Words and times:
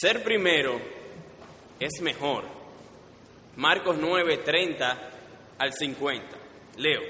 Ser 0.00 0.24
primero 0.24 0.80
es 1.78 2.00
mejor. 2.00 2.44
Marcos 3.56 3.98
9, 4.00 4.38
30 4.38 5.10
al 5.58 5.74
50. 5.74 6.38
Leo. 6.78 7.02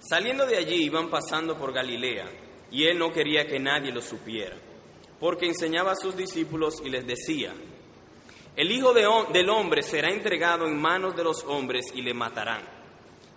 Saliendo 0.00 0.46
de 0.46 0.56
allí 0.56 0.82
iban 0.82 1.08
pasando 1.10 1.56
por 1.56 1.72
Galilea, 1.72 2.28
y 2.72 2.86
él 2.86 2.98
no 2.98 3.12
quería 3.12 3.46
que 3.46 3.60
nadie 3.60 3.92
lo 3.92 4.02
supiera, 4.02 4.56
porque 5.20 5.46
enseñaba 5.46 5.92
a 5.92 5.96
sus 5.96 6.16
discípulos 6.16 6.82
y 6.84 6.90
les 6.90 7.06
decía, 7.06 7.54
el 8.56 8.72
Hijo 8.72 8.92
de, 8.92 9.06
del 9.32 9.48
Hombre 9.48 9.84
será 9.84 10.10
entregado 10.10 10.66
en 10.66 10.76
manos 10.76 11.14
de 11.14 11.22
los 11.22 11.44
hombres 11.44 11.84
y 11.94 12.02
le 12.02 12.14
matarán, 12.14 12.62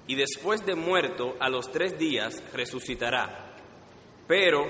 y 0.07 0.15
después 0.15 0.65
de 0.65 0.73
muerto 0.73 1.37
a 1.39 1.49
los 1.49 1.71
tres 1.71 1.99
días 1.99 2.43
resucitará. 2.51 3.53
Pero 4.27 4.65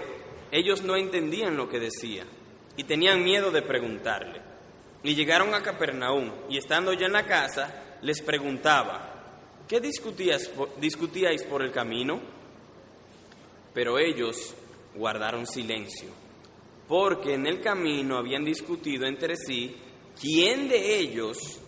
ellos 0.51 0.81
no 0.81 0.97
entendían 0.97 1.55
lo 1.55 1.69
que 1.69 1.79
decía 1.79 2.25
y 2.77 2.83
tenían 2.83 3.23
miedo 3.23 3.51
de 3.51 3.63
preguntarle. 3.63 4.41
Y 5.03 5.15
llegaron 5.15 5.53
a 5.53 5.61
Capernaum 5.61 6.31
y 6.49 6.57
estando 6.57 6.93
ya 6.93 7.07
en 7.07 7.13
la 7.13 7.25
casa 7.25 7.97
les 8.01 8.21
preguntaba, 8.21 9.63
¿qué 9.67 9.81
discutíais 9.81 11.43
por 11.43 11.61
el 11.61 11.71
camino? 11.71 12.21
Pero 13.73 13.99
ellos 13.99 14.55
guardaron 14.95 15.45
silencio, 15.45 16.09
porque 16.87 17.33
en 17.33 17.45
el 17.45 17.61
camino 17.61 18.17
habían 18.17 18.45
discutido 18.45 19.05
entre 19.05 19.35
sí 19.35 19.75
quién 20.19 20.67
de 20.67 20.99
ellos 20.99 21.59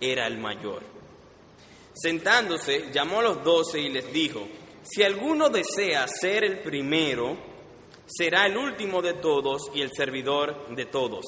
era 0.00 0.26
el 0.26 0.38
mayor. 0.38 0.82
Sentándose, 1.94 2.90
llamó 2.92 3.20
a 3.20 3.24
los 3.24 3.42
doce 3.42 3.80
y 3.80 3.88
les 3.88 4.12
dijo, 4.12 4.46
si 4.82 5.02
alguno 5.02 5.48
desea 5.48 6.06
ser 6.06 6.44
el 6.44 6.60
primero, 6.60 7.36
será 8.06 8.46
el 8.46 8.56
último 8.56 9.02
de 9.02 9.14
todos 9.14 9.70
y 9.74 9.82
el 9.82 9.92
servidor 9.92 10.74
de 10.74 10.86
todos. 10.86 11.24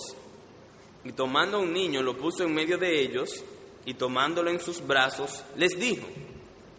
Y 1.05 1.13
tomando 1.13 1.59
a 1.59 1.61
un 1.61 1.73
niño 1.73 2.03
lo 2.03 2.17
puso 2.17 2.45
en 2.45 2.55
medio 2.55 2.79
de 2.79 3.01
ellos 3.01 3.45
y 3.85 3.95
tomándolo 3.95 4.51
en 4.51 4.61
sus 4.61 4.87
brazos, 4.87 5.45
les 5.57 5.79
dijo, 5.79 6.07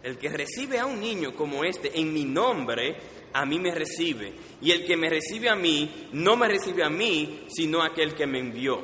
el 0.02 0.16
que 0.18 0.28
recibe 0.28 0.78
a 0.78 0.86
un 0.86 1.00
niño 1.00 1.34
como 1.34 1.64
este 1.64 1.98
en 1.98 2.12
mi 2.12 2.24
nombre, 2.24 2.96
a 3.32 3.44
mí 3.44 3.58
me 3.58 3.74
recibe. 3.74 4.32
Y 4.62 4.70
el 4.70 4.86
que 4.86 4.96
me 4.96 5.10
recibe 5.10 5.48
a 5.48 5.56
mí, 5.56 6.08
no 6.12 6.36
me 6.36 6.48
recibe 6.48 6.82
a 6.82 6.90
mí, 6.90 7.44
sino 7.48 7.82
a 7.82 7.86
aquel 7.86 8.14
que 8.14 8.26
me 8.26 8.38
envió. 8.38 8.82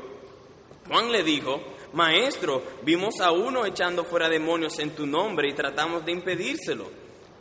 Juan 0.88 1.10
le 1.10 1.22
dijo, 1.22 1.60
Maestro, 1.92 2.62
vimos 2.82 3.20
a 3.20 3.30
uno 3.30 3.64
echando 3.64 4.04
fuera 4.04 4.28
demonios 4.28 4.78
en 4.78 4.90
tu 4.90 5.06
nombre 5.06 5.48
y 5.48 5.54
tratamos 5.54 6.04
de 6.04 6.12
impedírselo, 6.12 6.90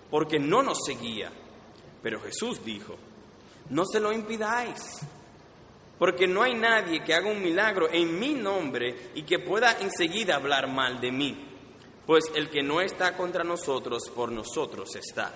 porque 0.10 0.40
no 0.40 0.64
nos 0.64 0.80
seguía. 0.86 1.32
Pero 2.02 2.22
Jesús 2.22 2.64
dijo, 2.64 2.96
no 3.70 3.86
se 3.86 4.00
lo 4.00 4.12
impidáis, 4.12 5.00
porque 5.98 6.28
no 6.28 6.44
hay 6.44 6.54
nadie 6.54 7.04
que 7.04 7.14
haga 7.14 7.30
un 7.30 7.42
milagro 7.42 7.90
en 7.92 8.20
mi 8.20 8.34
nombre 8.34 9.12
y 9.16 9.24
que 9.24 9.40
pueda 9.40 9.80
enseguida 9.80 10.36
hablar 10.36 10.68
mal 10.68 11.00
de 11.00 11.12
mí, 11.12 11.48
pues 12.06 12.26
el 12.36 12.50
que 12.50 12.62
no 12.62 12.82
está 12.82 13.16
contra 13.16 13.44
nosotros, 13.44 14.10
por 14.10 14.32
nosotros 14.32 14.96
está. 14.96 15.34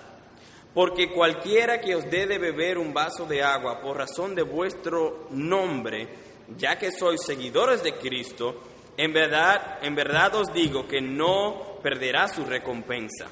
Porque 0.72 1.10
cualquiera 1.10 1.80
que 1.80 1.96
os 1.96 2.08
dé 2.08 2.26
de 2.26 2.38
beber 2.38 2.78
un 2.78 2.94
vaso 2.94 3.26
de 3.26 3.42
agua 3.42 3.80
por 3.80 3.96
razón 3.96 4.34
de 4.36 4.42
vuestro 4.42 5.26
nombre, 5.30 6.08
ya 6.56 6.78
que 6.78 6.92
sois 6.92 7.20
seguidores 7.24 7.82
de 7.82 7.96
Cristo, 7.96 8.62
en 8.96 9.12
verdad, 9.12 9.78
en 9.82 9.94
verdad 9.94 10.34
os 10.36 10.52
digo 10.52 10.86
que 10.86 11.00
no 11.00 11.78
perderá 11.82 12.28
su 12.28 12.44
recompensa. 12.44 13.28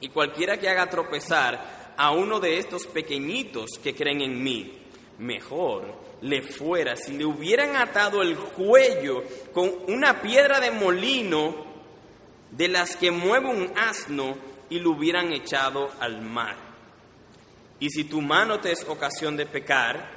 Y 0.00 0.08
cualquiera 0.08 0.58
que 0.58 0.68
haga 0.68 0.90
tropezar 0.90 1.79
a 2.00 2.12
uno 2.12 2.40
de 2.40 2.56
estos 2.56 2.86
pequeñitos 2.86 3.72
que 3.82 3.94
creen 3.94 4.22
en 4.22 4.42
mí, 4.42 4.72
mejor 5.18 5.94
le 6.22 6.40
fuera 6.40 6.96
si 6.96 7.12
le 7.12 7.26
hubieran 7.26 7.76
atado 7.76 8.22
el 8.22 8.38
cuello 8.38 9.22
con 9.52 9.70
una 9.86 10.22
piedra 10.22 10.60
de 10.60 10.70
molino 10.70 11.54
de 12.52 12.68
las 12.68 12.96
que 12.96 13.10
mueve 13.10 13.48
un 13.48 13.70
asno 13.76 14.34
y 14.70 14.78
lo 14.78 14.92
hubieran 14.92 15.30
echado 15.34 15.90
al 16.00 16.22
mar. 16.22 16.56
Y 17.80 17.90
si 17.90 18.04
tu 18.04 18.22
mano 18.22 18.60
te 18.60 18.72
es 18.72 18.82
ocasión 18.88 19.36
de 19.36 19.44
pecar, 19.44 20.10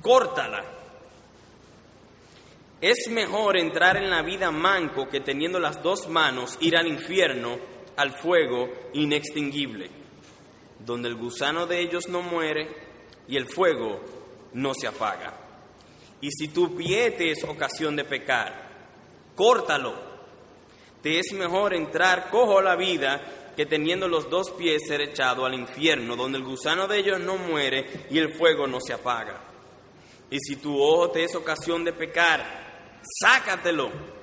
córtala. 0.00 0.64
Es 2.80 3.10
mejor 3.10 3.58
entrar 3.58 3.98
en 3.98 4.08
la 4.08 4.22
vida 4.22 4.50
manco 4.50 5.10
que 5.10 5.20
teniendo 5.20 5.60
las 5.60 5.82
dos 5.82 6.08
manos 6.08 6.56
ir 6.62 6.74
al 6.74 6.86
infierno, 6.86 7.58
al 7.98 8.12
fuego 8.12 8.70
inextinguible, 8.94 9.90
donde 10.86 11.08
el 11.08 11.16
gusano 11.16 11.66
de 11.66 11.80
ellos 11.80 12.08
no 12.08 12.22
muere 12.22 12.68
y 13.26 13.36
el 13.36 13.46
fuego 13.46 14.00
no 14.54 14.72
se 14.72 14.86
apaga. 14.86 15.34
Y 16.20 16.30
si 16.30 16.48
tu 16.48 16.74
pie 16.76 17.10
te 17.10 17.32
es 17.32 17.42
ocasión 17.44 17.96
de 17.96 18.04
pecar, 18.04 18.68
córtalo. 19.34 19.94
Te 21.02 21.18
es 21.18 21.32
mejor 21.34 21.74
entrar 21.74 22.30
cojo 22.30 22.62
la 22.62 22.76
vida 22.76 23.52
que 23.56 23.66
teniendo 23.66 24.08
los 24.08 24.30
dos 24.30 24.52
pies 24.52 24.82
ser 24.86 25.00
echado 25.00 25.44
al 25.44 25.54
infierno, 25.54 26.14
donde 26.14 26.38
el 26.38 26.44
gusano 26.44 26.86
de 26.86 26.98
ellos 26.98 27.20
no 27.20 27.36
muere 27.36 28.06
y 28.10 28.18
el 28.18 28.34
fuego 28.34 28.66
no 28.66 28.78
se 28.80 28.92
apaga. 28.92 29.42
Y 30.30 30.38
si 30.38 30.56
tu 30.56 30.80
ojo 30.80 31.10
te 31.10 31.24
es 31.24 31.34
ocasión 31.34 31.84
de 31.84 31.92
pecar, 31.92 33.00
sácatelo. 33.20 34.15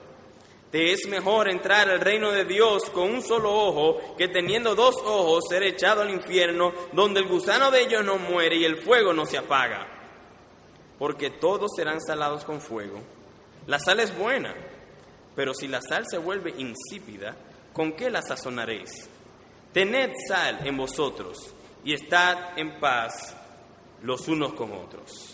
Te 0.73 0.91
es 0.91 1.07
mejor 1.07 1.49
entrar 1.49 1.87
al 1.87 1.99
reino 1.99 2.31
de 2.31 2.45
Dios 2.45 2.89
con 2.89 3.11
un 3.11 3.21
solo 3.21 3.53
ojo 3.53 4.15
que 4.17 4.27
teniendo 4.27 4.73
dos 4.73 4.95
ojos 5.05 5.43
ser 5.47 5.61
echado 5.61 6.01
al 6.01 6.09
infierno, 6.09 6.73
donde 6.93 7.19
el 7.19 7.27
gusano 7.27 7.69
de 7.69 7.83
ellos 7.83 8.03
no 8.03 8.17
muere 8.17 8.55
y 8.55 8.65
el 8.65 8.81
fuego 8.81 9.13
no 9.13 9.27
se 9.27 9.37
apaga. 9.37 9.85
Porque 10.97 11.29
todos 11.29 11.69
serán 11.75 12.01
salados 12.01 12.43
con 12.43 12.59
fuego. 12.59 12.99
La 13.67 13.77
sal 13.77 13.99
es 13.99 14.17
buena, 14.17 14.55
pero 15.35 15.53
si 15.53 15.67
la 15.67 15.79
sal 15.79 16.05
se 16.09 16.17
vuelve 16.17 16.55
insípida, 16.57 17.35
¿con 17.71 17.93
qué 17.93 18.09
la 18.09 18.23
sazonaréis? 18.23 19.07
Tened 19.73 20.13
sal 20.27 20.61
en 20.65 20.75
vosotros 20.75 21.53
y 21.85 21.93
estad 21.93 22.57
en 22.57 22.79
paz 22.79 23.35
los 24.01 24.27
unos 24.27 24.55
con 24.55 24.71
otros. 24.71 25.32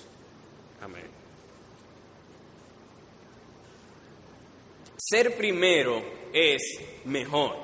Ser 4.97 5.35
primero 5.35 6.03
es 6.33 6.61
mejor. 7.05 7.55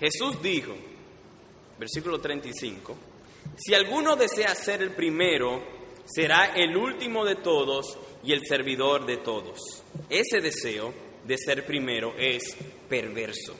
Jesús 0.00 0.40
dijo, 0.42 0.74
versículo 1.78 2.20
35, 2.20 2.96
si 3.56 3.74
alguno 3.74 4.16
desea 4.16 4.54
ser 4.54 4.82
el 4.82 4.90
primero, 4.90 5.62
será 6.04 6.54
el 6.56 6.76
último 6.76 7.24
de 7.24 7.36
todos 7.36 7.96
y 8.24 8.32
el 8.32 8.42
servidor 8.46 9.06
de 9.06 9.18
todos. 9.18 9.58
Ese 10.08 10.40
deseo 10.40 10.92
de 11.24 11.38
ser 11.38 11.64
primero 11.64 12.14
es 12.18 12.56
perverso. 12.88 13.54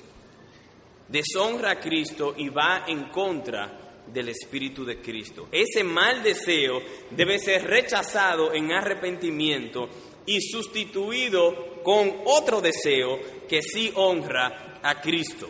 Deshonra 1.08 1.72
a 1.72 1.80
Cristo 1.80 2.34
y 2.36 2.48
va 2.48 2.84
en 2.88 3.10
contra 3.10 4.02
del 4.06 4.28
Espíritu 4.28 4.84
de 4.84 5.00
Cristo. 5.00 5.48
Ese 5.50 5.84
mal 5.84 6.22
deseo 6.22 6.82
debe 7.10 7.38
ser 7.38 7.64
rechazado 7.64 8.52
en 8.52 8.72
arrepentimiento 8.72 9.88
y 10.26 10.40
sustituido 10.40 11.82
con 11.82 12.22
otro 12.24 12.60
deseo 12.60 13.18
que 13.48 13.62
sí 13.62 13.92
honra 13.94 14.80
a 14.82 15.00
Cristo. 15.00 15.48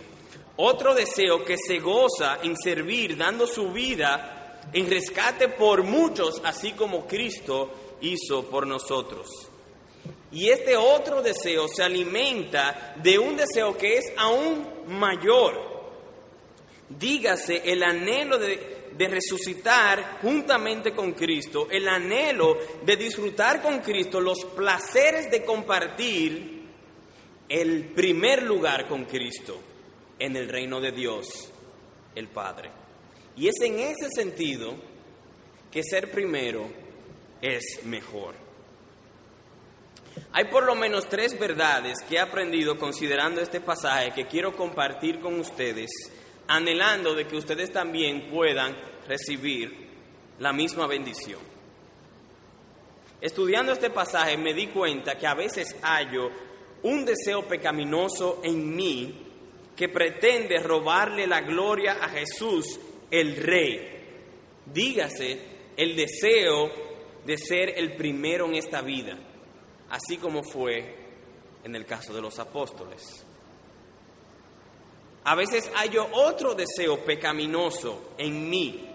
Otro 0.57 0.95
deseo 0.95 1.45
que 1.45 1.57
se 1.57 1.79
goza 1.79 2.39
en 2.43 2.57
servir, 2.57 3.17
dando 3.17 3.47
su 3.47 3.73
vida 3.73 4.61
en 4.73 4.89
rescate 4.89 5.49
por 5.49 5.83
muchos, 5.83 6.41
así 6.45 6.73
como 6.73 7.07
Cristo 7.07 7.97
hizo 8.01 8.45
por 8.49 8.67
nosotros. 8.67 9.29
Y 10.33 10.49
este 10.49 10.77
otro 10.77 11.23
deseo 11.23 11.69
se 11.69 11.83
alimenta 11.83 12.95
de 13.03 13.19
un 13.19 13.37
deseo 13.37 13.77
que 13.77 13.99
es 13.99 14.13
aún 14.17 14.67
mayor. 14.89 15.73
Dígase 16.89 17.63
el 17.65 17.83
anhelo 17.83 18.39
de, 18.39 18.74
de, 18.97 19.09
resucitar 19.09 20.19
juntamente 20.23 20.93
con 20.93 21.13
Cristo, 21.13 21.69
el 21.71 21.89
anhelo 21.89 22.59
de 22.85 22.97
disfrutar 22.97 23.63
con 23.63 23.81
Cristo 23.81 24.21
los 24.21 24.45
placeres 24.45 25.31
de 25.31 25.45
compartir 25.45 26.63
el 27.49 27.85
primer 27.87 28.43
lugar 28.43 28.89
con 28.89 29.05
Cristo 29.05 29.61
en 30.19 30.37
el 30.37 30.49
reino 30.49 30.81
de 30.81 30.93
Dios, 30.93 31.27
el 32.15 32.29
Padre. 32.29 32.71
Y 33.37 33.49
es 33.49 33.61
en 33.63 33.81
ese 33.81 34.09
sentido 34.15 34.75
que 35.71 35.83
ser 35.83 36.11
primero 36.11 36.71
es 37.43 37.81
mejor. 37.85 38.35
Hay 40.33 40.45
por 40.45 40.65
lo 40.65 40.75
menos 40.75 41.09
tres 41.09 41.39
verdades 41.39 41.99
que 42.09 42.17
he 42.17 42.21
aprendido 42.21 42.79
considerando 42.79 43.41
este 43.41 43.61
pasaje 43.61 44.13
que 44.13 44.27
quiero 44.27 44.57
compartir 44.57 45.21
con 45.21 45.39
ustedes, 45.39 45.91
anhelando 46.47 47.15
de 47.15 47.27
que 47.27 47.37
ustedes 47.37 47.73
también 47.73 48.29
puedan 48.31 48.77
recibir 49.07 49.89
la 50.39 50.53
misma 50.53 50.87
bendición. 50.87 51.41
Estudiando 53.21 53.73
este 53.73 53.91
pasaje 53.91 54.37
me 54.37 54.53
di 54.53 54.67
cuenta 54.67 55.17
que 55.17 55.27
a 55.27 55.35
veces 55.35 55.77
hallo 55.83 56.31
un 56.83 57.05
deseo 57.05 57.47
pecaminoso 57.49 58.41
en 58.45 58.77
mí 58.77 59.25
que 59.75 59.89
pretende 59.89 60.59
robarle 60.59 61.27
la 61.27 61.41
gloria 61.41 61.99
a 62.01 62.09
Jesús, 62.09 62.79
el 63.11 63.37
Rey. 63.37 63.91
Dígase 64.67 65.41
el 65.77 65.97
deseo 65.97 66.71
de 67.25 67.39
ser 67.39 67.79
el 67.79 67.97
primero 67.97 68.47
en 68.47 68.57
esta 68.57 68.83
vida. 68.83 69.19
así 69.91 70.17
como 70.17 70.43
fue 70.43 71.05
en 71.63 71.75
el 71.77 71.87
caso 71.87 72.13
de 72.13 72.21
los 72.21 72.39
apóstoles. 72.39 73.25
A 75.25 75.35
veces 75.35 75.71
hay 75.75 75.97
otro 75.97 76.55
deseo 76.55 77.03
pecaminoso 77.05 78.13
en 78.19 78.49
mí 78.51 78.91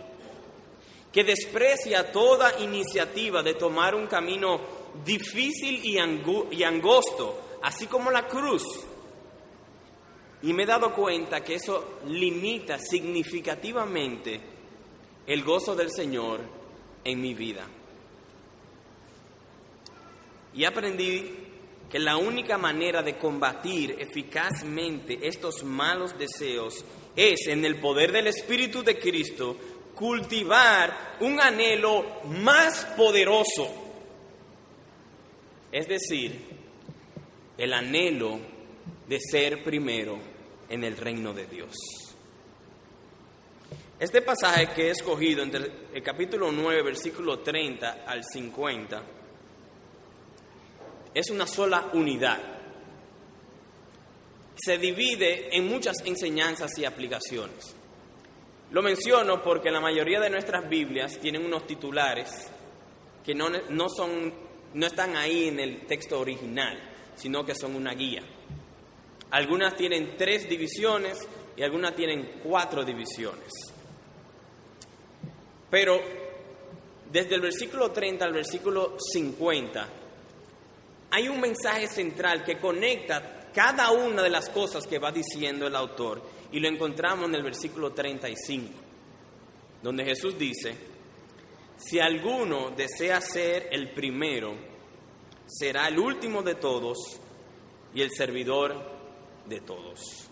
que 1.12 1.24
desprecia 1.24 2.12
toda 2.12 2.60
iniciativa 2.60 3.42
de 3.42 3.56
tomar 3.56 3.96
un 3.96 4.06
camino 4.06 4.62
difícil 5.04 5.84
y, 5.84 5.98
y 6.52 6.64
angosto, 6.64 7.58
así 7.64 7.88
como 7.88 8.12
la 8.12 8.28
cruz. 8.28 8.64
Y 10.44 10.54
me 10.54 10.64
he 10.64 10.68
dado 10.68 10.94
cuenta 10.94 11.44
que 11.44 11.56
eso 11.56 12.00
limita 12.08 12.78
significativamente 12.78 14.40
el 15.26 15.44
gozo 15.44 15.76
del 15.76 15.92
Señor 15.92 16.42
en 17.04 17.22
mi 17.22 17.34
vida. 17.34 17.68
Y 20.54 20.64
aprendí 20.64 21.39
que 21.90 22.00
la 22.00 22.18
única 22.18 22.58
manera 22.58 23.02
de 23.02 23.18
combatir 23.18 23.96
eficazmente 24.00 25.28
estos 25.28 25.64
malos 25.64 26.18
deseos 26.18 26.86
es 27.16 27.48
en 27.48 27.66
el 27.66 27.80
poder 27.80 28.12
del 28.12 28.28
Espíritu 28.28 28.84
de 28.84 29.00
Cristo 29.00 29.58
cultivar 29.96 31.18
un 31.20 31.42
anhelo 31.42 32.22
más 32.26 32.86
poderoso, 32.96 33.74
es 35.72 35.88
decir, 35.88 36.40
el 37.58 37.74
anhelo 37.74 38.40
de 39.08 39.20
ser 39.20 39.64
primero 39.64 40.20
en 40.70 40.84
el 40.84 40.96
reino 40.96 41.34
de 41.34 41.48
Dios. 41.48 41.76
Este 44.00 44.22
pasaje 44.22 44.70
que 44.74 44.88
he 44.88 44.92
escogido 44.92 45.44
entre 45.44 45.70
el 45.94 46.02
capítulo 46.02 46.52
9, 46.54 46.84
versículo 46.84 47.40
30 47.40 48.06
al 48.08 48.24
50, 48.24 49.04
es 51.14 51.30
una 51.30 51.48
sola 51.48 51.90
unidad. 51.94 52.40
Se 54.56 54.78
divide 54.78 55.56
en 55.56 55.68
muchas 55.68 55.98
enseñanzas 56.06 56.78
y 56.78 56.86
aplicaciones. 56.86 57.76
Lo 58.72 58.82
menciono 58.82 59.42
porque 59.42 59.72
la 59.72 59.80
mayoría 59.80 60.20
de 60.20 60.30
nuestras 60.30 60.70
Biblias 60.70 61.18
tienen 61.20 61.46
unos 61.46 61.66
titulares 61.66 62.30
que 63.26 63.34
no, 63.34 63.50
no, 63.50 63.90
son, 63.90 64.34
no 64.74 64.86
están 64.86 65.16
ahí 65.16 65.48
en 65.48 65.60
el 65.60 65.86
texto 65.88 66.20
original, 66.20 66.78
sino 67.16 67.46
que 67.46 67.56
son 67.56 67.76
una 67.76 67.94
guía. 67.94 68.22
Algunas 69.32 69.76
tienen 69.76 70.16
tres 70.18 70.48
divisiones 70.48 71.28
y 71.56 71.64
algunas 71.64 71.96
tienen 71.96 72.42
cuatro 72.44 72.84
divisiones. 72.84 73.52
Pero 75.70 76.00
desde 77.12 77.36
el 77.36 77.42
versículo 77.42 77.92
30 77.92 78.26
al 78.26 78.34
versículo 78.34 78.98
50 79.00 79.99
hay 81.12 81.28
un 81.28 81.40
mensaje 81.40 81.88
central 81.88 82.44
que 82.44 82.58
conecta 82.58 83.50
cada 83.54 83.92
una 83.92 84.22
de 84.22 84.30
las 84.30 84.50
cosas 84.50 84.86
que 84.86 85.00
va 85.00 85.12
diciendo 85.12 85.68
el 85.68 85.76
autor 85.76 86.22
y 86.52 86.60
lo 86.60 86.68
encontramos 86.68 87.28
en 87.28 87.36
el 87.36 87.44
versículo 87.44 87.92
35, 87.92 88.72
donde 89.82 90.06
Jesús 90.06 90.38
dice, 90.38 90.76
si 91.78 92.00
alguno 92.00 92.72
desea 92.72 93.22
ser 93.22 93.70
el 93.72 93.92
primero, 93.92 94.54
será 95.48 95.88
el 95.88 95.98
último 95.98 96.44
de 96.44 96.56
todos 96.56 96.98
y 97.94 98.02
el 98.02 98.12
servidor 98.12 98.76
de 99.46 99.62
todos. 99.62 100.30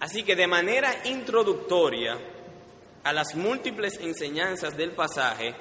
Así 0.00 0.22
que 0.22 0.34
de 0.34 0.46
manera 0.46 1.02
introductoria 1.04 2.18
a 3.04 3.12
las 3.12 3.34
múltiples 3.34 3.98
enseñanzas 4.00 4.76
del 4.76 4.92
pasaje, 4.92 5.54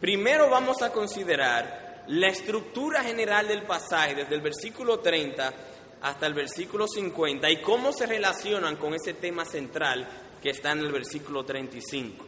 primero 0.00 0.50
vamos 0.50 0.82
a 0.82 0.92
considerar 0.92 1.89
la 2.10 2.26
estructura 2.26 3.04
general 3.04 3.46
del 3.46 3.62
pasaje, 3.62 4.16
desde 4.16 4.34
el 4.34 4.40
versículo 4.40 4.98
30 4.98 5.54
hasta 6.02 6.26
el 6.26 6.34
versículo 6.34 6.88
50, 6.88 7.48
y 7.50 7.60
cómo 7.60 7.92
se 7.92 8.06
relacionan 8.06 8.76
con 8.76 8.94
ese 8.94 9.14
tema 9.14 9.44
central 9.44 10.08
que 10.42 10.50
está 10.50 10.72
en 10.72 10.80
el 10.80 10.90
versículo 10.90 11.44
35. 11.44 12.26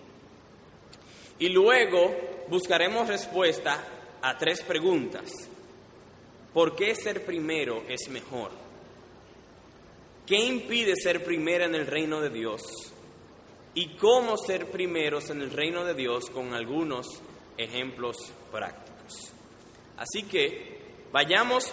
Y 1.40 1.49
luego 1.49 2.14
buscaremos 2.49 3.08
respuesta 3.08 3.84
a 4.23 4.38
tres 4.38 4.62
preguntas. 4.62 5.32
¿Por 6.55 6.76
qué 6.76 6.94
ser 6.94 7.25
primero 7.25 7.82
es 7.88 8.08
mejor? 8.08 8.52
¿Qué 10.26 10.37
impide 10.37 10.94
ser 10.94 11.25
primero 11.25 11.64
en 11.64 11.75
el 11.75 11.88
reino 11.88 12.20
de 12.20 12.31
Dios? 12.31 12.62
¿Y 13.75 13.96
cómo 13.96 14.37
ser 14.37 14.67
primeros 14.70 15.31
en 15.31 15.40
el 15.40 15.50
reino 15.50 15.84
de 15.84 15.94
Dios 15.94 16.31
con 16.31 16.55
algunos 16.55 17.06
ejemplos 17.56 18.17
prácticos? 18.52 18.81
Así 19.97 20.25
que 20.25 20.81
vayamos 21.12 21.73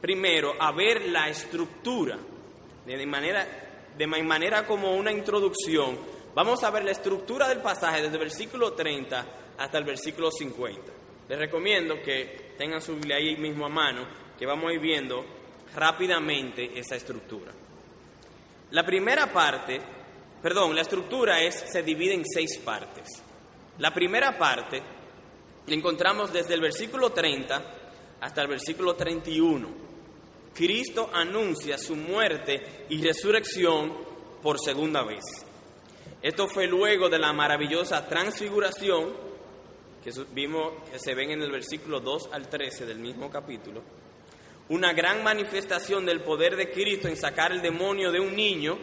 primero 0.00 0.54
a 0.58 0.72
ver 0.72 1.06
la 1.08 1.28
estructura, 1.28 2.18
de 2.84 3.06
manera, 3.06 3.46
de 3.96 4.06
manera 4.06 4.66
como 4.66 4.94
una 4.94 5.10
introducción. 5.10 5.98
Vamos 6.34 6.62
a 6.62 6.70
ver 6.70 6.84
la 6.84 6.92
estructura 6.92 7.48
del 7.48 7.58
pasaje 7.58 8.02
desde 8.02 8.14
el 8.14 8.20
versículo 8.20 8.72
30 8.74 9.26
hasta 9.58 9.78
el 9.78 9.84
versículo 9.84 10.30
50. 10.30 10.92
Les 11.28 11.38
recomiendo 11.38 12.00
que 12.02 12.54
tengan 12.56 12.80
su 12.80 12.94
Biblia 12.94 13.16
ahí 13.16 13.36
mismo 13.36 13.66
a 13.66 13.70
mano, 13.70 14.06
que 14.38 14.46
vamos 14.46 14.70
a 14.70 14.74
ir 14.74 14.80
viendo 14.80 15.24
rápidamente 15.74 16.78
esa 16.78 16.94
estructura. 16.94 17.52
La 18.70 18.84
primera 18.84 19.32
parte, 19.32 19.80
perdón, 20.42 20.74
la 20.74 20.82
estructura 20.82 21.40
es, 21.40 21.54
se 21.54 21.82
divide 21.82 22.14
en 22.14 22.24
seis 22.24 22.58
partes. 22.58 23.08
La 23.78 23.92
primera 23.92 24.36
parte 24.38 24.82
encontramos 25.74 26.32
desde 26.32 26.54
el 26.54 26.60
versículo 26.60 27.10
30 27.10 27.62
hasta 28.20 28.42
el 28.42 28.48
versículo 28.48 28.94
31. 28.94 29.68
Cristo 30.54 31.10
anuncia 31.12 31.76
su 31.76 31.96
muerte 31.96 32.86
y 32.88 33.02
resurrección 33.02 33.92
por 34.42 34.58
segunda 34.58 35.02
vez. 35.02 35.24
Esto 36.22 36.48
fue 36.48 36.66
luego 36.66 37.08
de 37.08 37.18
la 37.18 37.32
maravillosa 37.32 38.06
transfiguración 38.08 39.12
que 40.02 40.12
vimos 40.32 40.72
que 40.90 40.98
se 40.98 41.14
ven 41.14 41.32
en 41.32 41.42
el 41.42 41.50
versículo 41.50 42.00
2 42.00 42.30
al 42.32 42.48
13 42.48 42.86
del 42.86 42.98
mismo 42.98 43.28
capítulo. 43.28 43.82
Una 44.68 44.92
gran 44.92 45.22
manifestación 45.22 46.06
del 46.06 46.22
poder 46.22 46.56
de 46.56 46.70
Cristo 46.70 47.08
en 47.08 47.16
sacar 47.16 47.52
el 47.52 47.60
demonio 47.60 48.10
de 48.10 48.20
un 48.20 48.34
niño, 48.34 48.78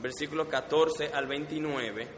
versículo 0.00 0.48
14 0.48 1.10
al 1.12 1.26
29, 1.26 2.08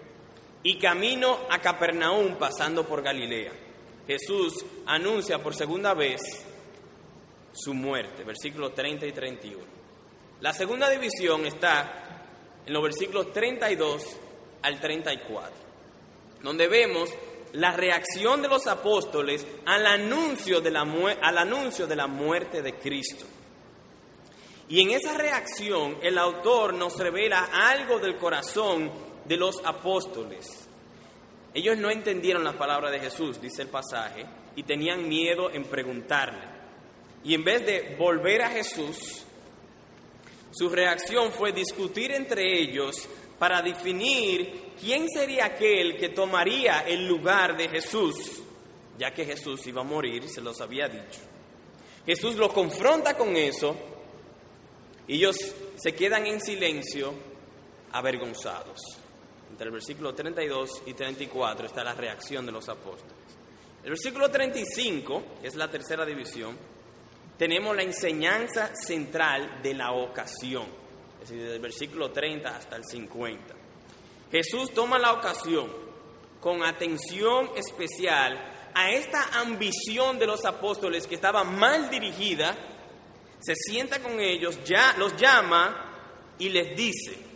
y 0.63 0.79
camino 0.79 1.41
a 1.49 1.59
Capernaum 1.61 2.37
pasando 2.37 2.87
por 2.87 3.03
Galilea. 3.03 3.70
Jesús 4.07 4.65
anuncia 4.87 5.43
por 5.43 5.55
segunda 5.55 5.95
vez 5.95 6.21
su 7.53 7.75
muerte, 7.75 8.25
versículos 8.25 8.75
30 8.75 9.07
y 9.07 9.13
31. 9.13 9.65
La 10.41 10.53
segunda 10.53 10.89
división 10.89 11.47
está 11.47 12.25
en 12.65 12.73
los 12.73 12.83
versículos 12.83 13.33
32 13.33 14.03
al 14.63 14.81
34, 14.81 15.53
donde 16.43 16.69
vemos 16.69 17.11
la 17.53 17.73
reacción 17.73 18.43
de 18.43 18.49
los 18.49 18.67
apóstoles 18.67 19.47
al 19.67 19.87
anuncio 19.87 20.61
de 20.61 20.71
la, 20.71 20.83
al 20.83 21.39
anuncio 21.39 21.87
de 21.87 21.97
la 21.97 22.07
muerte 22.07 22.63
de 22.63 22.79
Cristo. 22.79 23.27
Y 24.69 24.81
en 24.83 24.91
esa 24.93 25.19
reacción 25.19 25.99
el 26.01 26.17
autor 26.17 26.75
nos 26.75 26.97
revela 26.97 27.51
algo 27.53 27.99
del 27.99 28.17
corazón 28.17 28.91
de 29.25 29.37
los 29.37 29.57
apóstoles. 29.65 30.69
Ellos 31.53 31.77
no 31.79 31.91
entendieron 31.91 32.45
la 32.45 32.53
palabra 32.53 32.91
de 32.91 33.01
Jesús, 33.01 33.41
dice 33.41 33.63
el 33.63 33.69
pasaje, 33.69 34.25
y 34.55 34.63
tenían 34.63 35.09
miedo 35.09 35.51
en 35.51 35.65
preguntarle. 35.65 36.45
Y 37.25 37.35
en 37.35 37.45
vez 37.45 37.67
de 37.67 37.97
volver 37.99 38.43
a 38.43 38.51
Jesús, 38.51 39.25
su 40.53 40.69
reacción 40.69 41.33
fue 41.33 41.53
discutir 41.53 42.13
entre 42.13 42.61
ellos 42.61 43.09
para 43.39 43.63
definir 43.63 44.73
quién 44.81 45.09
sería 45.09 45.47
aquel 45.47 45.97
que 45.97 46.11
tomaría 46.11 46.81
el 46.87 47.07
lugar 47.07 47.57
de 47.57 47.69
Jesús, 47.69 48.43
ya 48.99 49.13
que 49.13 49.25
Jesús 49.25 49.67
iba 49.67 49.81
a 49.81 49.85
morir, 49.85 50.29
se 50.29 50.41
los 50.41 50.61
había 50.61 50.89
dicho. 50.89 51.21
Jesús 52.07 52.37
los 52.37 52.53
confronta 52.53 53.17
con 53.17 53.37
eso 53.37 53.77
y 55.07 55.17
ellos 55.17 55.37
se 55.77 55.95
quedan 55.95 56.27
en 56.27 56.41
silencio, 56.41 57.13
avergonzados 57.93 59.00
entre 59.61 59.69
el 59.69 59.75
versículo 59.75 60.15
32 60.15 60.85
y 60.87 60.95
34 60.95 61.67
está 61.67 61.85
la 61.85 61.93
reacción 61.93 62.47
de 62.47 62.53
los 62.53 62.67
apóstoles. 62.71 63.15
El 63.85 63.91
versículo 63.91 64.31
35, 64.31 65.23
que 65.43 65.49
es 65.49 65.55
la 65.55 65.71
tercera 65.71 66.07
división, 66.07 66.57
tenemos 67.37 67.77
la 67.77 67.83
enseñanza 67.83 68.75
central 68.75 69.61
de 69.63 69.75
la 69.75 69.93
ocasión, 69.93 70.65
es 71.17 71.29
decir, 71.29 71.43
desde 71.43 71.57
el 71.57 71.61
versículo 71.61 72.11
30 72.11 72.57
hasta 72.57 72.77
el 72.77 72.87
50. 72.87 73.55
Jesús 74.33 74.73
toma 74.73 74.99
la 74.99 75.13
ocasión 75.13 75.71
con 76.41 76.65
atención 76.65 77.51
especial 77.55 78.71
a 78.73 78.91
esta 78.93 79.41
ambición 79.41 80.19
de 80.19 80.27
los 80.27 80.47
apóstoles 80.47 81.07
que 81.07 81.17
estaba 81.17 81.45
mal 81.45 81.91
dirigida, 81.91 82.57
se 83.41 83.55
sienta 83.55 84.01
con 84.01 84.21
ellos, 84.21 84.59
ya 84.65 84.95
los 84.97 85.15
llama 85.19 86.33
y 86.39 86.49
les 86.49 86.75
dice, 86.75 87.30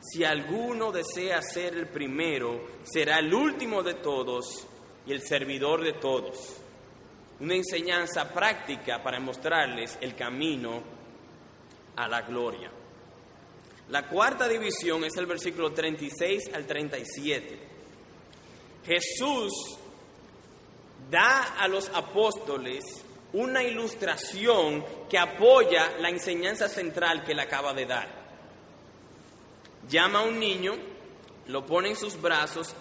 si 0.00 0.24
alguno 0.24 0.92
desea 0.92 1.42
ser 1.42 1.74
el 1.74 1.88
primero, 1.88 2.66
será 2.84 3.18
el 3.18 3.32
último 3.32 3.82
de 3.82 3.94
todos 3.94 4.66
y 5.06 5.12
el 5.12 5.22
servidor 5.22 5.82
de 5.82 5.94
todos. 5.94 6.54
una 7.40 7.54
enseñanza 7.54 8.34
práctica 8.34 9.00
para 9.00 9.20
mostrarles 9.20 9.96
el 10.00 10.16
camino 10.16 10.82
a 11.94 12.08
la 12.08 12.22
gloria. 12.22 12.68
La 13.90 14.08
cuarta 14.08 14.48
división 14.48 15.04
es 15.04 15.16
el 15.16 15.26
versículo 15.26 15.72
36 15.72 16.50
al 16.52 16.66
37. 16.66 17.58
Jesús 18.84 19.78
da 21.08 21.54
a 21.58 21.68
los 21.68 21.88
apóstoles 21.94 22.84
una 23.32 23.62
ilustración 23.62 24.84
que 25.08 25.18
apoya 25.18 25.96
la 26.00 26.10
enseñanza 26.10 26.68
central 26.68 27.24
que 27.24 27.34
le 27.34 27.42
acaba 27.42 27.72
de 27.72 27.86
dar. 27.86 28.27
Llama 29.88 30.20
a 30.20 30.22
un 30.22 30.38
niño, 30.38 30.74
lo 31.46 31.64
pone 31.64 31.90
en 31.90 31.96
sus 31.96 32.20
brazos, 32.20 32.74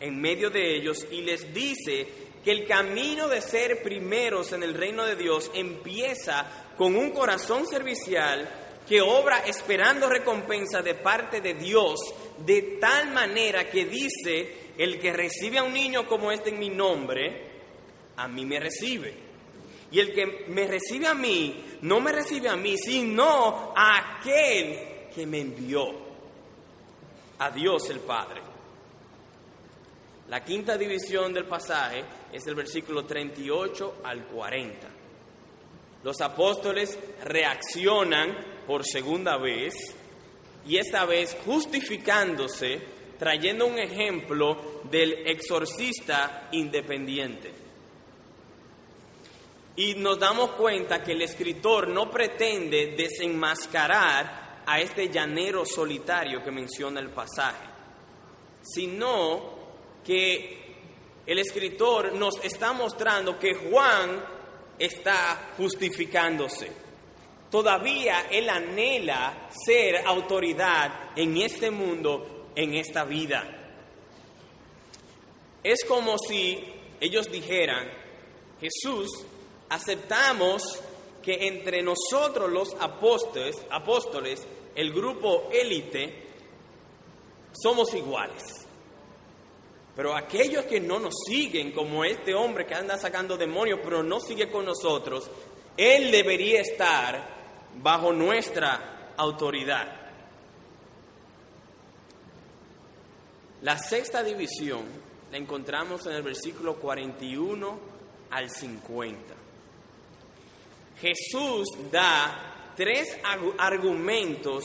en 0.00 0.20
medio 0.20 0.50
de 0.50 0.76
ellos, 0.76 1.06
y 1.10 1.22
les 1.22 1.52
dice 1.52 2.08
que 2.44 2.50
el 2.50 2.66
camino 2.66 3.28
de 3.28 3.40
ser 3.40 3.82
primeros 3.82 4.52
en 4.52 4.62
el 4.62 4.74
reino 4.74 5.04
de 5.04 5.16
Dios 5.16 5.50
empieza 5.54 6.46
con 6.76 6.96
un 6.96 7.10
corazón 7.10 7.66
servicial 7.66 8.48
que 8.86 9.00
obra 9.00 9.38
esperando 9.46 10.08
recompensa 10.08 10.82
de 10.82 10.94
parte 10.94 11.40
de 11.40 11.54
Dios, 11.54 12.00
de 12.38 12.78
tal 12.80 13.12
manera 13.12 13.70
que 13.70 13.86
dice, 13.86 14.72
el 14.76 14.98
que 14.98 15.12
recibe 15.12 15.58
a 15.58 15.62
un 15.62 15.72
niño 15.72 16.06
como 16.06 16.30
este 16.32 16.50
en 16.50 16.58
mi 16.58 16.68
nombre, 16.68 17.54
a 18.16 18.28
mí 18.28 18.44
me 18.44 18.60
recibe. 18.60 19.14
Y 19.90 20.00
el 20.00 20.12
que 20.12 20.46
me 20.48 20.66
recibe 20.66 21.06
a 21.06 21.14
mí, 21.14 21.78
no 21.82 22.00
me 22.00 22.12
recibe 22.12 22.48
a 22.48 22.56
mí, 22.56 22.76
sino 22.76 23.72
a 23.76 24.18
aquel 24.18 25.08
que 25.14 25.26
me 25.26 25.40
envió, 25.40 26.03
a 27.38 27.50
Dios 27.50 27.90
el 27.90 28.00
Padre. 28.00 28.40
La 30.28 30.42
quinta 30.42 30.78
división 30.78 31.32
del 31.34 31.44
pasaje 31.44 32.04
es 32.32 32.46
el 32.46 32.54
versículo 32.54 33.04
38 33.04 33.96
al 34.02 34.24
40. 34.24 34.88
Los 36.02 36.20
apóstoles 36.20 36.98
reaccionan 37.22 38.36
por 38.66 38.84
segunda 38.84 39.36
vez 39.36 39.74
y 40.66 40.78
esta 40.78 41.04
vez 41.04 41.36
justificándose, 41.44 42.80
trayendo 43.18 43.66
un 43.66 43.78
ejemplo 43.78 44.82
del 44.90 45.26
exorcista 45.26 46.48
independiente. 46.52 47.52
Y 49.76 49.94
nos 49.94 50.18
damos 50.18 50.52
cuenta 50.52 51.02
que 51.02 51.12
el 51.12 51.22
escritor 51.22 51.88
no 51.88 52.10
pretende 52.10 52.94
desenmascarar 52.96 54.43
a 54.66 54.80
este 54.80 55.08
llanero 55.08 55.64
solitario 55.64 56.42
que 56.42 56.50
menciona 56.50 57.00
el 57.00 57.10
pasaje, 57.10 57.66
sino 58.62 59.54
que 60.04 60.64
el 61.26 61.38
escritor 61.38 62.14
nos 62.14 62.42
está 62.44 62.72
mostrando 62.72 63.38
que 63.38 63.54
Juan 63.54 64.24
está 64.78 65.52
justificándose. 65.56 66.70
Todavía 67.50 68.26
él 68.30 68.48
anhela 68.48 69.48
ser 69.64 70.06
autoridad 70.06 71.12
en 71.16 71.36
este 71.38 71.70
mundo, 71.70 72.50
en 72.54 72.74
esta 72.74 73.04
vida. 73.04 73.64
Es 75.62 75.84
como 75.84 76.16
si 76.18 76.62
ellos 77.00 77.30
dijeran, 77.30 77.88
Jesús, 78.60 79.08
aceptamos 79.68 80.62
que 81.24 81.46
entre 81.46 81.82
nosotros 81.82 82.50
los 82.50 82.74
apóstoles, 82.78 83.56
apóstoles 83.70 84.46
el 84.74 84.92
grupo 84.92 85.48
élite, 85.52 86.24
somos 87.52 87.94
iguales. 87.94 88.42
Pero 89.96 90.16
aquellos 90.16 90.64
que 90.64 90.80
no 90.80 90.98
nos 90.98 91.14
siguen, 91.26 91.72
como 91.72 92.04
este 92.04 92.34
hombre 92.34 92.66
que 92.66 92.74
anda 92.74 92.98
sacando 92.98 93.36
demonios, 93.36 93.80
pero 93.82 94.02
no 94.02 94.20
sigue 94.20 94.50
con 94.50 94.64
nosotros, 94.64 95.30
él 95.76 96.10
debería 96.10 96.60
estar 96.60 97.28
bajo 97.80 98.12
nuestra 98.12 99.12
autoridad. 99.16 100.04
La 103.62 103.78
sexta 103.78 104.22
división 104.22 104.82
la 105.30 105.38
encontramos 105.38 106.04
en 106.06 106.12
el 106.12 106.22
versículo 106.22 106.76
41 106.76 107.78
al 108.30 108.50
50. 108.50 109.43
Jesús 111.04 111.68
da 111.92 112.72
tres 112.74 113.18
argumentos 113.58 114.64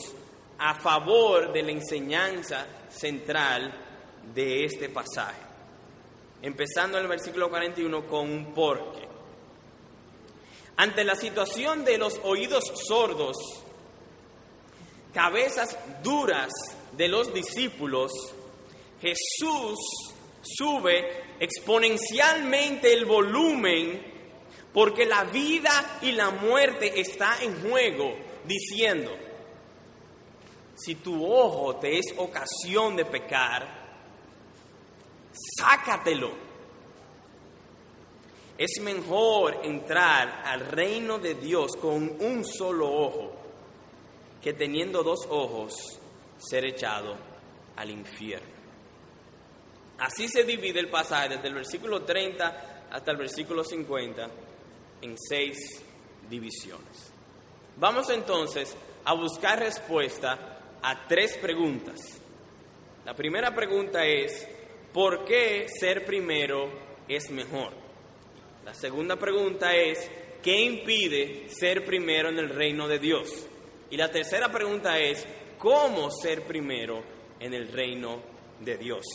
a 0.57 0.73
favor 0.73 1.51
de 1.51 1.63
la 1.63 1.71
enseñanza 1.71 2.65
central 2.89 3.73
de 4.33 4.63
este 4.63 4.87
pasaje. 4.87 5.41
Empezando 6.41 6.97
en 6.97 7.03
el 7.03 7.09
versículo 7.09 7.49
41 7.49 8.07
con 8.07 8.29
un 8.29 8.53
porqué. 8.53 9.05
Ante 10.77 11.03
la 11.03 11.15
situación 11.15 11.83
de 11.83 11.97
los 11.97 12.17
oídos 12.23 12.63
sordos, 12.87 13.35
cabezas 15.13 15.77
duras 16.01 16.53
de 16.93 17.09
los 17.09 17.33
discípulos, 17.33 18.13
Jesús 19.01 19.77
sube 20.41 21.35
exponencialmente 21.41 22.93
el 22.93 23.03
volumen 23.03 24.18
porque 24.73 25.05
la 25.05 25.23
vida 25.23 25.99
y 26.01 26.11
la 26.11 26.29
muerte 26.29 26.99
está 26.99 27.41
en 27.41 27.61
juego, 27.61 28.15
diciendo, 28.45 29.15
si 30.75 30.95
tu 30.95 31.25
ojo 31.25 31.75
te 31.77 31.97
es 31.97 32.13
ocasión 32.17 32.95
de 32.95 33.05
pecar, 33.05 33.67
sácatelo. 35.57 36.49
Es 38.57 38.81
mejor 38.81 39.61
entrar 39.63 40.43
al 40.45 40.59
reino 40.67 41.17
de 41.17 41.35
Dios 41.35 41.75
con 41.77 42.17
un 42.21 42.43
solo 42.45 42.91
ojo 42.91 43.31
que 44.41 44.53
teniendo 44.53 45.01
dos 45.01 45.25
ojos 45.29 45.73
ser 46.37 46.65
echado 46.65 47.15
al 47.75 47.89
infierno. 47.89 48.59
Así 49.97 50.27
se 50.27 50.43
divide 50.43 50.79
el 50.79 50.89
pasaje 50.89 51.29
desde 51.29 51.47
el 51.47 51.53
versículo 51.55 52.03
30 52.03 52.85
hasta 52.91 53.11
el 53.11 53.17
versículo 53.17 53.63
50 53.63 54.29
en 55.01 55.15
seis 55.17 55.57
divisiones. 56.29 57.11
Vamos 57.77 58.09
entonces 58.09 58.75
a 59.05 59.13
buscar 59.13 59.59
respuesta 59.59 60.59
a 60.81 61.07
tres 61.07 61.37
preguntas. 61.37 61.99
La 63.05 63.15
primera 63.15 63.53
pregunta 63.53 64.05
es, 64.05 64.47
¿por 64.93 65.25
qué 65.25 65.67
ser 65.67 66.05
primero 66.05 66.69
es 67.07 67.29
mejor? 67.31 67.71
La 68.65 68.73
segunda 68.73 69.15
pregunta 69.15 69.75
es, 69.75 70.09
¿qué 70.43 70.61
impide 70.61 71.49
ser 71.49 71.85
primero 71.85 72.29
en 72.29 72.39
el 72.39 72.49
reino 72.49 72.87
de 72.87 72.99
Dios? 72.99 73.47
Y 73.89 73.97
la 73.97 74.11
tercera 74.11 74.51
pregunta 74.51 74.99
es, 74.99 75.25
¿cómo 75.57 76.11
ser 76.11 76.43
primero 76.43 77.03
en 77.39 77.53
el 77.53 77.71
reino 77.71 78.21
de 78.59 78.77
Dios? 78.77 79.05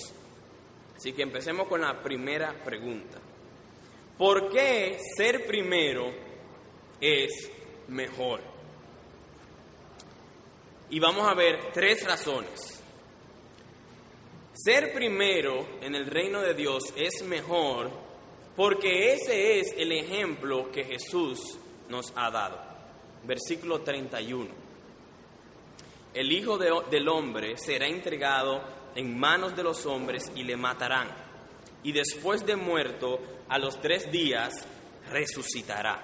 Así 0.96 1.12
que 1.12 1.22
empecemos 1.22 1.68
con 1.68 1.82
la 1.82 2.02
primera 2.02 2.52
pregunta. 2.64 3.18
¿Por 4.18 4.48
qué 4.48 4.98
ser 5.16 5.46
primero 5.46 6.12
es 7.00 7.50
mejor? 7.88 8.40
Y 10.90 11.00
vamos 11.00 11.26
a 11.26 11.34
ver 11.34 11.72
tres 11.72 12.04
razones. 12.06 12.80
Ser 14.52 14.92
primero 14.92 15.66
en 15.80 15.96
el 15.96 16.06
reino 16.06 16.40
de 16.40 16.54
Dios 16.54 16.84
es 16.96 17.24
mejor 17.24 17.90
porque 18.54 19.14
ese 19.14 19.58
es 19.58 19.74
el 19.76 19.90
ejemplo 19.90 20.70
que 20.70 20.84
Jesús 20.84 21.58
nos 21.88 22.12
ha 22.14 22.30
dado. 22.30 22.60
Versículo 23.24 23.80
31. 23.80 24.48
El 26.14 26.30
Hijo 26.30 26.56
del 26.56 27.08
Hombre 27.08 27.58
será 27.58 27.88
entregado 27.88 28.62
en 28.94 29.18
manos 29.18 29.56
de 29.56 29.64
los 29.64 29.84
hombres 29.86 30.30
y 30.36 30.44
le 30.44 30.56
matarán. 30.56 31.23
Y 31.84 31.92
después 31.92 32.44
de 32.44 32.56
muerto, 32.56 33.20
a 33.48 33.58
los 33.58 33.80
tres 33.80 34.10
días, 34.10 34.66
resucitará. 35.10 36.02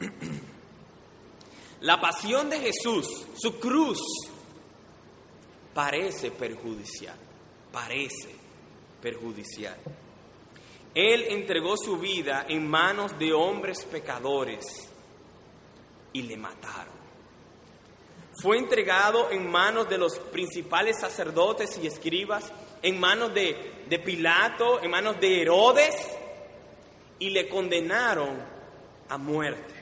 La 1.82 2.00
pasión 2.00 2.50
de 2.50 2.58
Jesús, 2.58 3.06
su 3.36 3.60
cruz, 3.60 4.00
parece 5.72 6.32
perjudicial 6.32 7.26
parece 7.76 8.34
perjudicial. 9.02 9.76
Él 10.94 11.26
entregó 11.28 11.76
su 11.76 11.98
vida 11.98 12.46
en 12.48 12.66
manos 12.66 13.18
de 13.18 13.34
hombres 13.34 13.84
pecadores 13.84 14.64
y 16.14 16.22
le 16.22 16.38
mataron. 16.38 16.96
Fue 18.40 18.56
entregado 18.56 19.30
en 19.30 19.50
manos 19.50 19.90
de 19.90 19.98
los 19.98 20.18
principales 20.18 20.98
sacerdotes 20.98 21.78
y 21.82 21.86
escribas, 21.86 22.50
en 22.80 22.98
manos 22.98 23.34
de, 23.34 23.75
de 23.88 23.98
Pilato, 23.98 24.82
en 24.82 24.90
manos 24.90 25.20
de 25.20 25.42
Herodes, 25.42 25.94
y 27.18 27.30
le 27.30 27.48
condenaron 27.48 28.36
a 29.08 29.18
muerte. 29.18 29.74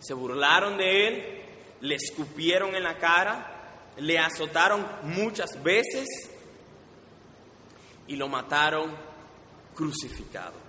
Se 0.00 0.14
burlaron 0.14 0.76
de 0.76 1.06
él, 1.06 1.42
le 1.80 1.94
escupieron 1.94 2.74
en 2.74 2.82
la 2.82 2.96
cara, 2.98 3.92
le 3.96 4.18
azotaron 4.18 4.86
muchas 5.02 5.62
veces 5.62 6.06
y 8.06 8.16
lo 8.16 8.28
mataron 8.28 8.96
crucificado. 9.74 10.68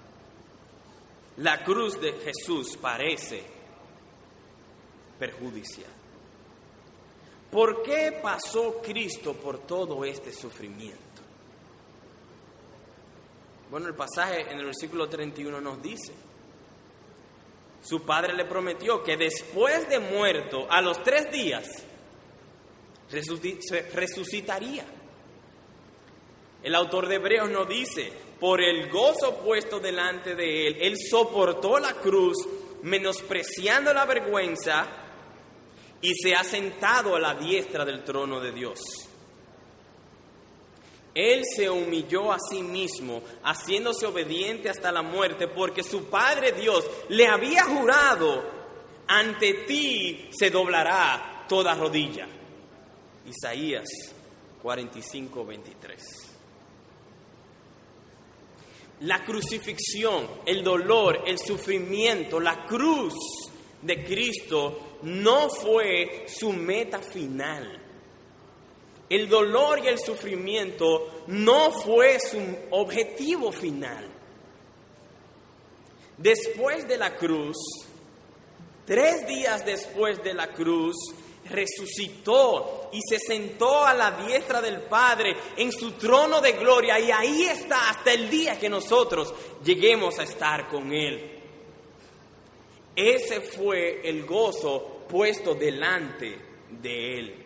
la 1.38 1.64
cruz 1.64 2.00
de 2.02 2.12
Jesús 2.14 2.78
parece 2.82 3.42
perjudicial. 5.18 5.92
¿Por 7.50 7.82
qué 7.82 8.20
pasó 8.22 8.82
Cristo 8.82 9.34
por 9.34 9.60
todo 9.60 10.04
este 10.04 10.34
sufrimiento? 10.34 11.09
Bueno, 13.70 13.88
el 13.88 13.94
pasaje 13.94 14.50
en 14.50 14.60
el 14.60 14.66
versículo 14.66 15.08
31 15.08 15.62
nos 15.62 15.82
dice, 15.82 16.12
su 17.82 18.04
padre 18.04 18.34
le 18.34 18.46
prometió 18.46 19.04
que 19.04 19.16
después 19.16 19.88
de 19.90 20.00
muerto, 20.00 20.68
a 20.70 20.82
los 20.82 21.04
tres 21.04 21.32
días, 21.32 21.66
resucitaría. 23.94 24.86
El 26.62 26.76
autor 26.76 27.08
de 27.08 27.16
Hebreos 27.16 27.50
nos 27.50 27.70
dice, 27.70 28.12
por 28.40 28.62
el 28.62 28.90
gozo 28.90 29.38
puesto 29.38 29.80
delante 29.80 30.36
de 30.36 30.68
él, 30.68 30.78
él 30.82 30.96
soportó 31.10 31.80
la 31.80 31.94
cruz, 31.94 32.38
menospreciando 32.84 33.94
la 33.94 34.06
vergüenza, 34.06 34.88
y 36.02 36.14
se 36.16 36.34
ha 36.34 36.44
sentado 36.44 37.16
a 37.16 37.20
la 37.20 37.36
diestra 37.36 37.86
del 37.86 38.04
trono 38.04 38.40
de 38.40 38.52
Dios. 38.52 39.09
Él 41.14 41.44
se 41.56 41.70
humilló 41.70 42.32
a 42.32 42.38
sí 42.40 42.62
mismo, 42.62 43.22
haciéndose 43.44 44.06
obediente 44.06 44.70
hasta 44.70 44.92
la 44.92 45.02
muerte, 45.02 45.48
porque 45.48 45.84
su 45.84 46.06
Padre 46.06 46.52
Dios 46.52 46.86
le 47.10 47.28
había 47.28 47.64
jurado, 47.64 48.44
ante 49.08 49.66
ti 49.66 50.30
se 50.32 50.50
doblará 50.52 51.46
toda 51.48 51.74
rodilla. 51.74 52.28
Isaías 53.26 53.90
45, 54.62 55.46
23. 55.46 56.04
La 59.02 59.24
crucifixión, 59.24 60.28
el 60.46 60.64
dolor, 60.64 61.24
el 61.26 61.40
sufrimiento, 61.40 62.40
la 62.40 62.66
cruz 62.66 63.14
de 63.82 64.04
Cristo 64.04 64.98
no 65.04 65.50
fue 65.50 66.26
su 66.28 66.52
meta 66.52 67.00
final. 67.00 67.89
El 69.10 69.28
dolor 69.28 69.80
y 69.84 69.88
el 69.88 70.00
sufrimiento 70.00 71.24
no 71.28 71.72
fue 71.72 72.20
su 72.20 72.40
objetivo 72.72 73.52
final. 73.52 74.08
Después 76.18 76.88
de 76.88 76.98
la 76.98 77.16
cruz, 77.16 77.58
tres 78.86 79.26
días 79.26 79.66
después 79.66 80.22
de 80.22 80.34
la 80.34 80.52
cruz, 80.52 80.96
resucitó 81.46 82.90
y 82.92 83.02
se 83.02 83.18
sentó 83.18 83.86
a 83.86 83.94
la 83.94 84.12
diestra 84.12 84.62
del 84.62 84.82
Padre 84.82 85.36
en 85.58 85.72
su 85.72 85.94
trono 85.94 86.42
de 86.42 86.54
gloria 86.54 87.00
y 87.00 87.10
ahí 87.10 87.44
está 87.44 87.90
hasta 87.90 88.14
el 88.14 88.30
día 88.30 88.60
que 88.60 88.70
nosotros 88.70 89.34
lleguemos 89.64 90.20
a 90.20 90.24
estar 90.24 90.68
con 90.68 90.94
Él. 90.94 91.40
Ese 92.96 93.42
fue 93.42 94.08
el 94.08 94.26
gozo 94.26 95.06
puesto 95.08 95.56
delante 95.56 96.38
de 96.70 97.20
Él. 97.20 97.46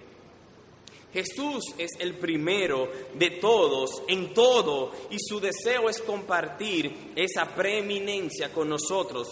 Jesús 1.14 1.76
es 1.78 1.92
el 2.00 2.16
primero 2.16 2.90
de 3.14 3.32
todos 3.32 4.02
en 4.08 4.34
todo 4.34 4.92
y 5.12 5.18
su 5.20 5.40
deseo 5.40 5.88
es 5.88 6.02
compartir 6.02 7.14
esa 7.16 7.54
preeminencia 7.54 8.52
con 8.52 8.68
nosotros, 8.68 9.28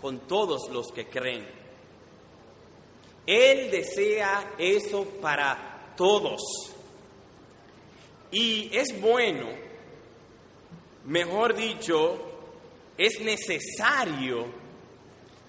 con 0.00 0.26
todos 0.26 0.68
los 0.70 0.88
que 0.88 1.06
creen. 1.06 1.46
Él 3.26 3.70
desea 3.70 4.54
eso 4.58 5.04
para 5.20 5.94
todos. 5.96 6.42
Y 8.32 8.76
es 8.76 9.00
bueno, 9.00 9.46
mejor 11.04 11.54
dicho, 11.54 12.18
es 12.98 13.20
necesario 13.20 14.46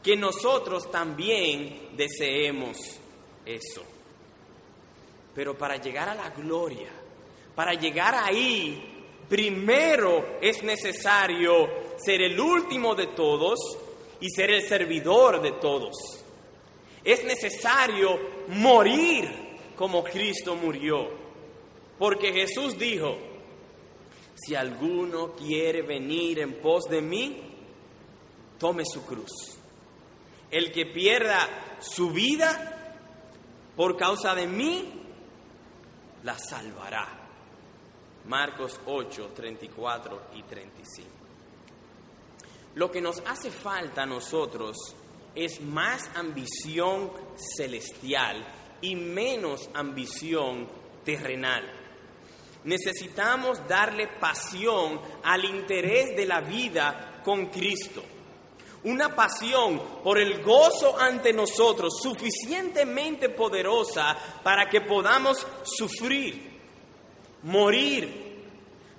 que 0.04 0.15
nosotros 0.15 0.91
también 0.91 1.89
deseemos 1.97 2.78
eso. 3.43 3.94
Pero 5.36 5.58
para 5.58 5.76
llegar 5.76 6.08
a 6.10 6.15
la 6.15 6.30
gloria, 6.30 6.89
para 7.54 7.74
llegar 7.74 8.15
ahí, 8.15 9.04
primero 9.28 10.38
es 10.41 10.63
necesario 10.63 11.67
ser 11.98 12.21
el 12.21 12.39
último 12.39 12.95
de 12.95 13.08
todos 13.08 13.60
y 14.21 14.30
ser 14.30 14.52
el 14.52 14.67
servidor 14.67 15.41
de 15.41 15.52
todos. 15.54 15.93
Es 17.04 17.24
necesario 17.24 18.17
morir 18.48 19.30
como 19.76 20.04
Cristo 20.04 20.56
murió. 20.56 21.10
Porque 22.00 22.34
Jesús 22.34 22.78
dijo, 22.78 23.17
si 24.36 24.56
alguno 24.56 25.34
quiere 25.34 25.82
venir 25.82 26.39
en 26.39 26.62
pos 26.62 26.86
de 26.86 27.02
mí, 27.02 27.41
tome 28.60 28.84
su 28.86 29.06
cruz. 29.06 29.32
El 30.52 30.71
que 30.71 30.86
pierda 30.86 31.78
su 31.80 32.12
vida 32.12 32.95
por 33.76 33.98
causa 33.98 34.36
de 34.36 34.48
mí, 34.48 35.05
la 36.25 36.38
salvará. 36.38 37.07
Marcos 38.25 38.79
8, 38.88 39.31
34 39.35 40.21
y 40.33 40.43
35. 40.43 41.09
Lo 42.73 42.91
que 42.91 42.99
nos 42.99 43.21
hace 43.27 43.51
falta 43.51 44.03
a 44.03 44.07
nosotros 44.07 44.75
es 45.35 45.61
más 45.61 46.09
ambición 46.15 47.11
celestial 47.35 48.43
y 48.81 48.95
menos 48.95 49.69
ambición 49.73 50.67
terrenal. 51.05 51.63
Necesitamos 52.63 53.65
darle 53.67 54.07
pasión 54.19 54.99
al 55.23 55.45
interés 55.45 56.15
de 56.17 56.25
la 56.25 56.41
vida 56.41 57.21
con 57.23 57.45
Cristo. 57.47 58.03
Una 58.86 59.15
pasión 59.15 59.82
por 60.04 60.19
el 60.19 60.41
gozo 60.43 60.98
ante 60.98 61.34
nosotros 61.34 62.00
suficientemente 62.02 63.30
poderosa 63.30 64.15
para 64.43 64.69
que 64.69 64.82
podamos 64.82 65.45
sufrir, 65.63 66.60
morir, 67.43 68.26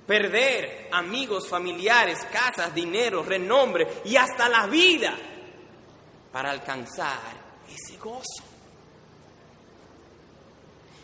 perder 0.06 0.88
amigos, 0.92 1.48
familiares, 1.48 2.18
casas, 2.32 2.74
dinero, 2.74 3.22
renombre 3.22 3.86
y 4.04 4.16
hasta 4.16 4.48
la 4.48 4.66
vida 4.66 5.16
para 6.32 6.50
alcanzar 6.50 7.18
ese 7.68 7.96
gozo. 7.98 8.44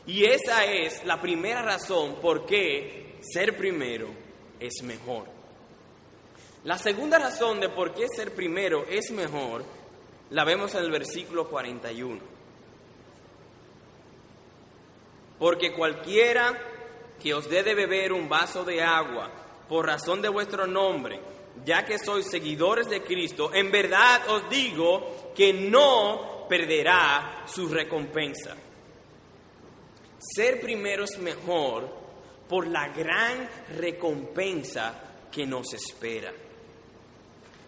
Y 0.07 0.25
esa 0.25 0.64
es 0.64 1.05
la 1.05 1.21
primera 1.21 1.62
razón 1.62 2.16
por 2.21 2.45
qué 2.45 3.18
ser 3.23 3.57
primero 3.57 4.09
es 4.59 4.83
mejor. 4.83 5.41
La 6.64 6.79
segunda 6.79 7.18
razón 7.18 7.59
de 7.61 7.68
por 7.68 7.92
qué 7.92 8.07
ser 8.09 8.35
primero 8.35 8.85
es 8.88 9.11
mejor 9.11 9.64
la 10.33 10.44
vemos 10.44 10.75
en 10.75 10.85
el 10.85 10.90
versículo 10.90 11.48
41. 11.48 12.20
Porque 15.38 15.72
cualquiera 15.72 16.57
que 17.20 17.35
os 17.35 17.48
dé 17.51 17.62
de 17.62 17.75
beber 17.75 18.12
un 18.12 18.29
vaso 18.29 18.64
de 18.64 18.81
agua 18.81 19.31
por 19.68 19.87
razón 19.87 20.22
de 20.22 20.29
vuestro 20.29 20.66
nombre, 20.66 21.20
ya 21.64 21.85
que 21.85 21.98
sois 21.98 22.31
seguidores 22.31 22.88
de 22.88 23.03
Cristo, 23.03 23.53
en 23.53 23.70
verdad 23.70 24.22
os 24.29 24.48
digo 24.48 25.33
que 25.35 25.53
no 25.53 26.46
perderá 26.48 27.44
su 27.46 27.68
recompensa. 27.68 28.57
Ser 30.18 30.61
primero 30.61 31.05
es 31.05 31.18
mejor 31.18 31.88
por 32.48 32.66
la 32.68 32.88
gran 32.88 33.48
recompensa 33.77 35.29
que 35.31 35.44
nos 35.44 35.75
espera. 35.75 36.33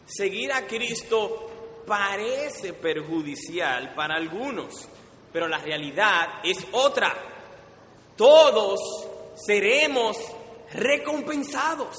Seguir 0.06 0.52
a 0.52 0.66
Cristo 0.66 1.82
parece 1.86 2.72
perjudicial 2.72 3.94
para 3.94 4.16
algunos, 4.16 4.88
pero 5.32 5.48
la 5.48 5.58
realidad 5.58 6.40
es 6.42 6.66
otra. 6.72 7.14
Todos 8.16 8.80
seremos 9.34 10.16
recompensados. 10.72 11.96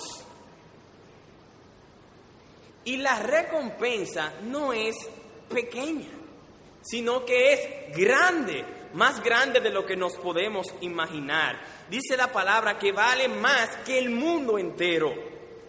Y 2.83 2.97
la 2.97 3.19
recompensa 3.19 4.33
no 4.43 4.71
es 4.71 4.95
pequeña, 5.49 6.09
sino 6.83 7.25
que 7.25 7.53
es 7.53 7.97
grande, 7.97 8.63
más 8.93 9.23
grande 9.23 9.59
de 9.59 9.71
lo 9.71 9.85
que 9.85 9.95
nos 9.95 10.15
podemos 10.17 10.67
imaginar. 10.81 11.59
Dice 11.89 12.15
la 12.15 12.31
palabra 12.31 12.77
que 12.77 12.91
vale 12.91 13.27
más 13.27 13.77
que 13.77 13.97
el 13.97 14.11
mundo 14.11 14.59
entero. 14.59 15.11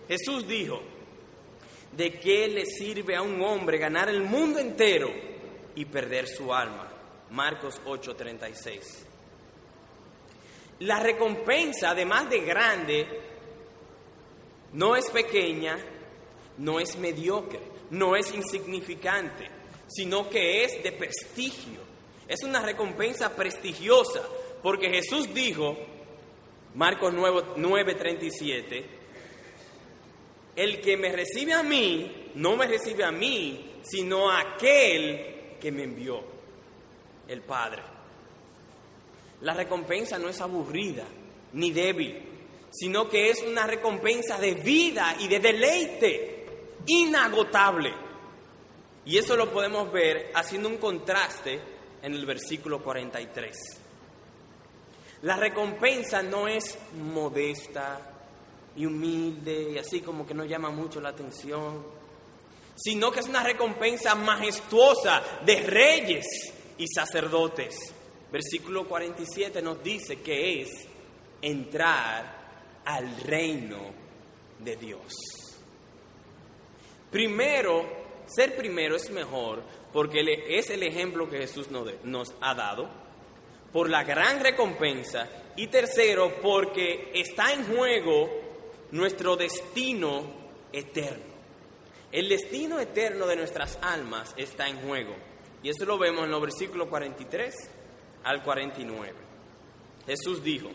Jesús 0.06 0.46
dijo, 0.46 0.82
¿de 1.96 2.18
qué 2.18 2.48
le 2.48 2.66
sirve 2.66 3.16
a 3.16 3.22
un 3.22 3.40
hombre 3.42 3.78
ganar 3.78 4.08
el 4.08 4.22
mundo 4.22 4.58
entero 4.58 5.10
y 5.74 5.84
perder 5.86 6.28
su 6.28 6.52
alma? 6.52 6.92
Marcos 7.30 7.80
8:36. 7.84 9.04
La 10.80 11.00
recompensa, 11.00 11.90
además 11.90 12.28
de 12.28 12.40
grande, 12.40 13.06
no 14.74 14.94
es 14.94 15.08
pequeña, 15.10 15.78
no 16.58 16.78
es 16.80 16.96
mediocre, 16.98 17.60
no 17.90 18.14
es 18.14 18.32
insignificante, 18.34 19.48
sino 19.86 20.28
que 20.28 20.64
es 20.64 20.82
de 20.82 20.92
prestigio. 20.92 21.80
Es 22.28 22.42
una 22.42 22.60
recompensa 22.60 23.34
prestigiosa, 23.34 24.22
porque 24.62 24.90
Jesús 24.90 25.32
dijo, 25.32 25.76
Marcos 26.74 27.14
9:37, 27.14 28.95
el 30.56 30.80
que 30.80 30.96
me 30.96 31.12
recibe 31.12 31.52
a 31.52 31.62
mí, 31.62 32.30
no 32.34 32.56
me 32.56 32.66
recibe 32.66 33.04
a 33.04 33.12
mí, 33.12 33.80
sino 33.82 34.30
a 34.30 34.40
aquel 34.40 35.58
que 35.60 35.70
me 35.70 35.84
envió, 35.84 36.24
el 37.28 37.42
Padre. 37.42 37.82
La 39.42 39.52
recompensa 39.52 40.18
no 40.18 40.30
es 40.30 40.40
aburrida 40.40 41.04
ni 41.52 41.70
débil, 41.70 42.22
sino 42.70 43.08
que 43.08 43.30
es 43.30 43.42
una 43.42 43.66
recompensa 43.66 44.38
de 44.38 44.54
vida 44.54 45.16
y 45.20 45.28
de 45.28 45.40
deleite 45.40 46.46
inagotable. 46.86 47.92
Y 49.04 49.18
eso 49.18 49.36
lo 49.36 49.52
podemos 49.52 49.92
ver 49.92 50.32
haciendo 50.34 50.68
un 50.68 50.78
contraste 50.78 51.60
en 52.02 52.14
el 52.14 52.24
versículo 52.24 52.82
43. 52.82 53.56
La 55.22 55.36
recompensa 55.36 56.22
no 56.22 56.48
es 56.48 56.78
modesta 56.94 58.15
y 58.76 58.86
humilde 58.86 59.72
y 59.72 59.78
así 59.78 60.00
como 60.00 60.26
que 60.26 60.34
no 60.34 60.44
llama 60.44 60.70
mucho 60.70 61.00
la 61.00 61.10
atención, 61.10 61.84
sino 62.76 63.10
que 63.10 63.20
es 63.20 63.28
una 63.28 63.42
recompensa 63.42 64.14
majestuosa 64.14 65.22
de 65.44 65.60
reyes 65.60 66.26
y 66.78 66.86
sacerdotes. 66.88 67.74
Versículo 68.30 68.86
47 68.86 69.62
nos 69.62 69.82
dice 69.82 70.20
que 70.20 70.62
es 70.62 70.70
entrar 71.40 72.82
al 72.84 73.16
reino 73.22 73.78
de 74.58 74.76
Dios. 74.76 75.12
Primero, 77.10 77.86
ser 78.26 78.56
primero 78.56 78.96
es 78.96 79.10
mejor 79.10 79.62
porque 79.92 80.44
es 80.48 80.68
el 80.68 80.82
ejemplo 80.82 81.30
que 81.30 81.38
Jesús 81.38 81.68
nos 81.70 82.34
ha 82.42 82.54
dado, 82.54 82.90
por 83.72 83.88
la 83.88 84.04
gran 84.04 84.40
recompensa, 84.40 85.28
y 85.56 85.68
tercero, 85.68 86.36
porque 86.42 87.10
está 87.14 87.52
en 87.52 87.64
juego 87.64 88.45
nuestro 88.90 89.36
destino 89.36 90.24
eterno. 90.72 91.36
El 92.12 92.28
destino 92.28 92.78
eterno 92.80 93.26
de 93.26 93.36
nuestras 93.36 93.78
almas 93.82 94.32
está 94.36 94.68
en 94.68 94.80
juego. 94.80 95.14
Y 95.62 95.70
esto 95.70 95.84
lo 95.84 95.98
vemos 95.98 96.24
en 96.24 96.30
los 96.30 96.40
versículos 96.40 96.88
43 96.88 97.54
al 98.24 98.42
49. 98.42 99.14
Jesús 100.06 100.42
dijo, 100.42 100.70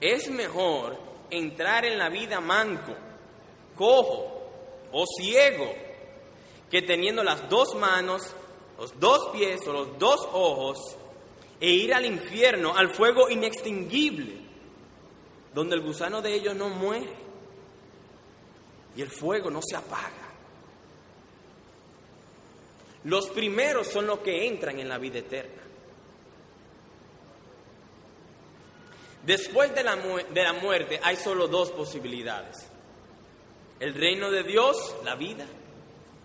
es 0.00 0.30
mejor 0.30 0.98
entrar 1.30 1.84
en 1.84 1.98
la 1.98 2.08
vida 2.08 2.40
manco, 2.40 2.94
cojo 3.74 4.42
o 4.92 5.04
ciego, 5.20 5.74
que 6.70 6.82
teniendo 6.82 7.22
las 7.22 7.48
dos 7.48 7.74
manos, 7.74 8.34
los 8.78 8.98
dos 8.98 9.30
pies 9.32 9.66
o 9.66 9.72
los 9.72 9.98
dos 9.98 10.20
ojos, 10.32 10.78
e 11.60 11.70
ir 11.70 11.94
al 11.94 12.04
infierno, 12.04 12.76
al 12.76 12.90
fuego 12.90 13.28
inextinguible, 13.30 14.45
donde 15.56 15.74
el 15.74 15.80
gusano 15.80 16.20
de 16.20 16.34
ellos 16.34 16.54
no 16.54 16.68
muere 16.68 17.14
y 18.94 19.00
el 19.00 19.10
fuego 19.10 19.50
no 19.50 19.62
se 19.66 19.74
apaga. 19.74 20.12
Los 23.04 23.30
primeros 23.30 23.86
son 23.86 24.06
los 24.06 24.18
que 24.18 24.46
entran 24.46 24.78
en 24.78 24.86
la 24.86 24.98
vida 24.98 25.20
eterna. 25.20 25.62
Después 29.24 29.74
de 29.74 29.82
la, 29.82 29.96
de 29.96 30.42
la 30.42 30.52
muerte 30.52 31.00
hay 31.02 31.16
solo 31.16 31.48
dos 31.48 31.70
posibilidades. 31.70 32.68
El 33.80 33.94
reino 33.94 34.30
de 34.30 34.42
Dios, 34.42 34.76
la 35.04 35.14
vida, 35.14 35.46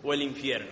o 0.04 0.13
el 0.13 0.24
infierno. 0.24 0.72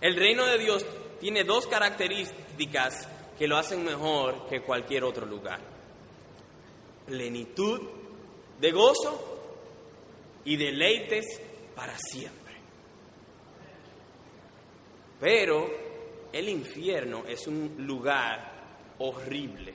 El 0.00 0.16
reino 0.16 0.46
de 0.46 0.56
Dios 0.56 0.86
tiene 1.20 1.44
dos 1.44 1.66
características 1.66 3.06
que 3.38 3.46
lo 3.46 3.58
hacen 3.58 3.84
mejor 3.84 4.48
que 4.48 4.62
cualquier 4.62 5.04
otro 5.04 5.26
lugar. 5.26 5.71
Plenitud 7.06 7.80
de 8.60 8.70
gozo 8.70 9.32
y 10.44 10.56
deleites 10.56 11.40
para 11.74 11.96
siempre. 11.98 12.54
Pero 15.20 15.70
el 16.32 16.48
infierno 16.48 17.24
es 17.26 17.46
un 17.46 17.74
lugar 17.78 18.52
horrible 18.98 19.74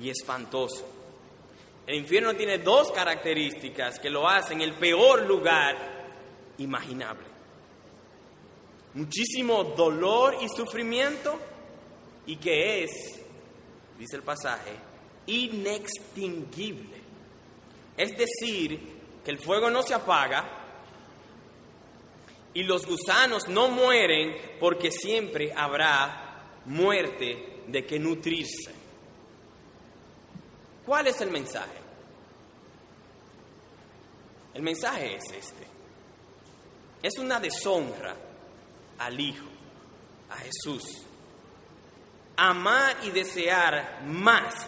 y 0.00 0.10
espantoso. 0.10 0.86
El 1.86 1.96
infierno 1.96 2.34
tiene 2.34 2.58
dos 2.58 2.92
características 2.92 3.98
que 3.98 4.10
lo 4.10 4.28
hacen 4.28 4.60
el 4.60 4.74
peor 4.74 5.26
lugar 5.26 5.76
imaginable. 6.58 7.26
Muchísimo 8.94 9.64
dolor 9.64 10.36
y 10.40 10.48
sufrimiento 10.48 11.38
y 12.26 12.36
que 12.36 12.84
es, 12.84 12.90
dice 13.98 14.16
el 14.16 14.22
pasaje, 14.22 14.72
inextinguible. 15.28 16.96
Es 17.96 18.16
decir, 18.16 18.80
que 19.24 19.30
el 19.30 19.38
fuego 19.38 19.70
no 19.70 19.82
se 19.82 19.94
apaga 19.94 20.58
y 22.54 22.62
los 22.62 22.86
gusanos 22.86 23.46
no 23.48 23.68
mueren 23.68 24.34
porque 24.58 24.90
siempre 24.90 25.52
habrá 25.54 26.60
muerte 26.64 27.62
de 27.66 27.84
qué 27.84 27.98
nutrirse. 27.98 28.72
¿Cuál 30.84 31.08
es 31.08 31.20
el 31.20 31.30
mensaje? 31.30 31.78
El 34.54 34.62
mensaje 34.62 35.16
es 35.16 35.24
este. 35.30 35.66
Es 37.02 37.18
una 37.18 37.38
deshonra 37.38 38.16
al 38.98 39.20
Hijo, 39.20 39.46
a 40.30 40.36
Jesús. 40.36 41.04
Amar 42.36 42.96
y 43.04 43.10
desear 43.10 44.02
más 44.06 44.66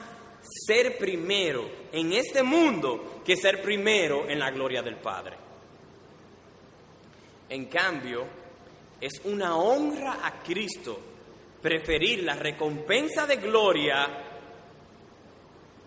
ser 0.51 0.99
primero 0.99 1.71
en 1.93 2.13
este 2.13 2.43
mundo 2.43 3.23
que 3.25 3.37
ser 3.37 3.63
primero 3.63 4.29
en 4.29 4.39
la 4.39 4.51
gloria 4.51 4.83
del 4.83 4.97
Padre. 4.97 5.37
En 7.49 7.67
cambio, 7.67 8.27
es 9.01 9.21
una 9.25 9.57
honra 9.57 10.21
a 10.25 10.43
Cristo 10.43 11.01
preferir 11.61 12.23
la 12.23 12.35
recompensa 12.35 13.27
de 13.27 13.37
gloria 13.37 14.27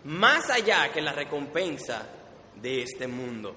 más 0.06 0.50
allá 0.50 0.92
que 0.92 1.02
la 1.02 1.14
recompensa 1.14 2.08
de 2.56 2.82
este 2.82 3.08
mundo. 3.08 3.56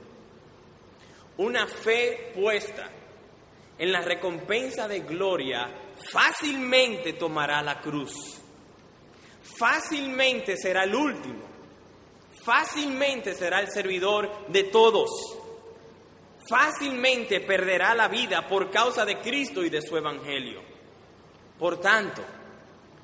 Una 1.38 1.66
fe 1.66 2.32
puesta 2.34 2.88
en 3.78 3.92
la 3.92 4.00
recompensa 4.00 4.88
de 4.88 5.00
gloria 5.00 5.68
fácilmente 6.10 7.14
tomará 7.14 7.62
la 7.62 7.80
cruz, 7.80 8.35
fácilmente 9.58 10.56
será 10.56 10.84
el 10.84 10.94
último, 10.94 11.44
fácilmente 12.42 13.34
será 13.34 13.60
el 13.60 13.68
servidor 13.68 14.46
de 14.48 14.64
todos, 14.64 15.10
fácilmente 16.48 17.40
perderá 17.40 17.94
la 17.94 18.08
vida 18.08 18.46
por 18.46 18.70
causa 18.70 19.04
de 19.04 19.18
Cristo 19.18 19.64
y 19.64 19.70
de 19.70 19.82
su 19.82 19.96
Evangelio. 19.96 20.62
Por 21.58 21.80
tanto, 21.80 22.22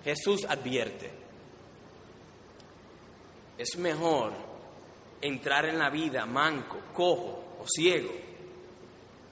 Jesús 0.05 0.45
advierte, 0.49 1.11
es 3.57 3.77
mejor 3.77 4.33
entrar 5.21 5.67
en 5.67 5.79
la 5.79 5.89
vida 5.89 6.27
manco, 6.27 6.79
cojo 6.93 7.57
o 7.61 7.65
ciego 7.67 8.13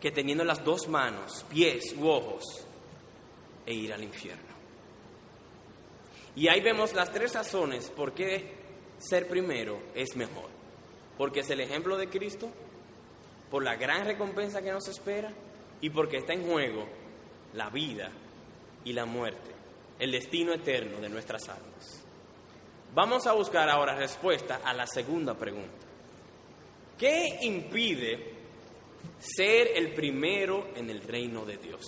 que 0.00 0.10
teniendo 0.10 0.44
las 0.44 0.64
dos 0.64 0.88
manos, 0.88 1.44
pies 1.50 1.94
u 1.96 2.08
ojos 2.08 2.42
e 3.66 3.74
ir 3.74 3.92
al 3.92 4.02
infierno. 4.02 4.49
Y 6.40 6.48
ahí 6.48 6.62
vemos 6.62 6.94
las 6.94 7.12
tres 7.12 7.34
razones 7.34 7.90
por 7.90 8.14
qué 8.14 8.54
ser 8.96 9.28
primero 9.28 9.78
es 9.94 10.16
mejor. 10.16 10.48
Porque 11.18 11.40
es 11.40 11.50
el 11.50 11.60
ejemplo 11.60 11.98
de 11.98 12.08
Cristo, 12.08 12.48
por 13.50 13.62
la 13.62 13.76
gran 13.76 14.06
recompensa 14.06 14.62
que 14.62 14.72
nos 14.72 14.88
espera 14.88 15.30
y 15.82 15.90
porque 15.90 16.16
está 16.16 16.32
en 16.32 16.46
juego 16.46 16.88
la 17.52 17.68
vida 17.68 18.10
y 18.84 18.94
la 18.94 19.04
muerte, 19.04 19.50
el 19.98 20.12
destino 20.12 20.54
eterno 20.54 20.98
de 20.98 21.10
nuestras 21.10 21.46
almas. 21.50 22.04
Vamos 22.94 23.26
a 23.26 23.32
buscar 23.32 23.68
ahora 23.68 23.94
respuesta 23.94 24.62
a 24.64 24.72
la 24.72 24.86
segunda 24.86 25.34
pregunta. 25.34 25.86
¿Qué 26.96 27.40
impide 27.42 28.32
ser 29.18 29.72
el 29.76 29.92
primero 29.92 30.68
en 30.74 30.88
el 30.88 31.02
reino 31.02 31.44
de 31.44 31.58
Dios? 31.58 31.84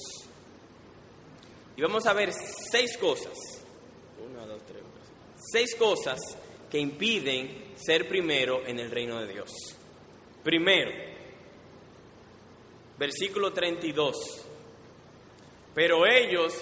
Y 1.75 1.81
vamos 1.81 2.05
a 2.05 2.13
ver 2.13 2.35
seis 2.35 2.99
cosas. 2.99 3.62
Una, 4.31 4.47
dos, 4.47 4.63
tres, 4.67 4.83
seis 5.51 5.75
cosas 5.75 6.21
que 6.71 6.79
impiden 6.79 7.73
ser 7.77 8.09
primero 8.09 8.67
en 8.67 8.79
el 8.79 8.91
reino 8.91 9.21
de 9.21 9.33
Dios. 9.33 9.51
Primero, 10.43 10.91
versículo 12.99 13.53
32. 13.53 14.47
Pero 15.75 16.07
ellos 16.07 16.55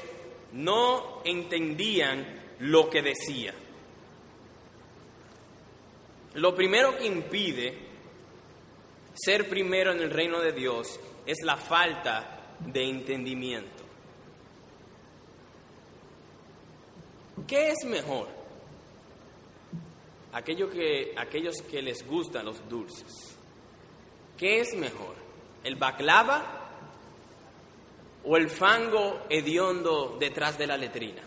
no 0.53 1.23
entendían 1.25 2.57
lo 2.61 2.89
que 2.89 3.03
decía. 3.03 3.55
Lo 6.35 6.55
primero 6.55 6.97
que 6.97 7.07
impide 7.07 7.79
ser 9.15 9.49
primero 9.49 9.93
en 9.93 10.01
el 10.01 10.11
reino 10.11 10.41
de 10.41 10.53
Dios 10.53 10.99
es 11.27 11.39
la 11.45 11.57
falta 11.57 12.57
de 12.61 12.89
entendimiento. 12.89 13.80
¿Qué 17.47 17.71
es 17.71 17.85
mejor? 17.85 18.41
aquello 20.33 20.71
que, 20.71 21.15
aquellos 21.17 21.57
que 21.63 21.83
les 21.83 22.07
gustan 22.07 22.45
los 22.45 22.69
dulces, 22.69 23.37
¿qué 24.37 24.61
es 24.61 24.75
mejor? 24.75 25.15
¿El 25.63 25.77
baklava 25.77 26.69
o 28.25 28.37
el 28.37 28.49
fango 28.49 29.23
hediondo 29.29 30.17
detrás 30.19 30.57
de 30.59 30.67
la 30.67 30.77
letrina? 30.77 31.23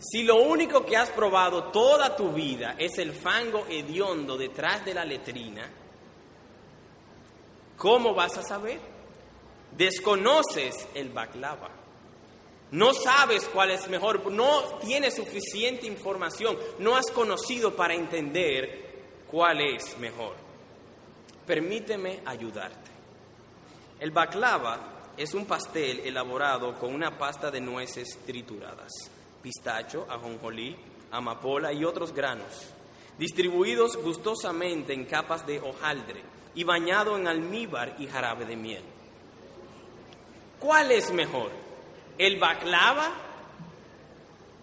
Si 0.00 0.22
lo 0.22 0.36
único 0.36 0.84
que 0.84 0.96
has 0.96 1.10
probado 1.10 1.64
toda 1.64 2.14
tu 2.14 2.30
vida 2.32 2.76
es 2.78 2.98
el 2.98 3.12
fango 3.12 3.66
hediondo 3.68 4.36
detrás 4.36 4.84
de 4.84 4.94
la 4.94 5.04
letrina, 5.04 5.68
¿cómo 7.76 8.14
vas 8.14 8.36
a 8.38 8.42
saber? 8.42 8.78
Desconoces 9.76 10.88
el 10.94 11.08
baklava. 11.08 11.77
No 12.70 12.92
sabes 12.92 13.48
cuál 13.48 13.70
es 13.70 13.88
mejor, 13.88 14.30
no 14.30 14.78
tienes 14.80 15.16
suficiente 15.16 15.86
información, 15.86 16.58
no 16.78 16.96
has 16.96 17.10
conocido 17.10 17.74
para 17.74 17.94
entender 17.94 19.24
cuál 19.26 19.60
es 19.60 19.96
mejor. 19.98 20.34
Permíteme 21.46 22.20
ayudarte. 22.26 22.90
El 24.00 24.10
baklava 24.10 25.12
es 25.16 25.34
un 25.34 25.46
pastel 25.46 26.00
elaborado 26.00 26.78
con 26.78 26.94
una 26.94 27.16
pasta 27.16 27.50
de 27.50 27.60
nueces 27.60 28.18
trituradas 28.26 29.10
pistacho, 29.42 30.06
ajonjolí, 30.08 30.76
amapola 31.10 31.72
y 31.72 31.84
otros 31.84 32.12
granos, 32.12 32.68
distribuidos 33.18 33.96
gustosamente 33.96 34.92
en 34.92 35.04
capas 35.04 35.46
de 35.46 35.60
hojaldre 35.60 36.22
y 36.54 36.64
bañado 36.64 37.16
en 37.16 37.28
almíbar 37.28 37.96
y 37.98 38.06
jarabe 38.06 38.44
de 38.44 38.56
miel. 38.56 38.82
¿Cuál 40.58 40.90
es 40.90 41.12
mejor? 41.12 41.50
¿El 42.18 42.36
baklava 42.36 43.12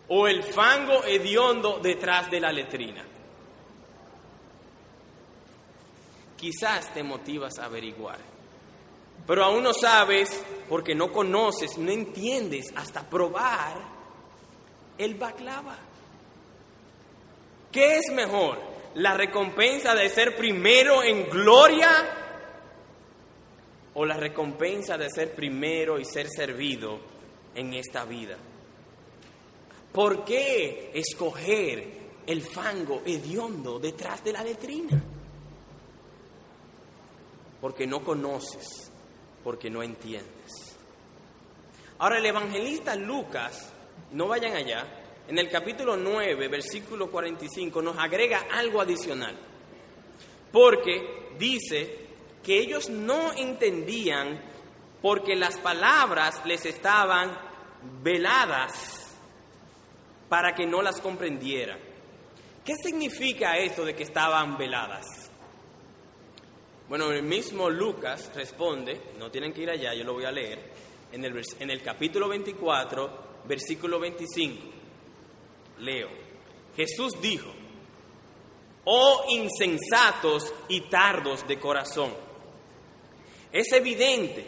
o 0.09 0.27
el 0.27 0.43
fango 0.43 1.05
hediondo 1.05 1.79
detrás 1.81 2.29
de 2.29 2.39
la 2.41 2.51
letrina? 2.51 3.03
Quizás 6.35 6.93
te 6.93 7.01
motivas 7.01 7.57
a 7.57 7.65
averiguar, 7.65 8.19
pero 9.25 9.45
aún 9.45 9.63
no 9.63 9.73
sabes 9.73 10.43
porque 10.67 10.93
no 10.93 11.11
conoces, 11.13 11.77
no 11.77 11.89
entiendes 11.91 12.65
hasta 12.75 13.09
probar 13.09 13.77
el 14.97 15.15
baklava. 15.15 15.77
¿Qué 17.71 17.97
es 17.97 18.11
mejor? 18.11 18.59
¿La 18.95 19.13
recompensa 19.13 19.95
de 19.95 20.09
ser 20.09 20.35
primero 20.35 21.03
en 21.03 21.29
gloria 21.29 21.89
o 23.93 24.05
la 24.05 24.17
recompensa 24.17 24.97
de 24.97 25.09
ser 25.09 25.33
primero 25.33 25.99
y 25.99 26.05
ser 26.05 26.27
servido 26.29 27.14
en 27.55 27.73
esta 27.73 28.05
vida? 28.05 28.37
¿Por 29.91 30.25
qué 30.25 30.91
escoger 30.93 32.05
el 32.27 32.41
fango 32.41 33.01
hediondo 33.05 33.79
detrás 33.79 34.23
de 34.23 34.33
la 34.33 34.43
letrina? 34.43 35.01
Porque 37.61 37.87
no 37.87 38.03
conoces, 38.03 38.91
porque 39.43 39.69
no 39.69 39.81
entiendes. 39.81 40.75
Ahora 41.97 42.17
el 42.17 42.25
evangelista 42.25 42.95
Lucas 42.95 43.71
no 44.11 44.27
vayan 44.27 44.55
allá, 44.55 44.85
en 45.27 45.39
el 45.39 45.49
capítulo 45.49 45.97
9, 45.97 46.47
versículo 46.49 47.09
45, 47.09 47.81
nos 47.81 47.97
agrega 47.97 48.45
algo 48.51 48.81
adicional. 48.81 49.35
Porque 50.51 51.31
dice 51.39 52.05
que 52.43 52.59
ellos 52.59 52.89
no 52.89 53.33
entendían 53.33 54.39
porque 55.01 55.35
las 55.35 55.57
palabras 55.57 56.45
les 56.45 56.65
estaban 56.65 57.37
veladas 58.01 59.15
para 60.29 60.53
que 60.53 60.65
no 60.65 60.81
las 60.81 60.99
comprendieran. 60.99 61.79
¿Qué 62.63 62.73
significa 62.83 63.57
esto 63.57 63.85
de 63.85 63.95
que 63.95 64.03
estaban 64.03 64.57
veladas? 64.57 65.05
Bueno, 66.89 67.11
el 67.11 67.23
mismo 67.23 67.69
Lucas 67.69 68.31
responde, 68.35 69.01
no 69.17 69.31
tienen 69.31 69.53
que 69.53 69.61
ir 69.61 69.69
allá, 69.69 69.93
yo 69.93 70.03
lo 70.03 70.13
voy 70.13 70.25
a 70.25 70.31
leer, 70.31 70.59
en 71.11 71.25
el, 71.25 71.41
en 71.59 71.69
el 71.69 71.81
capítulo 71.81 72.27
24, 72.27 73.43
versículo 73.47 73.99
25. 73.99 74.61
Leo. 75.79 76.09
Jesús 76.75 77.19
dijo, 77.21 77.51
oh 78.85 79.25
insensatos 79.29 80.53
y 80.69 80.81
tardos 80.81 81.47
de 81.47 81.59
corazón. 81.59 82.13
Es 83.51 83.71
evidente 83.71 84.45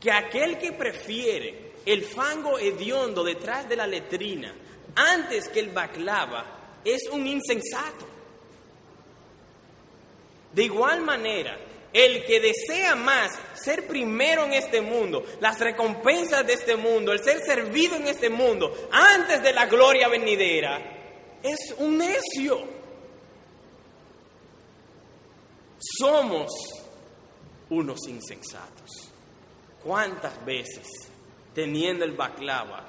que 0.00 0.10
aquel 0.10 0.58
que 0.58 0.72
prefiere 0.72 1.65
el 1.86 2.04
fango 2.04 2.58
hediondo 2.58 3.24
detrás 3.24 3.68
de 3.68 3.76
la 3.76 3.86
letrina 3.86 4.52
antes 4.94 5.48
que 5.48 5.60
el 5.60 5.70
baklava 5.70 6.80
es 6.84 7.08
un 7.10 7.26
insensato. 7.26 8.06
De 10.52 10.64
igual 10.64 11.02
manera, 11.02 11.58
el 11.92 12.24
que 12.24 12.40
desea 12.40 12.94
más 12.94 13.38
ser 13.54 13.86
primero 13.86 14.44
en 14.44 14.54
este 14.54 14.80
mundo, 14.80 15.24
las 15.40 15.58
recompensas 15.60 16.46
de 16.46 16.54
este 16.54 16.76
mundo, 16.76 17.12
el 17.12 17.22
ser 17.22 17.40
servido 17.44 17.96
en 17.96 18.08
este 18.08 18.28
mundo, 18.28 18.88
antes 18.90 19.42
de 19.42 19.52
la 19.52 19.66
gloria 19.66 20.08
venidera, 20.08 20.78
es 21.42 21.74
un 21.78 21.98
necio. 21.98 22.76
Somos 25.78 26.50
unos 27.70 27.98
insensatos. 28.08 29.10
¿Cuántas 29.82 30.44
veces, 30.44 30.86
teniendo 31.56 32.04
el 32.04 32.12
baklava, 32.12 32.84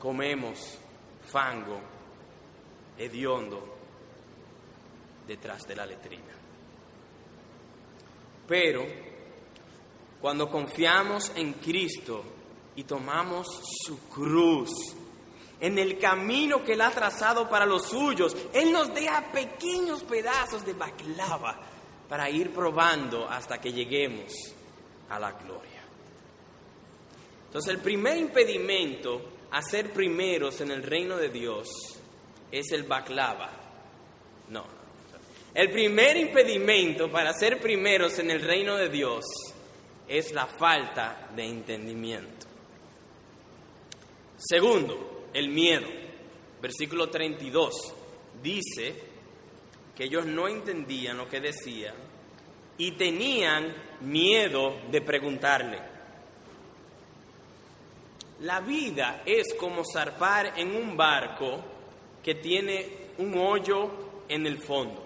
comemos 0.00 0.80
fango 1.30 1.80
hediondo 2.98 3.76
detrás 5.28 5.62
de 5.68 5.76
la 5.76 5.86
letrina? 5.86 6.34
Pero 8.48 8.84
cuando 10.20 10.50
confiamos 10.50 11.30
en 11.36 11.52
Cristo 11.52 12.24
y 12.74 12.82
tomamos 12.82 13.46
su 13.86 14.08
cruz, 14.08 14.70
en 15.60 15.78
el 15.78 16.00
camino 16.00 16.64
que 16.64 16.72
Él 16.72 16.80
ha 16.80 16.90
trazado 16.90 17.48
para 17.48 17.64
los 17.64 17.86
suyos, 17.86 18.36
Él 18.52 18.72
nos 18.72 18.92
deja 18.92 19.30
pequeños 19.30 20.02
pedazos 20.02 20.66
de 20.66 20.72
baklava 20.72 21.60
para 22.08 22.28
ir 22.28 22.52
probando 22.52 23.28
hasta 23.28 23.60
que 23.60 23.72
lleguemos 23.72 24.32
a 25.08 25.20
la 25.20 25.30
gloria. 25.30 25.71
Entonces 27.52 27.74
el 27.74 27.80
primer 27.80 28.16
impedimento 28.16 29.20
a 29.50 29.60
ser 29.60 29.92
primeros 29.92 30.62
en 30.62 30.70
el 30.70 30.82
reino 30.82 31.18
de 31.18 31.28
Dios 31.28 31.68
es 32.50 32.72
el 32.72 32.84
baklava. 32.84 33.50
No, 34.48 34.64
el 35.52 35.70
primer 35.70 36.16
impedimento 36.16 37.12
para 37.12 37.34
ser 37.34 37.60
primeros 37.60 38.18
en 38.18 38.30
el 38.30 38.40
reino 38.40 38.78
de 38.78 38.88
Dios 38.88 39.26
es 40.08 40.32
la 40.32 40.46
falta 40.46 41.30
de 41.36 41.44
entendimiento. 41.44 42.46
Segundo, 44.38 45.26
el 45.34 45.50
miedo. 45.50 45.88
Versículo 46.58 47.10
32 47.10 47.94
dice 48.42 48.94
que 49.94 50.04
ellos 50.04 50.24
no 50.24 50.48
entendían 50.48 51.18
lo 51.18 51.28
que 51.28 51.40
decía 51.40 51.92
y 52.78 52.92
tenían 52.92 53.74
miedo 54.00 54.80
de 54.90 55.02
preguntarle. 55.02 55.91
La 58.42 58.60
vida 58.60 59.22
es 59.24 59.54
como 59.54 59.82
zarpar 59.84 60.58
en 60.58 60.74
un 60.74 60.96
barco 60.96 61.60
que 62.22 62.34
tiene 62.34 63.12
un 63.18 63.38
hoyo 63.38 63.90
en 64.28 64.46
el 64.46 64.58
fondo. 64.58 65.00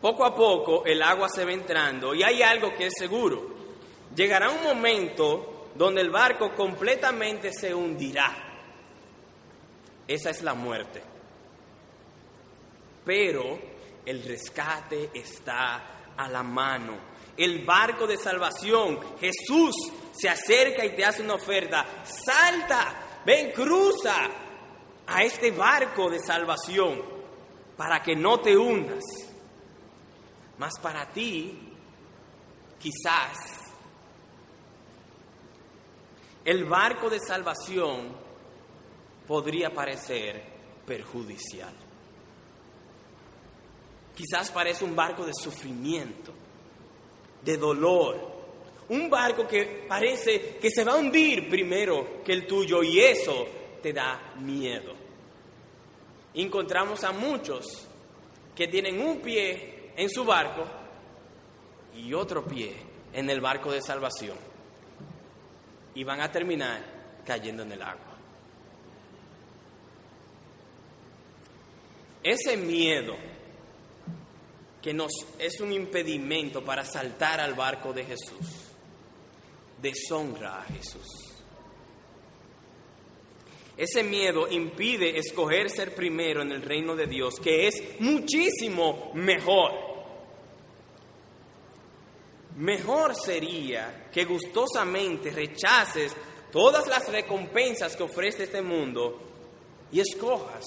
Poco 0.00 0.24
a 0.24 0.34
poco 0.34 0.84
el 0.86 1.02
agua 1.02 1.28
se 1.28 1.44
va 1.44 1.52
entrando 1.52 2.14
y 2.14 2.22
hay 2.22 2.42
algo 2.42 2.72
que 2.74 2.86
es 2.86 2.92
seguro. 2.96 3.54
Llegará 4.14 4.50
un 4.50 4.62
momento 4.62 5.70
donde 5.74 6.00
el 6.00 6.10
barco 6.10 6.54
completamente 6.54 7.52
se 7.52 7.74
hundirá. 7.74 8.36
Esa 10.06 10.30
es 10.30 10.42
la 10.42 10.54
muerte. 10.54 11.02
Pero 13.04 13.58
el 14.06 14.22
rescate 14.22 15.10
está 15.12 16.12
a 16.16 16.28
la 16.28 16.44
mano. 16.44 17.10
El 17.36 17.64
barco 17.64 18.06
de 18.06 18.16
salvación, 18.16 19.00
Jesús 19.18 19.74
se 20.12 20.28
acerca 20.28 20.84
y 20.84 20.94
te 20.94 21.04
hace 21.04 21.22
una 21.22 21.34
oferta. 21.34 22.04
Salta, 22.04 23.20
ven, 23.24 23.52
cruza 23.52 24.28
a 25.06 25.22
este 25.22 25.50
barco 25.50 26.08
de 26.08 26.20
salvación 26.20 27.02
para 27.76 28.02
que 28.02 28.14
no 28.14 28.40
te 28.40 28.56
hundas. 28.56 29.02
Mas 30.58 30.72
para 30.82 31.10
ti, 31.10 31.58
quizás, 32.78 33.36
el 36.44 36.64
barco 36.64 37.08
de 37.08 37.18
salvación 37.18 38.14
podría 39.26 39.70
parecer 39.70 40.42
perjudicial. 40.86 41.74
Quizás 44.14 44.50
parece 44.50 44.84
un 44.84 44.94
barco 44.94 45.24
de 45.24 45.32
sufrimiento, 45.32 46.32
de 47.42 47.56
dolor, 47.56 48.29
un 48.90 49.08
barco 49.08 49.46
que 49.46 49.84
parece 49.88 50.58
que 50.60 50.70
se 50.70 50.84
va 50.84 50.92
a 50.92 50.96
hundir 50.96 51.48
primero 51.48 52.22
que 52.24 52.32
el 52.32 52.46
tuyo 52.46 52.82
y 52.82 53.00
eso 53.00 53.46
te 53.82 53.92
da 53.92 54.34
miedo. 54.38 54.94
encontramos 56.34 57.02
a 57.04 57.12
muchos 57.12 57.86
que 58.54 58.68
tienen 58.68 59.00
un 59.00 59.20
pie 59.20 59.92
en 59.96 60.08
su 60.10 60.24
barco 60.24 60.64
y 61.96 62.12
otro 62.14 62.44
pie 62.44 62.74
en 63.12 63.30
el 63.30 63.40
barco 63.40 63.72
de 63.72 63.80
salvación. 63.80 64.36
Y 65.94 66.04
van 66.04 66.20
a 66.20 66.30
terminar 66.30 66.84
cayendo 67.24 67.62
en 67.62 67.72
el 67.72 67.82
agua. 67.82 68.16
Ese 72.22 72.56
miedo 72.56 73.16
que 74.82 74.92
nos 74.92 75.12
es 75.38 75.60
un 75.60 75.72
impedimento 75.72 76.64
para 76.64 76.84
saltar 76.84 77.40
al 77.40 77.54
barco 77.54 77.92
de 77.92 78.04
Jesús, 78.04 78.69
deshonra 79.80 80.60
a 80.60 80.64
Jesús. 80.64 81.30
Ese 83.76 84.02
miedo 84.02 84.46
impide 84.50 85.18
escoger 85.18 85.70
ser 85.70 85.94
primero 85.94 86.42
en 86.42 86.52
el 86.52 86.60
reino 86.60 86.94
de 86.94 87.06
Dios, 87.06 87.36
que 87.42 87.66
es 87.66 87.82
muchísimo 88.00 89.10
mejor. 89.14 89.72
Mejor 92.56 93.14
sería 93.14 94.10
que 94.12 94.24
gustosamente 94.24 95.30
rechaces 95.30 96.14
todas 96.52 96.86
las 96.88 97.10
recompensas 97.10 97.96
que 97.96 98.02
ofrece 98.02 98.44
este 98.44 98.60
mundo 98.60 99.18
y 99.90 100.00
escojas 100.00 100.64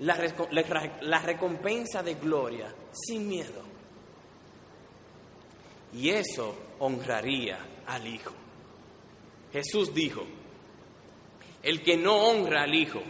la, 0.00 1.20
recompensa 1.20 2.02
de 2.02 2.14
gloria 2.14 2.74
sin 2.92 3.26
miedo. 3.26 3.62
Y 5.94 6.10
eso 6.10 6.54
honraría 6.80 7.58
al 7.88 8.06
Hijo. 8.06 8.32
Jesús 9.52 9.92
dijo, 9.92 10.24
el 11.62 11.82
que 11.82 11.96
no 11.96 12.16
honra 12.16 12.62
al 12.62 12.74
Hijo, 12.74 13.02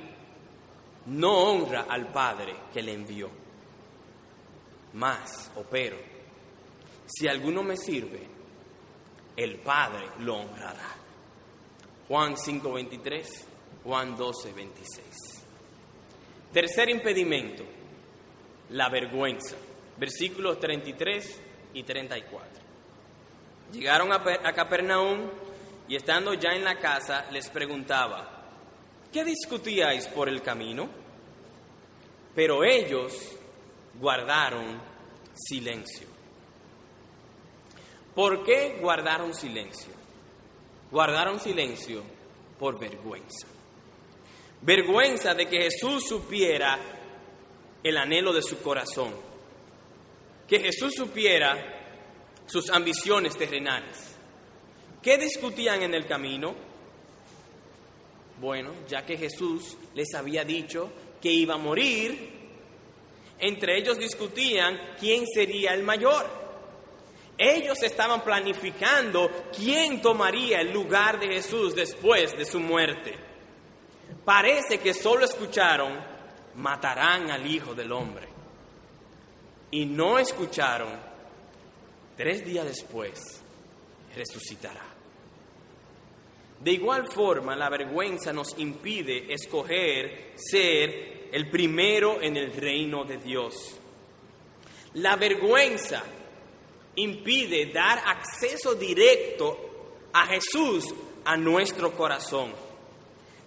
no 1.06 1.32
honra 1.50 1.86
al 1.88 2.10
Padre 2.12 2.54
que 2.72 2.82
le 2.82 2.94
envió. 2.94 3.30
Más, 4.94 5.52
o 5.56 5.62
pero, 5.62 5.96
si 7.06 7.28
alguno 7.28 7.62
me 7.62 7.76
sirve, 7.76 8.26
el 9.36 9.56
Padre 9.58 10.08
lo 10.20 10.36
honrará. 10.36 10.96
Juan 12.08 12.36
5:23, 12.36 13.44
Juan 13.84 14.16
12:26. 14.16 15.44
Tercer 16.52 16.88
impedimento, 16.88 17.64
la 18.70 18.88
vergüenza. 18.88 19.56
Versículos 19.98 20.58
33 20.58 21.40
y 21.74 21.82
34. 21.82 22.67
Llegaron 23.72 24.12
a, 24.12 24.52
Capernaum 24.54 25.28
y 25.88 25.96
estando 25.96 26.35
ya 26.35 26.54
en 26.54 26.64
la 26.64 26.78
casa 26.78 27.26
les 27.31 27.50
preguntaba, 27.50 28.46
¿qué 29.12 29.24
discutíais 29.24 30.07
por 30.09 30.28
el 30.28 30.42
camino? 30.42 30.88
Pero 32.35 32.64
ellos 32.64 33.12
guardaron 34.00 34.81
silencio. 35.35 36.07
¿Por 38.14 38.42
qué 38.42 38.78
guardaron 38.81 39.35
silencio? 39.35 39.92
Guardaron 40.90 41.38
silencio 41.38 42.02
por 42.59 42.81
vergüenza. 42.81 43.46
Vergüenza 44.62 45.35
de 45.35 45.46
que 45.46 45.62
Jesús 45.62 46.09
supiera 46.09 46.78
el 47.83 47.96
anhelo 47.96 48.33
de 48.33 48.42
su 48.42 48.61
corazón. 48.61 49.14
Que 50.48 50.59
Jesús 50.59 50.94
supiera 50.94 51.77
sus 52.48 52.68
ambiciones 52.70 53.37
terrenales. 53.37 54.16
¿Qué 55.00 55.16
discutían 55.18 55.82
en 55.82 55.94
el 55.94 56.04
camino? 56.06 56.56
Bueno, 58.40 58.72
ya 58.88 59.06
que 59.06 59.16
Jesús 59.16 59.76
les 59.94 60.12
había 60.14 60.44
dicho 60.44 60.90
que 61.22 61.30
iba 61.30 61.54
a 61.54 61.58
morir, 61.58 62.32
entre 63.38 63.78
ellos 63.78 63.98
discutían 63.98 64.96
quién 64.98 65.24
sería 65.26 65.74
el 65.74 65.84
mayor. 65.84 66.26
Ellos 67.38 67.80
estaban 67.84 68.24
planificando 68.24 69.30
quién 69.56 70.02
tomaría 70.02 70.61
el 70.61 70.72
lugar 70.72 71.20
de 71.20 71.28
Jesús 71.28 71.76
después 71.76 72.37
de 72.37 72.44
su 72.44 72.58
muerte 72.58 73.28
parece 74.28 74.78
que 74.78 74.92
solo 74.92 75.24
escucharon, 75.24 75.90
matarán 76.56 77.30
al 77.30 77.46
Hijo 77.46 77.74
del 77.74 77.90
Hombre. 77.92 78.28
Y 79.70 79.87
no 79.87 80.18
escucharon, 80.18 80.90
tres 82.18 82.44
días 82.44 82.66
después, 82.66 83.40
resucitará. 84.14 84.85
De 86.61 86.72
igual 86.72 87.07
forma, 87.11 87.54
la 87.54 87.70
vergüenza 87.70 88.33
nos 88.33 88.59
impide 88.59 89.33
escoger 89.33 90.33
ser 90.35 91.28
el 91.31 91.48
primero 91.48 92.20
en 92.20 92.37
el 92.37 92.52
reino 92.52 93.04
de 93.04 93.18
Dios. 93.18 93.78
La 94.94 95.14
vergüenza 95.14 96.02
impide 96.96 97.66
dar 97.66 98.02
acceso 98.04 98.74
directo 98.74 99.57
a 100.12 100.26
Jesús 100.26 100.92
a 101.24 101.37
nuestro 101.37 101.92
corazón. 101.92 102.52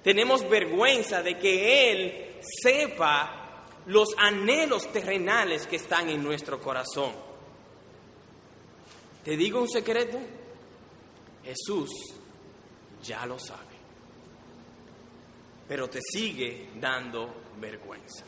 Tenemos 0.02 0.50
vergüenza 0.50 1.22
de 1.22 1.38
que 1.38 1.92
Él 1.92 2.36
sepa 2.64 3.66
los 3.88 4.16
anhelos 4.18 4.90
terrenales 4.94 5.68
que 5.68 5.76
están 5.76 6.10
en 6.10 6.24
nuestro 6.24 6.62
corazón. 6.62 7.31
Te 9.24 9.38
digo 9.38 9.62
un 9.62 9.70
secreto, 9.70 10.20
Jesús 11.44 11.90
ya 13.04 13.26
lo 13.26 13.38
sabe, 13.38 13.76
pero 15.68 15.90
te 15.90 16.00
sigue 16.02 16.70
dando 16.80 17.34
vergüenza. 17.60 18.26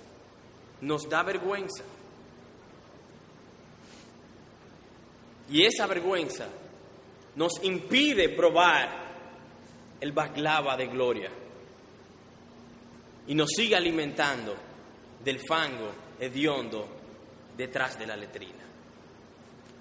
Nos 0.81 1.09
da 1.09 1.23
vergüenza. 1.23 1.83
Y 5.49 5.63
esa 5.63 5.87
vergüenza 5.87 6.47
nos 7.35 7.63
impide 7.63 8.29
probar 8.29 9.03
el 9.99 10.11
baklava 10.11 10.77
de 10.77 10.87
gloria 10.87 11.31
y 13.27 13.35
nos 13.35 13.49
sigue 13.55 13.75
alimentando 13.75 14.55
del 15.23 15.39
fango 15.47 15.91
hediondo 16.19 16.87
detrás 17.55 17.97
de 17.97 18.07
la 18.07 18.15
letrina. 18.15 18.62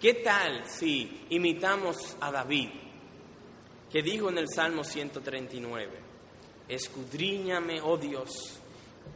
¿Qué 0.03 0.15
tal 0.15 0.69
si 0.69 1.27
imitamos 1.31 2.17
a 2.21 2.33
David, 2.33 2.69
que 3.91 4.03
dijo 4.03 4.29
en 4.29 4.39
el 4.39 4.49
Salmo 4.49 4.83
139, 4.83 5.91
escudriñame, 6.69 7.81
oh 7.81 7.97
Dios, 7.97 8.59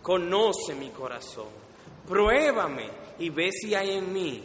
conoce 0.01 0.77
mi 0.79 0.90
corazón, 0.90 1.49
pruébame 2.07 2.88
y 3.18 3.31
ve 3.31 3.51
si 3.51 3.75
hay 3.75 3.99
en 3.99 4.12
mí 4.12 4.42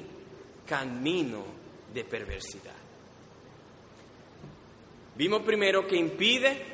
camino 0.65 1.43
de 1.93 2.03
perversidad. 2.05 2.75
Vimos 5.15 5.43
primero 5.43 5.85
que 5.85 5.97
impide 5.97 6.65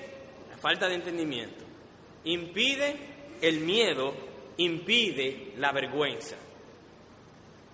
la 0.49 0.58
falta 0.58 0.88
de 0.88 0.95
entendimiento 0.95 1.67
impide 2.27 2.95
el 3.41 3.62
miedo, 3.62 4.13
impide 4.58 5.53
la 5.58 5.71
vergüenza. 5.71 6.36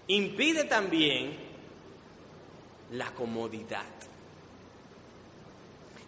Impide 0.07 0.65
también 0.65 1.52
la 2.93 3.13
comodidad. 3.13 3.85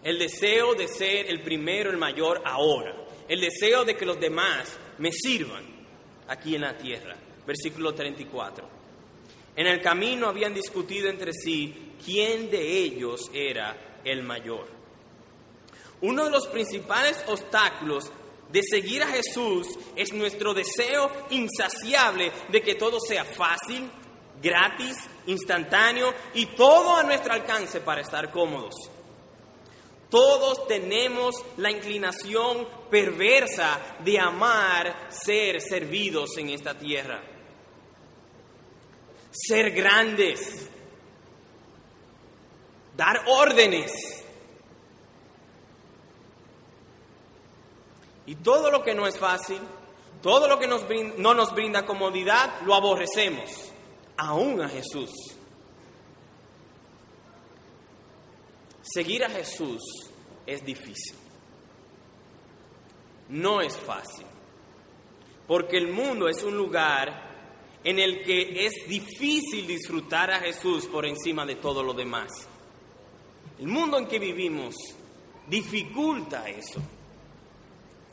El 0.04 0.20
deseo 0.20 0.76
de 0.76 0.88
ser 0.88 1.28
el 1.28 1.42
primero, 1.42 1.90
el 1.90 1.98
mayor 1.98 2.42
ahora. 2.46 2.96
El 3.28 3.42
deseo 3.42 3.84
de 3.84 3.96
que 3.96 4.06
los 4.06 4.20
demás 4.20 4.78
me 5.00 5.12
sirvan 5.12 5.66
aquí 6.28 6.56
en 6.56 6.62
la 6.62 6.78
tierra. 6.78 7.16
Versículo 7.46 7.94
34. 7.94 8.70
En 9.56 9.68
el 9.68 9.82
camino 9.82 10.28
habían 10.28 10.54
discutido 10.54 11.10
entre 11.10 11.34
sí 11.34 11.94
quién 12.04 12.52
de 12.52 12.62
ellos 12.62 13.32
era 13.34 14.00
el 14.04 14.22
mayor. 14.22 14.68
Uno 16.02 16.26
de 16.26 16.32
los 16.32 16.48
principales 16.48 17.24
obstáculos 17.28 18.12
de 18.52 18.62
seguir 18.62 19.02
a 19.02 19.08
Jesús 19.08 19.68
es 19.96 20.14
nuestro 20.14 20.54
deseo 20.54 21.10
insaciable 21.32 22.32
de 22.50 22.62
que 22.62 22.76
todo 22.76 23.00
sea 23.00 23.26
fácil, 23.26 23.90
gratis, 24.46 24.96
instantáneo 25.26 26.14
y 26.36 26.46
todo 26.48 26.96
a 26.96 27.04
nuestro 27.04 27.34
alcance 27.34 27.82
para 27.82 28.02
estar 28.02 28.32
cómodos. 28.32 28.76
Todos 30.10 30.68
tenemos 30.68 31.36
la 31.58 31.72
inclinación 31.72 32.68
perversa 32.90 33.80
de 34.00 34.20
amar 34.20 35.08
ser 35.10 35.60
servidos 35.60 36.38
en 36.38 36.52
esta 36.52 36.78
tierra. 36.78 37.22
Ser 39.32 39.72
grandes. 39.72 40.70
Dar 42.96 43.24
órdenes 43.28 43.92
Y 48.26 48.36
todo 48.36 48.72
lo 48.72 48.84
que 48.84 48.96
no 48.96 49.06
es 49.08 49.18
fácil, 49.20 49.60
todo 50.22 50.48
lo 50.48 50.58
que 50.58 50.68
no 50.68 51.34
nos 51.34 51.54
brinda 51.54 51.86
comodidad, 51.86 52.62
lo 52.62 52.74
aborrecemos, 52.74 53.72
aún 54.18 54.62
a 54.62 54.70
Jesús. 54.70 55.12
Seguir 58.82 59.24
a 59.26 59.30
Jesús 59.30 59.82
es 60.46 60.64
difícil, 60.64 61.18
no 63.30 63.62
es 63.62 63.76
fácil. 63.76 64.26
porque 65.48 65.78
el 65.78 65.90
mundo 65.90 66.28
es 66.28 66.44
un 66.44 66.58
lugar 66.58 67.34
en 67.84 68.00
el 68.00 68.24
que 68.24 68.66
es 68.66 68.88
difícil 68.88 69.68
disfrutar 69.68 70.32
a 70.32 70.40
Jesús 70.40 70.88
por 70.88 71.06
encima 71.06 71.46
de 71.46 71.56
todo 71.56 71.84
lo 71.84 71.94
demás. 71.94 72.32
El 73.60 73.68
mundo 73.68 73.98
en 73.98 74.08
que 74.08 74.18
vivimos 74.18 74.76
dificulta 75.48 76.50
eso. 76.50 76.82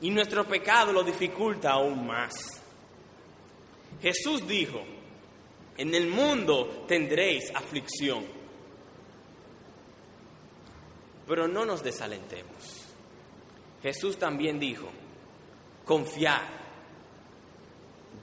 Y 0.03 0.11
nuestro 0.11 0.47
pecado 0.47 0.93
lo 0.93 1.03
dificulta 1.03 1.71
aún 1.71 2.07
más. 2.07 2.35
Jesús 4.03 4.47
dijo, 4.47 4.83
en 5.77 5.95
el 5.95 6.09
mundo 6.09 6.85
tendréis 6.87 7.51
aflicción, 7.55 8.25
pero 11.27 11.49
no 11.49 11.65
nos 11.65 11.83
desalentemos. 11.83 12.95
Jesús 13.83 14.19
también 14.19 14.59
dijo, 14.59 14.89
confiad, 15.85 16.43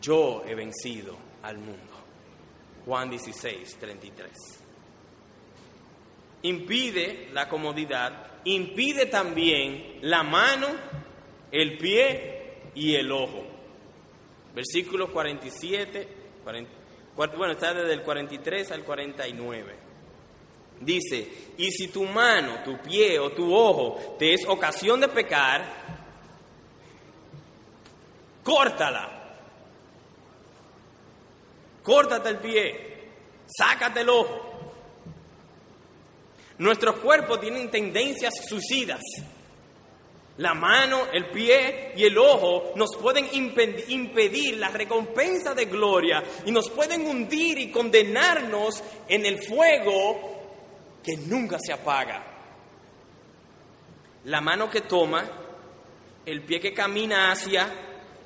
yo 0.02 0.44
he 0.46 0.56
vencido 0.56 1.18
al 1.42 1.58
mundo. 1.58 2.00
Juan 2.86 3.10
16, 3.10 3.78
33. 3.78 4.32
Impide 6.44 7.30
la 7.34 7.50
comodidad, 7.50 8.42
impide 8.46 9.08
también 9.08 10.00
la 10.02 10.24
mano, 10.24 10.68
el 11.52 11.78
pie 11.78 12.62
y 12.76 12.96
el 12.96 13.12
ojo. 13.12 13.46
Versículo 14.56 15.12
47, 15.12 16.08
bueno, 17.28 17.52
está 17.52 17.74
desde 17.74 17.94
el 17.94 18.02
43 18.02 18.72
al 18.72 18.84
49. 18.84 19.76
Dice, 20.80 21.54
y 21.58 21.70
si 21.72 21.90
tu 21.90 22.06
mano, 22.06 22.64
tu 22.64 22.78
pie 22.78 23.20
o 23.20 23.32
tu 23.32 23.54
ojo 23.54 24.16
te 24.18 24.34
es 24.34 24.46
ocasión 24.48 25.02
de 25.02 25.10
pecar, 25.10 25.66
córtala. 28.44 29.18
Córtate 31.84 32.30
el 32.30 32.38
pie, 32.38 33.10
sácate 33.48 34.02
el 34.02 34.10
ojo. 34.10 34.74
Nuestros 36.60 36.98
cuerpos 36.98 37.42
tienen 37.42 37.70
tendencias 37.70 38.34
suicidas. 38.48 39.02
La 40.40 40.54
mano, 40.54 41.08
el 41.12 41.26
pie 41.32 41.92
y 41.98 42.06
el 42.06 42.18
ojo 42.18 42.72
nos 42.78 42.96
pueden 42.96 43.28
impedir 43.34 44.56
la 44.56 44.70
recompensa 44.70 45.54
de 45.54 45.66
gloria 45.66 46.24
y 46.46 46.52
nos 46.54 46.70
pueden 46.70 47.06
hundir 47.06 47.58
y 47.58 47.70
condenarnos 47.70 48.82
en 49.10 49.26
el 49.26 49.44
fuego 49.44 51.02
que 51.04 51.18
nunca 51.18 51.58
se 51.60 51.74
apaga. 51.74 52.24
La 54.24 54.40
mano 54.40 54.70
que 54.70 54.80
toma, 54.80 55.30
el 56.26 56.42
pie 56.44 56.62
que 56.62 56.74
camina 56.74 57.34
hacia 57.34 57.70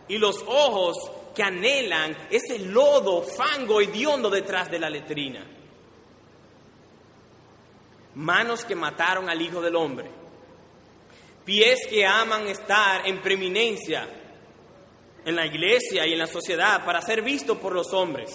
y 0.08 0.20
los 0.20 0.38
ojos 0.46 0.96
que 1.34 1.42
anhelan 1.42 2.16
ese 2.30 2.60
lodo, 2.60 3.24
fango 3.24 3.82
hediondo 3.82 4.30
detrás 4.30 4.70
de 4.70 4.78
la 4.78 4.92
letrina. 4.92 5.44
Manos 8.14 8.66
que 8.66 8.76
mataron 8.76 9.32
al 9.32 9.42
Hijo 9.42 9.62
del 9.62 9.76
Hombre 9.76 10.23
pies 11.46 11.86
que 11.90 12.06
aman 12.06 12.48
estar 12.48 13.08
en 13.08 13.22
preeminencia 13.22 14.08
en 15.26 15.36
la 15.36 15.46
iglesia 15.46 16.06
y 16.06 16.14
en 16.14 16.20
la 16.20 16.28
sociedad 16.28 16.84
para 16.86 17.02
ser 17.02 17.22
vistos 17.22 17.58
por 17.58 17.74
los 17.74 17.94
hombres, 17.94 18.32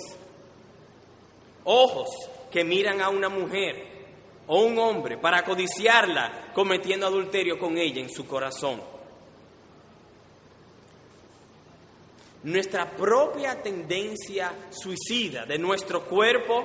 ojos 1.64 2.08
que 2.50 2.64
miran 2.64 3.00
a 3.00 3.10
una 3.10 3.28
mujer 3.28 3.98
o 4.46 4.62
un 4.62 4.78
hombre 4.78 5.18
para 5.18 5.44
codiciarla 5.44 6.50
cometiendo 6.54 7.06
adulterio 7.06 7.58
con 7.58 7.76
ella 7.76 8.00
en 8.00 8.10
su 8.10 8.26
corazón. 8.26 8.80
Nuestra 12.44 12.90
propia 12.90 13.60
tendencia 13.60 14.52
suicida 14.70 15.44
de 15.44 15.58
nuestro 15.58 16.04
cuerpo, 16.04 16.64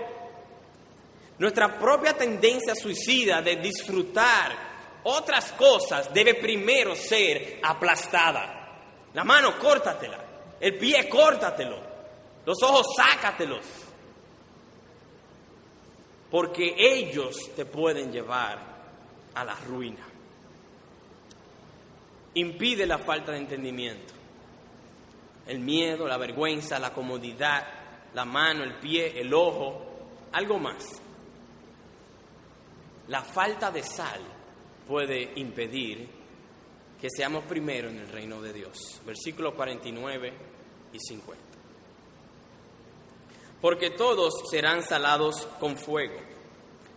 nuestra 1.39 1.77
propia 1.77 2.13
tendencia 2.13 2.75
suicida 2.75 3.41
de 3.41 3.57
disfrutar 3.57 4.72
otras 5.03 5.51
cosas 5.53 6.13
debe 6.13 6.35
primero 6.35 6.95
ser 6.95 7.59
aplastada. 7.63 8.61
La 9.13 9.23
mano, 9.23 9.57
córtatela. 9.59 10.19
El 10.59 10.77
pie, 10.77 11.07
córtatelo. 11.09 11.79
Los 12.45 12.61
ojos, 12.63 12.87
sácatelos. 12.95 13.65
Porque 16.31 16.73
ellos 16.77 17.51
te 17.55 17.65
pueden 17.65 18.11
llevar 18.11 18.59
a 19.35 19.43
la 19.43 19.55
ruina. 19.55 20.05
Impide 22.35 22.87
la 22.87 22.97
falta 22.97 23.31
de 23.33 23.37
entendimiento. 23.39 24.13
El 25.45 25.59
miedo, 25.59 26.07
la 26.07 26.17
vergüenza, 26.17 26.79
la 26.79 26.93
comodidad, 26.93 27.67
la 28.13 28.25
mano, 28.25 28.63
el 28.63 28.75
pie, 28.75 29.19
el 29.19 29.33
ojo, 29.33 29.85
algo 30.31 30.57
más. 30.57 31.01
La 33.09 33.21
falta 33.21 33.69
de 33.69 33.83
sal 33.83 34.32
puede 34.87 35.33
impedir 35.35 36.07
que 36.99 37.09
seamos 37.09 37.43
primero 37.43 37.89
en 37.89 37.99
el 37.99 38.07
reino 38.07 38.41
de 38.41 38.53
Dios. 38.53 39.01
Versículos 39.05 39.53
49 39.55 40.33
y 40.93 40.99
50. 40.99 41.43
Porque 43.59 43.89
todos 43.91 44.33
serán 44.49 44.83
salados 44.83 45.47
con 45.59 45.77
fuego. 45.77 46.19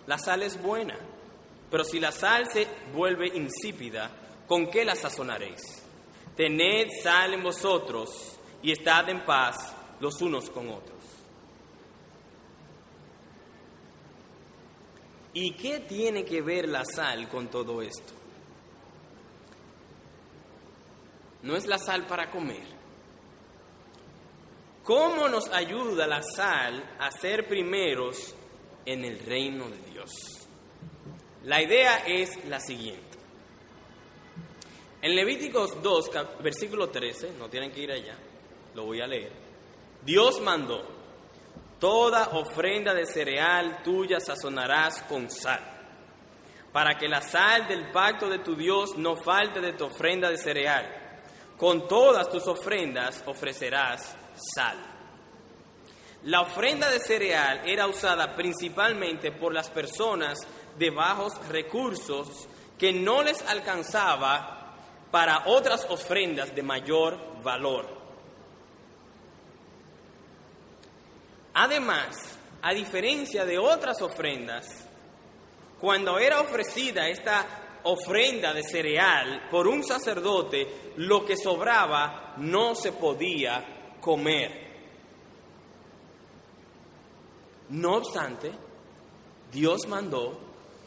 La 0.07 0.18
sal 0.18 0.43
es 0.43 0.62
buena, 0.62 0.97
pero 1.70 1.84
si 1.84 1.99
la 1.99 2.12
sal 2.12 2.49
se 2.53 2.66
vuelve 2.95 3.28
insípida, 3.34 4.11
¿con 4.47 4.70
qué 4.70 4.84
la 4.84 4.95
sazonaréis? 4.95 5.82
Tened 6.37 6.89
sal 7.03 7.34
en 7.34 7.43
vosotros 7.43 8.39
y 8.62 8.72
estad 8.72 9.09
en 9.09 9.24
paz 9.24 9.74
los 10.01 10.20
unos 10.22 10.51
con 10.51 10.68
otros. 10.68 10.97
¿Y 15.39 15.51
qué 15.51 15.80
tiene 15.80 16.24
que 16.24 16.41
ver 16.41 16.66
la 16.66 16.82
sal 16.82 17.28
con 17.28 17.49
todo 17.49 17.82
esto? 17.82 18.14
No 21.43 21.55
es 21.55 21.66
la 21.66 21.76
sal 21.76 22.07
para 22.07 22.30
comer. 22.30 22.66
¿Cómo 24.82 25.28
nos 25.28 25.51
ayuda 25.51 26.07
la 26.07 26.22
sal 26.22 26.97
a 26.99 27.11
ser 27.11 27.47
primeros 27.47 28.34
en 28.87 29.05
el 29.05 29.18
reino 29.18 29.68
de 29.68 29.76
Dios? 29.91 30.11
La 31.43 31.61
idea 31.61 31.99
es 32.07 32.43
la 32.47 32.59
siguiente. 32.59 33.18
En 35.03 35.14
Levíticos 35.14 35.82
2, 35.82 36.11
versículo 36.43 36.89
13, 36.89 37.34
no 37.39 37.51
tienen 37.51 37.72
que 37.72 37.82
ir 37.82 37.93
allá, 37.93 38.16
lo 38.74 38.87
voy 38.87 39.03
a 39.03 39.07
leer. 39.07 39.32
Dios 40.03 40.41
mandó, 40.41 40.96
Toda 41.79 42.31
ofrenda 42.33 42.95
de 42.95 43.05
cereal 43.07 43.83
tuya 43.83 44.18
sazonarás 44.18 45.03
con 45.03 45.31
sal, 45.31 45.61
para 46.72 46.97
que 46.97 47.09
la 47.09 47.20
sal 47.20 47.68
del 47.68 47.91
pacto 47.93 48.29
de 48.29 48.39
tu 48.39 48.57
Dios 48.57 48.97
no 48.97 49.16
falte 49.16 49.61
de 49.61 49.74
tu 49.74 49.85
ofrenda 49.85 50.31
de 50.31 50.39
cereal. 50.39 50.87
Con 51.59 51.87
todas 51.87 52.29
tus 52.31 52.47
ofrendas 52.47 53.22
ofrecerás 53.27 54.16
sal. 54.55 54.77
La 56.24 56.41
ofrenda 56.41 56.91
de 56.91 56.99
cereal 56.99 57.62
era 57.64 57.87
usada 57.87 58.35
principalmente 58.35 59.31
por 59.33 59.53
las 59.55 59.70
personas 59.70 60.39
de 60.79 60.91
bajos 60.91 61.35
recursos 61.49 62.49
que 62.79 62.93
no 62.93 63.22
les 63.22 63.41
alcanzaba 63.43 64.74
para 65.11 65.45
otras 65.47 65.87
ofrendas 65.89 66.55
de 66.55 66.62
mayor 66.62 67.43
valor. 67.43 67.96
Además, 71.59 72.15
a 72.61 72.75
diferencia 72.75 73.47
de 73.47 73.59
otras 73.59 74.03
ofrendas, 74.03 74.67
cuando 75.81 76.19
era 76.19 76.43
ofrecida 76.43 77.09
esta 77.09 77.81
ofrenda 77.85 78.53
de 78.53 78.63
cereal 78.63 79.49
por 79.51 79.67
un 79.67 79.83
sacerdote, 79.83 80.93
lo 80.97 81.25
que 81.25 81.35
sobraba 81.35 82.35
no 82.37 82.75
se 82.75 82.93
podía 82.93 83.97
comer. 84.03 84.67
No 87.71 87.95
obstante, 87.97 88.53
Dios 89.51 89.87
mandó 89.89 90.39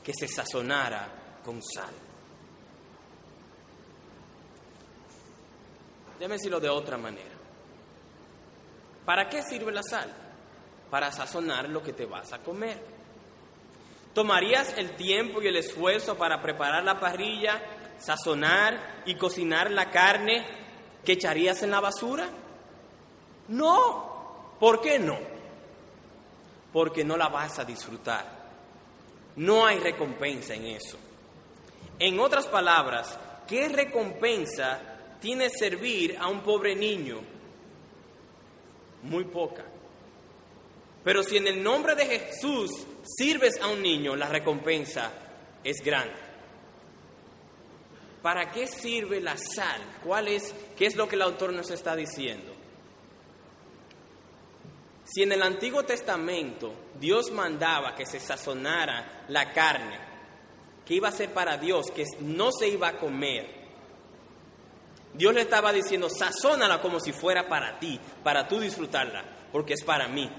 que 0.04 0.14
se 0.14 0.28
sazonara 0.28 1.42
con 1.44 1.64
sal. 1.64 1.96
Déjame 6.20 6.36
decirlo 6.36 6.60
de 6.60 6.70
otra 6.70 6.98
manera. 7.00 7.36
¿Para 9.04 9.28
qué 9.28 9.42
sirve 9.42 9.72
la 9.72 9.82
sal? 9.82 10.29
Para 10.90 11.12
sazonar 11.12 11.70
lo 11.70 11.84
que 11.84 11.94
te 11.94 12.06
vas 12.06 12.34
a 12.34 12.40
comer. 12.40 12.80
¿Tomarías 14.14 14.78
el 14.78 14.96
tiempo 14.96 15.42
y 15.42 15.48
el 15.48 15.56
esfuerzo 15.56 16.18
para 16.18 16.42
preparar 16.42 16.84
la 16.84 17.00
parrilla, 17.00 17.62
sazonar 18.00 19.04
y 19.06 19.16
cocinar 19.16 19.72
la 19.72 19.92
carne 19.92 20.46
que 21.06 21.14
echarías 21.14 21.64
en 21.64 21.72
la 21.72 21.80
basura? 21.80 22.28
No. 23.50 24.56
¿Por 24.60 24.82
qué 24.82 25.00
no? 25.00 25.18
Porque 26.74 27.04
no 27.04 27.18
la 27.18 27.30
vas 27.30 27.60
a 27.60 27.66
disfrutar. 27.66 28.26
No 29.36 29.66
hay 29.66 29.80
recompensa 29.80 30.54
en 30.54 30.66
eso. 30.66 30.98
En 31.98 32.20
otras 32.20 32.48
palabras, 32.48 33.18
¿qué 33.48 33.70
recompensa 33.70 34.80
tiene 35.20 35.50
servir 35.50 36.18
a 36.20 36.28
un 36.28 36.42
pobre 36.42 36.76
niño 36.76 37.20
muy 39.04 39.26
poca. 39.26 39.64
Pero 41.04 41.24
si 41.24 41.38
en 41.38 41.48
el 41.48 41.64
nombre 41.64 41.96
de 41.96 42.06
Jesús 42.06 42.72
sirves 43.04 43.60
a 43.62 43.68
un 43.68 43.82
niño, 43.82 44.16
la 44.16 44.28
recompensa 44.28 45.12
es 45.64 45.78
grande. 45.84 46.30
¿Para 48.22 48.52
qué 48.52 48.68
sirve 48.68 49.22
la 49.22 49.38
sal? 49.38 49.82
¿Cuál 50.04 50.28
es, 50.28 50.54
¿Qué 50.78 50.86
es 50.86 50.96
lo 50.96 51.08
que 51.08 51.16
el 51.16 51.22
autor 51.22 51.54
nos 51.54 51.72
está 51.72 51.96
diciendo? 51.96 52.54
Si 55.06 55.24
en 55.24 55.32
el 55.32 55.42
Antiguo 55.42 55.84
Testamento 55.84 56.74
Dios 57.00 57.32
mandaba 57.32 57.96
que 57.96 58.06
se 58.06 58.20
sazonara 58.20 59.26
la 59.30 59.52
carne, 59.54 59.98
que 60.86 60.96
iba 60.96 61.08
a 61.08 61.14
ser 61.14 61.32
para 61.32 61.58
Dios, 61.58 61.88
que 61.92 62.06
no 62.20 62.52
se 62.52 62.68
iba 62.68 62.90
a 62.90 62.98
comer, 62.98 63.60
Dios 65.14 65.34
le 65.34 65.42
estaba 65.42 65.74
diciendo, 65.74 66.10
sazónala 66.10 66.82
como 66.82 67.00
si 67.00 67.12
fuera 67.14 67.48
para 67.48 67.80
ti, 67.80 68.00
para 68.24 68.48
tú 68.48 68.60
disfrutarla, 68.60 69.24
porque 69.52 69.74
es 69.74 69.84
para 69.84 70.08
mí. 70.08 70.30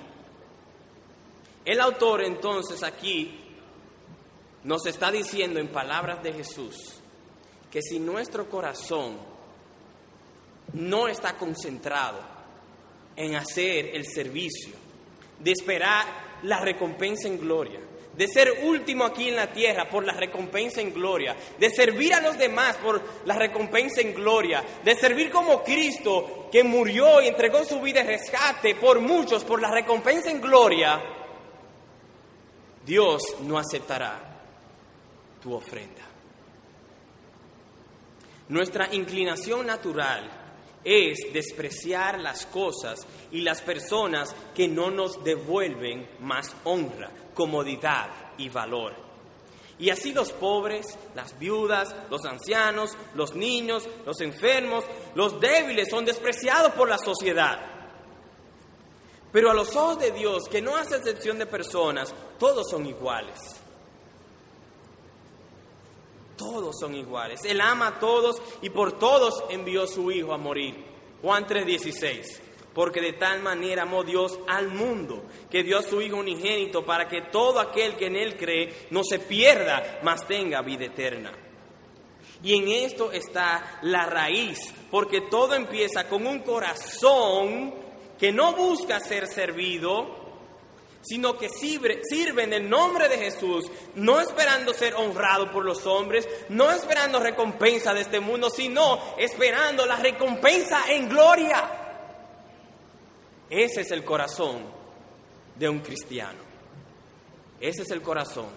El 1.70 1.80
autor 1.80 2.24
entonces 2.24 2.82
aquí 2.82 3.30
nos 4.64 4.84
está 4.86 5.12
diciendo 5.12 5.60
en 5.60 5.68
palabras 5.68 6.20
de 6.20 6.32
Jesús 6.32 6.74
que 7.70 7.80
si 7.80 8.00
nuestro 8.00 8.50
corazón 8.50 9.16
no 10.72 11.06
está 11.06 11.36
concentrado 11.36 12.18
en 13.14 13.36
hacer 13.36 13.94
el 13.94 14.04
servicio, 14.04 14.74
de 15.38 15.52
esperar 15.52 16.40
la 16.42 16.58
recompensa 16.58 17.28
en 17.28 17.38
gloria, 17.38 17.78
de 18.16 18.26
ser 18.26 18.64
último 18.64 19.04
aquí 19.04 19.28
en 19.28 19.36
la 19.36 19.52
tierra 19.52 19.88
por 19.88 20.04
la 20.04 20.14
recompensa 20.14 20.80
en 20.80 20.92
gloria, 20.92 21.36
de 21.56 21.70
servir 21.70 22.14
a 22.14 22.20
los 22.20 22.36
demás 22.36 22.78
por 22.78 23.00
la 23.26 23.36
recompensa 23.36 24.00
en 24.00 24.12
gloria, 24.12 24.64
de 24.84 24.96
servir 24.96 25.30
como 25.30 25.62
Cristo 25.62 26.48
que 26.50 26.64
murió 26.64 27.22
y 27.22 27.28
entregó 27.28 27.64
su 27.64 27.80
vida 27.80 28.00
en 28.00 28.08
rescate 28.08 28.74
por 28.74 28.98
muchos 28.98 29.44
por 29.44 29.62
la 29.62 29.70
recompensa 29.70 30.32
en 30.32 30.40
gloria, 30.40 31.18
Dios 32.90 33.22
no 33.42 33.56
aceptará 33.56 34.18
tu 35.40 35.54
ofrenda. 35.54 36.02
Nuestra 38.48 38.92
inclinación 38.92 39.64
natural 39.64 40.28
es 40.82 41.32
despreciar 41.32 42.18
las 42.18 42.46
cosas 42.46 43.06
y 43.30 43.42
las 43.42 43.62
personas 43.62 44.34
que 44.56 44.66
no 44.66 44.90
nos 44.90 45.22
devuelven 45.22 46.08
más 46.18 46.52
honra, 46.64 47.12
comodidad 47.32 48.10
y 48.38 48.48
valor. 48.48 48.96
Y 49.78 49.90
así 49.90 50.12
los 50.12 50.32
pobres, 50.32 50.98
las 51.14 51.38
viudas, 51.38 51.94
los 52.10 52.24
ancianos, 52.24 52.90
los 53.14 53.36
niños, 53.36 53.88
los 54.04 54.20
enfermos, 54.20 54.84
los 55.14 55.38
débiles 55.38 55.88
son 55.88 56.04
despreciados 56.04 56.72
por 56.72 56.88
la 56.88 56.98
sociedad. 56.98 57.69
Pero 59.32 59.50
a 59.50 59.54
los 59.54 59.74
ojos 59.76 59.98
de 59.98 60.10
Dios, 60.10 60.48
que 60.48 60.60
no 60.60 60.76
hace 60.76 60.96
excepción 60.96 61.38
de 61.38 61.46
personas, 61.46 62.12
todos 62.38 62.68
son 62.68 62.86
iguales. 62.86 63.38
Todos 66.36 66.78
son 66.80 66.94
iguales. 66.94 67.44
Él 67.44 67.60
ama 67.60 67.88
a 67.88 68.00
todos 68.00 68.40
y 68.62 68.70
por 68.70 68.98
todos 68.98 69.44
envió 69.50 69.84
a 69.84 69.86
su 69.86 70.10
Hijo 70.10 70.32
a 70.32 70.38
morir. 70.38 70.74
Juan 71.22 71.46
3:16. 71.46 72.40
Porque 72.74 73.00
de 73.00 73.12
tal 73.14 73.42
manera 73.42 73.82
amó 73.82 74.04
Dios 74.04 74.38
al 74.48 74.68
mundo, 74.68 75.24
que 75.50 75.62
dio 75.62 75.78
a 75.78 75.82
su 75.82 76.00
Hijo 76.00 76.16
unigénito 76.16 76.84
para 76.84 77.08
que 77.08 77.22
todo 77.22 77.60
aquel 77.60 77.96
que 77.96 78.06
en 78.06 78.16
Él 78.16 78.36
cree 78.36 78.86
no 78.90 79.02
se 79.04 79.18
pierda, 79.18 80.00
mas 80.02 80.26
tenga 80.26 80.62
vida 80.62 80.86
eterna. 80.86 81.32
Y 82.42 82.54
en 82.54 82.68
esto 82.68 83.12
está 83.12 83.80
la 83.82 84.06
raíz, 84.06 84.58
porque 84.90 85.22
todo 85.22 85.54
empieza 85.54 86.08
con 86.08 86.26
un 86.26 86.38
corazón 86.40 87.74
que 88.20 88.30
no 88.30 88.52
busca 88.52 89.00
ser 89.00 89.26
servido, 89.26 90.06
sino 91.00 91.38
que 91.38 91.48
sirve, 91.48 92.02
en 92.44 92.52
el 92.52 92.68
nombre 92.68 93.08
de 93.08 93.16
Jesús, 93.16 93.64
no 93.94 94.20
esperando 94.20 94.74
ser 94.74 94.94
honrado 94.94 95.50
por 95.50 95.64
los 95.64 95.86
hombres, 95.86 96.28
no 96.50 96.70
esperando 96.70 97.18
recompensa 97.18 97.94
de 97.94 98.02
este 98.02 98.20
mundo, 98.20 98.50
sino 98.50 99.16
esperando 99.16 99.86
la 99.86 99.96
recompensa 99.96 100.82
en 100.92 101.08
gloria. 101.08 101.70
Ese 103.48 103.80
es 103.80 103.90
el 103.90 104.04
corazón 104.04 104.64
de 105.56 105.68
un 105.70 105.80
cristiano. 105.80 106.40
Ese 107.58 107.82
es 107.82 107.90
el 107.90 108.02
corazón 108.02 108.50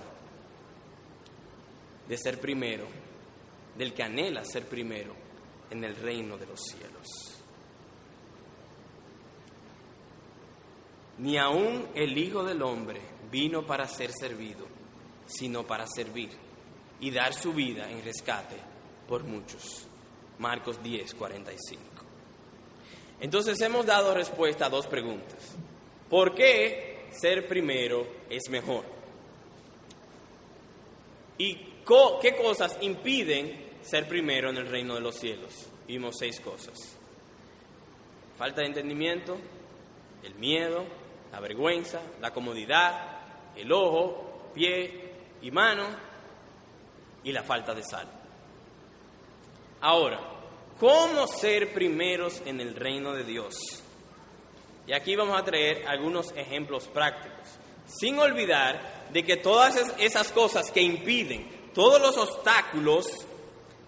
de 2.10 2.18
ser 2.18 2.38
primero, 2.42 2.86
del 3.78 3.94
que 3.94 4.04
anhela 4.04 4.44
ser 4.44 4.66
primero 4.66 5.14
en 5.70 5.86
el 5.86 5.96
reino 5.96 6.38
de 6.38 6.48
los 6.48 6.60
cielos. 6.62 6.93
Ni 11.18 11.38
aun 11.38 11.88
el 11.96 12.18
Hijo 12.18 12.44
del 12.44 12.62
Hombre 12.62 13.02
vino 13.32 13.66
para 13.66 13.88
ser 13.88 14.12
servido, 14.12 14.66
sino 15.26 15.66
para 15.66 15.86
servir 15.88 16.30
y 17.00 17.12
dar 17.12 17.34
su 17.34 17.54
vida 17.54 17.90
en 17.90 18.04
rescate 18.04 18.56
por 19.08 19.24
muchos. 19.24 19.88
Marcos 20.40 20.82
10, 20.82 21.14
45. 21.14 21.82
Entonces 23.20 23.60
hemos 23.62 23.86
dado 23.86 24.14
respuesta 24.14 24.66
a 24.66 24.70
dos 24.70 24.88
preguntas. 24.88 25.56
¿Por 26.10 26.36
qué 26.36 27.08
ser 27.12 27.48
primero 27.48 28.06
es 28.30 28.50
mejor? 28.50 28.84
¿Y 31.38 31.56
qué 32.22 32.36
cosas 32.36 32.78
impiden 32.82 33.72
ser 33.82 34.08
primero 34.08 34.50
en 34.50 34.58
el 34.58 34.68
reino 34.68 34.96
de 34.96 35.02
los 35.02 35.16
cielos? 35.16 35.68
Vimos 35.88 36.16
seis 36.20 36.40
cosas. 36.40 36.78
Falta 38.38 38.62
de 38.62 38.68
entendimiento, 38.68 39.38
el 40.24 40.36
miedo, 40.36 40.86
la 41.34 41.40
vergüenza, 41.40 42.00
la 42.22 42.32
comodidad, 42.32 43.18
el 43.56 43.72
ojo, 43.72 44.52
pie 44.54 45.16
y 45.42 45.50
mano 45.50 45.84
y 47.24 47.32
la 47.32 47.42
falta 47.42 47.74
de 47.74 47.84
sal. 47.84 48.08
Ahora, 49.82 50.20
¿cómo 50.80 51.26
ser 51.26 51.74
primeros 51.74 52.40
en 52.46 52.62
el 52.62 52.76
reino 52.76 53.14
de 53.14 53.24
Dios? 53.24 53.56
Y 54.86 54.94
aquí 54.94 55.16
vamos 55.16 55.40
a 55.40 55.44
traer 55.44 55.88
algunos 55.88 56.32
ejemplos 56.38 56.88
prácticos, 56.88 57.58
sin 57.88 58.20
olvidar 58.20 59.08
de 59.12 59.24
que 59.24 59.38
todas 59.38 59.76
esas 59.98 60.32
cosas 60.32 60.70
que 60.70 60.84
impiden, 60.84 61.72
todos 61.74 62.00
los 62.00 62.16
obstáculos, 62.16 63.08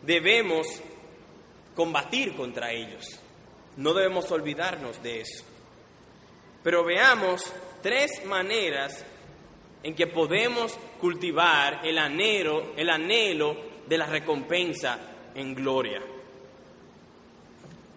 debemos 0.01 0.65
combatir 1.75 2.35
contra 2.35 2.71
ellos. 2.71 3.05
No 3.77 3.93
debemos 3.93 4.31
olvidarnos 4.31 5.03
de 5.03 5.21
eso. 5.21 5.54
Pero 6.65 6.83
veamos 6.83 7.43
tres 7.83 8.25
maneras 8.25 9.05
en 9.83 9.93
que 9.93 10.07
podemos 10.07 10.75
cultivar 10.99 11.85
el 11.85 11.99
anhelo, 11.99 12.73
el 12.75 12.89
anhelo 12.89 13.55
de 13.85 13.99
la 13.99 14.07
recompensa 14.07 14.97
en 15.35 15.53
gloria. 15.53 16.01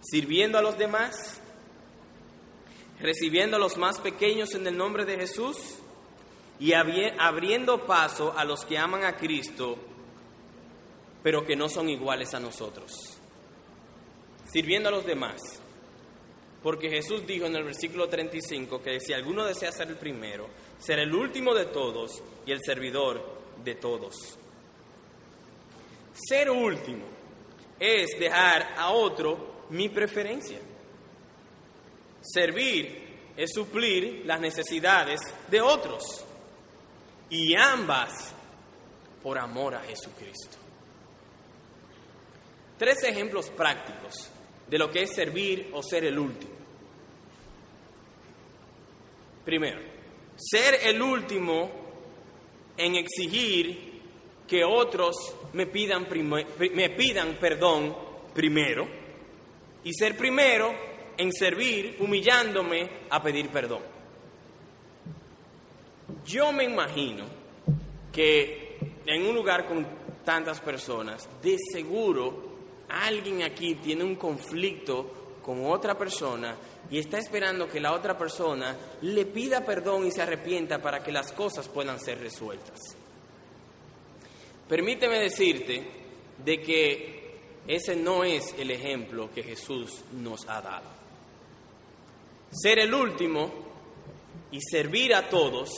Sirviendo 0.03 0.59
a 0.59 0.63
los 0.63 0.77
demás, 0.77 1.41
recibiendo 3.01 3.57
a 3.57 3.59
los 3.59 3.79
más 3.79 4.01
pequeños 4.01 4.55
en 4.55 4.67
el 4.67 4.77
nombre 4.77 5.07
de 5.07 5.17
Jesús 5.17 5.57
y 6.61 6.75
abriendo 6.75 7.87
paso 7.87 8.35
a 8.37 8.45
los 8.45 8.67
que 8.67 8.77
aman 8.77 9.03
a 9.05 9.17
Cristo, 9.17 9.79
pero 11.23 11.47
que 11.47 11.57
no 11.57 11.71
son 11.71 11.89
iguales 11.89 12.35
a 12.35 12.39
nosotros. 12.39 12.93
Sirviendo 14.45 14.91
a 14.91 14.93
los 14.93 15.07
demás. 15.07 15.41
Porque 16.63 16.91
Jesús 16.91 17.27
dijo 17.27 17.47
en 17.47 17.55
el 17.55 17.65
versículo 17.65 18.09
35 18.09 18.83
que 18.83 18.99
si 19.01 19.13
alguno 19.13 19.45
desea 19.45 19.71
ser 19.71 19.89
el 19.89 19.97
primero, 19.97 20.49
será 20.79 21.03
el 21.03 21.15
último 21.15 21.55
de 21.55 21.67
todos 21.67 22.23
y 22.45 22.53
el 22.53 22.61
servidor 22.65 23.25
de 23.65 23.77
todos. 23.77 24.17
Ser 26.13 26.51
último 26.51 27.05
es 27.79 28.19
dejar 28.19 28.75
a 28.77 28.91
otro 28.91 29.67
mi 29.71 29.89
preferencia. 29.89 30.59
Servir 32.21 33.07
es 33.37 33.51
suplir 33.55 34.23
las 34.27 34.41
necesidades 34.41 35.21
de 35.49 35.61
otros. 35.61 36.25
Y 37.31 37.55
ambas 37.55 38.35
por 39.23 39.39
amor 39.39 39.77
a 39.77 39.81
Jesucristo. 39.81 40.57
Tres 42.79 43.03
ejemplos 43.05 43.51
prácticos 43.51 44.31
de 44.69 44.79
lo 44.79 44.91
que 44.91 45.03
es 45.03 45.15
servir 45.15 45.71
o 45.73 45.83
ser 45.83 46.05
el 46.05 46.19
último. 46.19 46.53
Primero, 49.45 49.81
ser 50.37 50.81
el 50.85 51.01
último 51.01 51.71
en 52.77 52.97
exigir 52.97 54.01
que 54.47 54.65
otros 54.65 55.17
me 55.53 55.67
pidan, 55.67 56.07
me 56.09 56.91
pidan 56.91 57.37
perdón 57.41 57.97
primero 58.35 58.87
y 59.85 59.93
ser 59.95 60.17
primero 60.17 60.75
en 61.17 61.33
servir 61.33 61.97
humillándome 62.01 62.89
a 63.11 63.23
pedir 63.23 63.49
perdón. 63.49 63.83
Yo 66.25 66.53
me 66.53 66.65
imagino 66.65 67.25
que 68.13 68.77
en 69.07 69.27
un 69.27 69.35
lugar 69.35 69.67
con 69.67 69.87
tantas 70.25 70.61
personas, 70.61 71.29
de 71.43 71.57
seguro 71.73 72.48
alguien 72.89 73.43
aquí 73.43 73.77
tiene 73.77 74.05
un 74.05 74.17
conflicto 74.17 75.39
con 75.43 75.65
otra 75.67 75.97
persona 75.97 76.57
y 76.91 76.99
está 76.99 77.19
esperando 77.19 77.69
que 77.69 77.81
la 77.81 77.93
otra 77.93 78.17
persona 78.17 78.77
le 79.03 79.27
pida 79.27 79.65
perdón 79.65 80.07
y 80.07 80.11
se 80.11 80.23
arrepienta 80.23 80.81
para 80.81 81.03
que 81.03 81.13
las 81.13 81.33
cosas 81.33 81.69
puedan 81.69 82.01
ser 82.01 82.19
resueltas. 82.21 82.79
Permíteme 84.69 85.19
decirte 85.19 85.87
de 86.45 86.61
que 86.61 87.19
ese 87.67 87.97
no 87.97 88.25
es 88.25 88.55
el 88.59 88.71
ejemplo 88.71 89.31
que 89.35 89.43
Jesús 89.43 90.03
nos 90.13 90.49
ha 90.49 90.61
dado. 90.61 90.89
Ser 92.51 92.79
el 92.79 92.93
último 92.95 93.51
y 94.51 94.61
servir 94.61 95.15
a 95.15 95.29
todos 95.29 95.71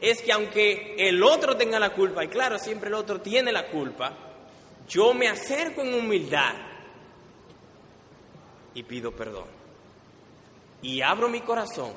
es 0.00 0.22
que 0.22 0.32
aunque 0.32 0.96
el 0.98 1.22
otro 1.22 1.56
tenga 1.56 1.78
la 1.78 1.94
culpa, 1.94 2.24
y 2.24 2.28
claro, 2.28 2.58
siempre 2.58 2.88
el 2.88 2.94
otro 2.94 3.20
tiene 3.20 3.52
la 3.52 3.68
culpa, 3.68 4.31
yo 4.92 5.14
me 5.14 5.26
acerco 5.26 5.80
en 5.80 5.94
humildad 5.94 6.52
y 8.74 8.82
pido 8.82 9.10
perdón. 9.12 9.46
Y 10.82 11.00
abro 11.00 11.30
mi 11.30 11.40
corazón 11.40 11.94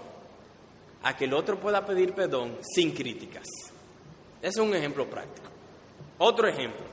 a 1.03 1.17
que 1.17 1.25
el 1.25 1.33
otro 1.33 1.59
pueda 1.59 1.85
pedir 1.85 2.13
perdón 2.13 2.57
sin 2.61 2.93
críticas. 2.93 3.45
Ese 4.41 4.47
es 4.47 4.57
un 4.57 4.73
ejemplo 4.73 5.09
práctico. 5.09 5.49
Otro 6.19 6.47
ejemplo. 6.47 6.85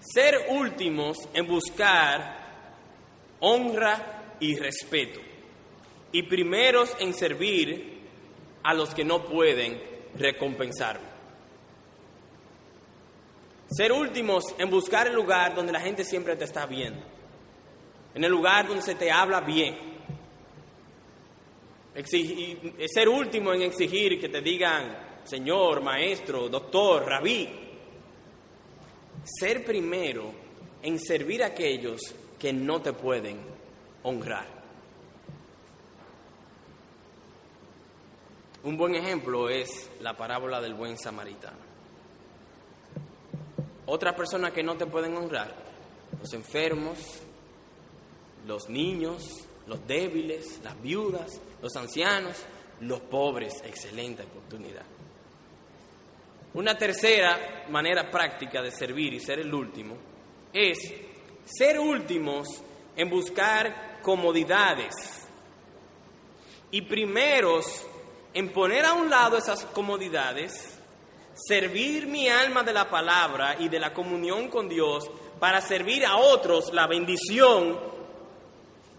Ser 0.00 0.46
últimos 0.48 1.18
en 1.34 1.46
buscar 1.46 2.64
honra 3.40 4.36
y 4.40 4.56
respeto. 4.56 5.20
Y 6.12 6.22
primeros 6.22 6.96
en 7.00 7.12
servir 7.12 8.00
a 8.62 8.72
los 8.72 8.94
que 8.94 9.04
no 9.04 9.26
pueden 9.26 9.78
recompensarme. 10.16 11.09
Ser 13.70 13.92
últimos 13.92 14.44
en 14.58 14.68
buscar 14.68 15.06
el 15.06 15.14
lugar 15.14 15.54
donde 15.54 15.72
la 15.72 15.80
gente 15.80 16.04
siempre 16.04 16.34
te 16.34 16.44
está 16.44 16.66
viendo. 16.66 17.00
En 18.14 18.24
el 18.24 18.30
lugar 18.30 18.66
donde 18.66 18.82
se 18.82 18.96
te 18.96 19.10
habla 19.12 19.40
bien. 19.40 19.76
ser 21.94 23.08
último 23.08 23.52
en 23.52 23.62
exigir 23.62 24.20
que 24.20 24.28
te 24.28 24.40
digan 24.40 25.20
señor, 25.22 25.82
maestro, 25.82 26.48
doctor, 26.48 27.04
rabí. 27.04 27.48
Ser 29.22 29.64
primero 29.64 30.32
en 30.82 30.98
servir 30.98 31.44
a 31.44 31.48
aquellos 31.48 32.00
que 32.38 32.52
no 32.52 32.82
te 32.82 32.92
pueden 32.92 33.38
honrar. 34.02 34.60
Un 38.64 38.76
buen 38.76 38.96
ejemplo 38.96 39.48
es 39.48 39.90
la 40.00 40.16
parábola 40.16 40.60
del 40.60 40.74
buen 40.74 40.98
samaritano. 40.98 41.69
Otra 43.92 44.14
persona 44.14 44.52
que 44.52 44.62
no 44.62 44.76
te 44.76 44.86
pueden 44.86 45.16
honrar, 45.16 45.52
los 46.20 46.32
enfermos, 46.32 46.96
los 48.46 48.68
niños, 48.68 49.48
los 49.66 49.84
débiles, 49.84 50.60
las 50.62 50.80
viudas, 50.80 51.40
los 51.60 51.74
ancianos, 51.74 52.36
los 52.82 53.00
pobres, 53.00 53.52
excelente 53.64 54.22
oportunidad. 54.22 54.84
Una 56.54 56.78
tercera 56.78 57.66
manera 57.68 58.08
práctica 58.12 58.62
de 58.62 58.70
servir 58.70 59.12
y 59.12 59.18
ser 59.18 59.40
el 59.40 59.52
último 59.52 59.96
es 60.52 60.78
ser 61.44 61.80
últimos 61.80 62.46
en 62.94 63.10
buscar 63.10 64.00
comodidades 64.02 64.94
y 66.70 66.82
primeros 66.82 67.84
en 68.34 68.52
poner 68.52 68.84
a 68.84 68.92
un 68.92 69.10
lado 69.10 69.36
esas 69.36 69.64
comodidades, 69.64 70.79
servir 71.34 72.06
mi 72.06 72.28
alma 72.28 72.62
de 72.62 72.72
la 72.72 72.88
palabra 72.88 73.56
y 73.58 73.68
de 73.68 73.78
la 73.78 73.92
comunión 73.92 74.48
con 74.48 74.68
Dios 74.68 75.10
para 75.38 75.60
servir 75.60 76.04
a 76.04 76.16
otros 76.16 76.72
la 76.72 76.86
bendición 76.86 77.78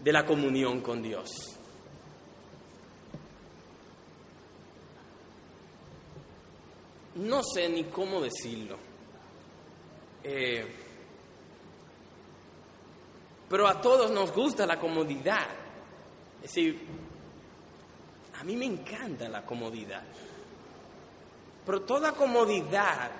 de 0.00 0.12
la 0.12 0.26
comunión 0.26 0.80
con 0.80 1.02
Dios. 1.02 1.52
no 7.14 7.42
sé 7.42 7.68
ni 7.68 7.84
cómo 7.84 8.20
decirlo. 8.20 8.76
Eh, 10.24 10.64
pero 13.48 13.66
a 13.66 13.80
todos 13.80 14.10
nos 14.10 14.32
gusta 14.32 14.66
la 14.66 14.78
comodidad. 14.78 15.46
Es 16.36 16.54
decir, 16.54 16.80
a 18.38 18.44
mí 18.44 18.56
me 18.56 18.66
encanta 18.66 19.28
la 19.28 19.44
comodidad. 19.44 20.02
Pero 21.64 21.82
toda 21.82 22.12
comodidad 22.12 23.10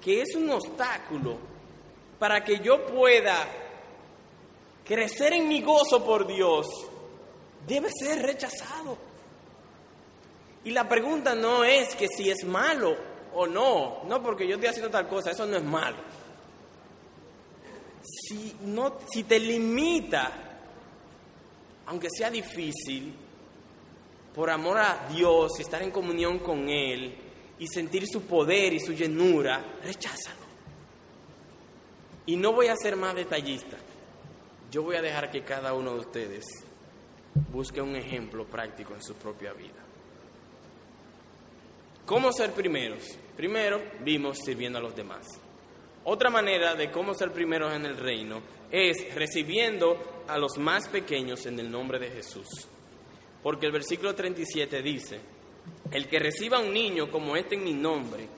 que 0.00 0.20
es 0.20 0.34
un 0.36 0.50
obstáculo 0.50 1.38
para 2.18 2.44
que 2.44 2.60
yo 2.60 2.84
pueda 2.86 3.36
crecer 4.84 5.32
en 5.32 5.48
mi 5.48 5.62
gozo 5.62 6.04
por 6.04 6.26
Dios, 6.26 6.66
debe 7.66 7.88
ser 7.90 8.22
rechazado. 8.22 8.98
Y 10.64 10.70
la 10.70 10.88
pregunta 10.88 11.34
no 11.34 11.64
es 11.64 11.94
que 11.94 12.08
si 12.08 12.30
es 12.30 12.44
malo 12.44 12.96
o 13.34 13.46
no, 13.46 14.04
no 14.04 14.22
porque 14.22 14.46
yo 14.46 14.54
estoy 14.54 14.68
haciendo 14.68 14.90
tal 14.90 15.08
cosa, 15.08 15.30
eso 15.30 15.46
no 15.46 15.56
es 15.56 15.64
malo. 15.64 15.96
Si, 18.02 18.56
no, 18.60 18.98
si 19.10 19.24
te 19.24 19.38
limita, 19.40 20.32
aunque 21.86 22.08
sea 22.10 22.30
difícil, 22.30 23.14
por 24.34 24.50
amor 24.50 24.78
a 24.78 25.08
Dios, 25.10 25.58
estar 25.60 25.82
en 25.82 25.90
comunión 25.90 26.38
con 26.40 26.68
Él 26.68 27.23
y 27.58 27.66
sentir 27.66 28.06
su 28.06 28.22
poder 28.22 28.72
y 28.72 28.80
su 28.80 28.92
llenura, 28.92 29.78
recházalo. 29.82 30.44
Y 32.26 32.36
no 32.36 32.52
voy 32.52 32.68
a 32.68 32.76
ser 32.76 32.96
más 32.96 33.14
detallista. 33.14 33.76
Yo 34.70 34.82
voy 34.82 34.96
a 34.96 35.02
dejar 35.02 35.30
que 35.30 35.42
cada 35.42 35.72
uno 35.74 35.92
de 35.94 36.00
ustedes 36.00 36.44
busque 37.52 37.80
un 37.80 37.96
ejemplo 37.96 38.44
práctico 38.44 38.94
en 38.94 39.02
su 39.02 39.14
propia 39.14 39.52
vida. 39.52 39.84
¿Cómo 42.06 42.32
ser 42.32 42.52
primeros? 42.52 43.18
Primero, 43.36 43.80
vimos 44.00 44.38
sirviendo 44.44 44.78
a 44.78 44.82
los 44.82 44.94
demás. 44.94 45.26
Otra 46.04 46.28
manera 46.28 46.74
de 46.74 46.90
cómo 46.90 47.14
ser 47.14 47.32
primeros 47.32 47.72
en 47.74 47.86
el 47.86 47.96
reino 47.96 48.42
es 48.70 49.14
recibiendo 49.14 50.24
a 50.28 50.36
los 50.36 50.58
más 50.58 50.88
pequeños 50.88 51.46
en 51.46 51.58
el 51.58 51.70
nombre 51.70 51.98
de 51.98 52.10
Jesús. 52.10 52.46
Porque 53.42 53.66
el 53.66 53.72
versículo 53.72 54.14
37 54.14 54.82
dice, 54.82 55.20
el 55.90 56.08
que 56.08 56.18
reciba 56.18 56.58
a 56.58 56.60
un 56.60 56.72
niño 56.72 57.10
como 57.10 57.36
este 57.36 57.54
en 57.54 57.64
mi 57.64 57.72
nombre, 57.72 58.28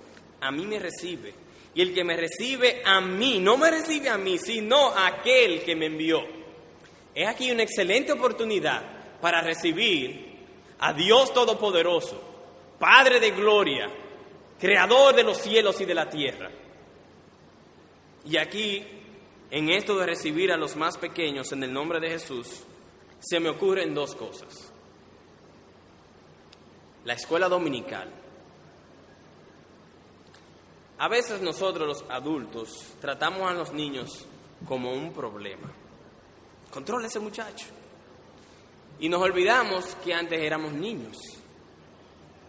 a 0.40 0.50
mí 0.50 0.66
me 0.66 0.78
recibe. 0.78 1.34
Y 1.74 1.82
el 1.82 1.92
que 1.92 2.04
me 2.04 2.16
recibe 2.16 2.82
a 2.84 3.00
mí, 3.00 3.38
no 3.38 3.56
me 3.56 3.70
recibe 3.70 4.08
a 4.08 4.16
mí, 4.16 4.38
sino 4.38 4.90
a 4.90 5.06
aquel 5.08 5.62
que 5.62 5.76
me 5.76 5.86
envió. 5.86 6.22
Es 7.14 7.28
aquí 7.28 7.50
una 7.50 7.62
excelente 7.62 8.12
oportunidad 8.12 9.20
para 9.20 9.40
recibir 9.40 10.36
a 10.78 10.92
Dios 10.92 11.32
Todopoderoso 11.32 12.36
Padre 12.78 13.20
de 13.20 13.30
gloria, 13.30 13.90
creador 14.60 15.14
de 15.14 15.22
los 15.22 15.38
cielos 15.38 15.80
y 15.80 15.86
de 15.86 15.94
la 15.94 16.10
tierra. 16.10 16.50
Y 18.26 18.36
aquí, 18.36 18.84
en 19.50 19.70
esto 19.70 19.96
de 19.96 20.06
recibir 20.06 20.52
a 20.52 20.56
los 20.56 20.76
más 20.76 20.98
pequeños 20.98 21.52
en 21.52 21.62
el 21.62 21.72
nombre 21.72 22.00
de 22.00 22.10
Jesús, 22.10 22.64
se 23.18 23.40
me 23.40 23.48
ocurren 23.48 23.94
dos 23.94 24.14
cosas. 24.14 24.72
La 27.06 27.14
escuela 27.14 27.48
dominical. 27.48 28.10
A 30.98 31.08
veces 31.08 31.40
nosotros 31.40 31.88
los 31.88 32.10
adultos 32.10 32.94
tratamos 33.00 33.50
a 33.50 33.54
los 33.54 33.72
niños 33.72 34.26
como 34.68 34.92
un 34.92 35.12
problema. 35.14 35.70
Controla 36.70 37.06
ese 37.06 37.20
muchacho. 37.20 37.66
Y 39.00 39.08
nos 39.08 39.22
olvidamos 39.22 39.94
que 40.04 40.12
antes 40.12 40.38
éramos 40.38 40.72
niños 40.72 41.16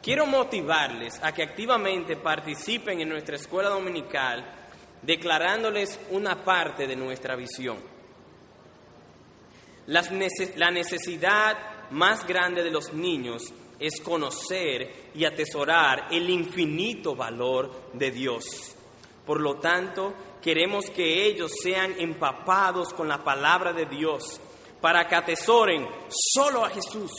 Quiero 0.07 0.25
motivarles 0.25 1.19
a 1.21 1.33
que 1.33 1.43
activamente 1.43 2.15
participen 2.15 3.01
en 3.01 3.09
nuestra 3.09 3.35
escuela 3.35 3.67
dominical, 3.67 4.41
declarándoles 5.01 5.99
una 6.11 6.45
parte 6.45 6.87
de 6.87 6.95
nuestra 6.95 7.35
visión. 7.35 7.75
La 9.85 10.71
necesidad 10.71 11.57
más 11.91 12.25
grande 12.25 12.63
de 12.63 12.71
los 12.71 12.93
niños 12.93 13.53
es 13.79 13.99
conocer 14.01 15.11
y 15.13 15.25
atesorar 15.25 16.07
el 16.11 16.29
infinito 16.29 17.15
valor 17.15 17.91
de 17.93 18.11
Dios. 18.11 18.45
Por 19.25 19.41
lo 19.41 19.57
tanto, 19.57 20.13
queremos 20.41 20.89
que 20.89 21.25
ellos 21.25 21.51
sean 21.61 21.95
empapados 21.99 22.93
con 22.93 23.07
la 23.07 23.23
palabra 23.23 23.73
de 23.73 23.85
Dios 23.85 24.39
para 24.81 25.07
que 25.07 25.15
atesoren 25.15 25.87
solo 26.09 26.63
a 26.63 26.69
Jesús 26.69 27.11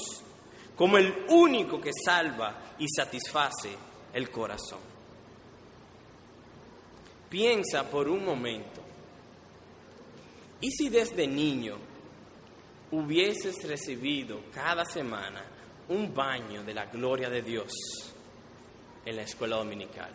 como 0.74 0.96
el 0.96 1.26
único 1.28 1.80
que 1.80 1.90
salva 2.04 2.74
y 2.78 2.86
satisface 2.88 3.70
el 4.12 4.30
corazón. 4.30 4.78
Piensa 7.28 7.90
por 7.90 8.08
un 8.08 8.24
momento, 8.24 8.80
¿y 10.60 10.70
si 10.70 10.88
desde 10.88 11.26
niño 11.26 11.76
hubieses 12.92 13.56
recibido 13.68 14.40
cada 14.54 14.84
semana 14.84 15.44
un 15.88 16.14
baño 16.14 16.62
de 16.64 16.74
la 16.74 16.86
gloria 16.86 17.28
de 17.30 17.42
Dios 17.42 17.72
en 19.04 19.16
la 19.16 19.22
escuela 19.22 19.56
dominical? 19.56 20.10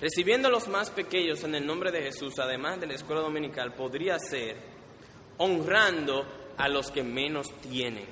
Recibiendo 0.00 0.48
a 0.48 0.50
los 0.50 0.66
más 0.68 0.90
pequeños 0.90 1.44
en 1.44 1.54
el 1.54 1.66
nombre 1.66 1.92
de 1.92 2.02
Jesús, 2.02 2.38
además 2.38 2.80
de 2.80 2.86
la 2.86 2.94
escuela 2.94 3.20
dominical, 3.20 3.74
podría 3.74 4.18
ser 4.18 4.56
honrando 5.36 6.24
a 6.56 6.68
los 6.68 6.90
que 6.90 7.02
menos 7.02 7.52
tienen. 7.60 8.06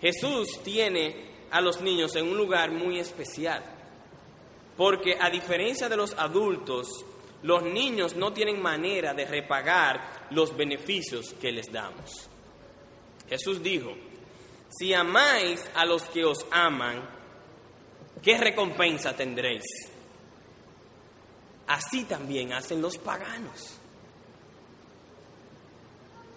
Jesús 0.00 0.60
tiene 0.62 1.46
a 1.50 1.62
los 1.62 1.80
niños 1.80 2.14
en 2.16 2.28
un 2.28 2.36
lugar 2.36 2.70
muy 2.70 2.98
especial, 2.98 3.64
porque 4.76 5.16
a 5.18 5.30
diferencia 5.30 5.88
de 5.88 5.96
los 5.96 6.12
adultos, 6.18 6.88
los 7.42 7.62
niños 7.62 8.14
no 8.16 8.34
tienen 8.34 8.60
manera 8.60 9.14
de 9.14 9.24
repagar 9.24 10.26
los 10.30 10.54
beneficios 10.54 11.34
que 11.40 11.52
les 11.52 11.72
damos. 11.72 12.28
Jesús 13.34 13.60
dijo, 13.60 13.92
si 14.70 14.94
amáis 14.94 15.60
a 15.74 15.84
los 15.84 16.04
que 16.04 16.24
os 16.24 16.46
aman, 16.52 17.02
¿qué 18.22 18.38
recompensa 18.38 19.16
tendréis? 19.16 19.64
Así 21.66 22.04
también 22.04 22.52
hacen 22.52 22.80
los 22.80 22.96
paganos. 22.96 23.80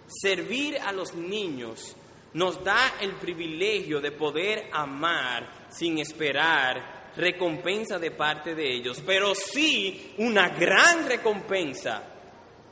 Servir 0.08 0.78
a 0.78 0.90
los 0.90 1.14
niños 1.14 1.94
nos 2.34 2.64
da 2.64 2.94
el 3.00 3.12
privilegio 3.12 4.00
de 4.00 4.10
poder 4.10 4.68
amar 4.72 5.68
sin 5.70 5.98
esperar 5.98 7.12
recompensa 7.16 8.00
de 8.00 8.10
parte 8.10 8.56
de 8.56 8.74
ellos, 8.74 9.00
pero 9.06 9.36
sí 9.36 10.14
una 10.18 10.48
gran 10.48 11.06
recompensa 11.06 12.02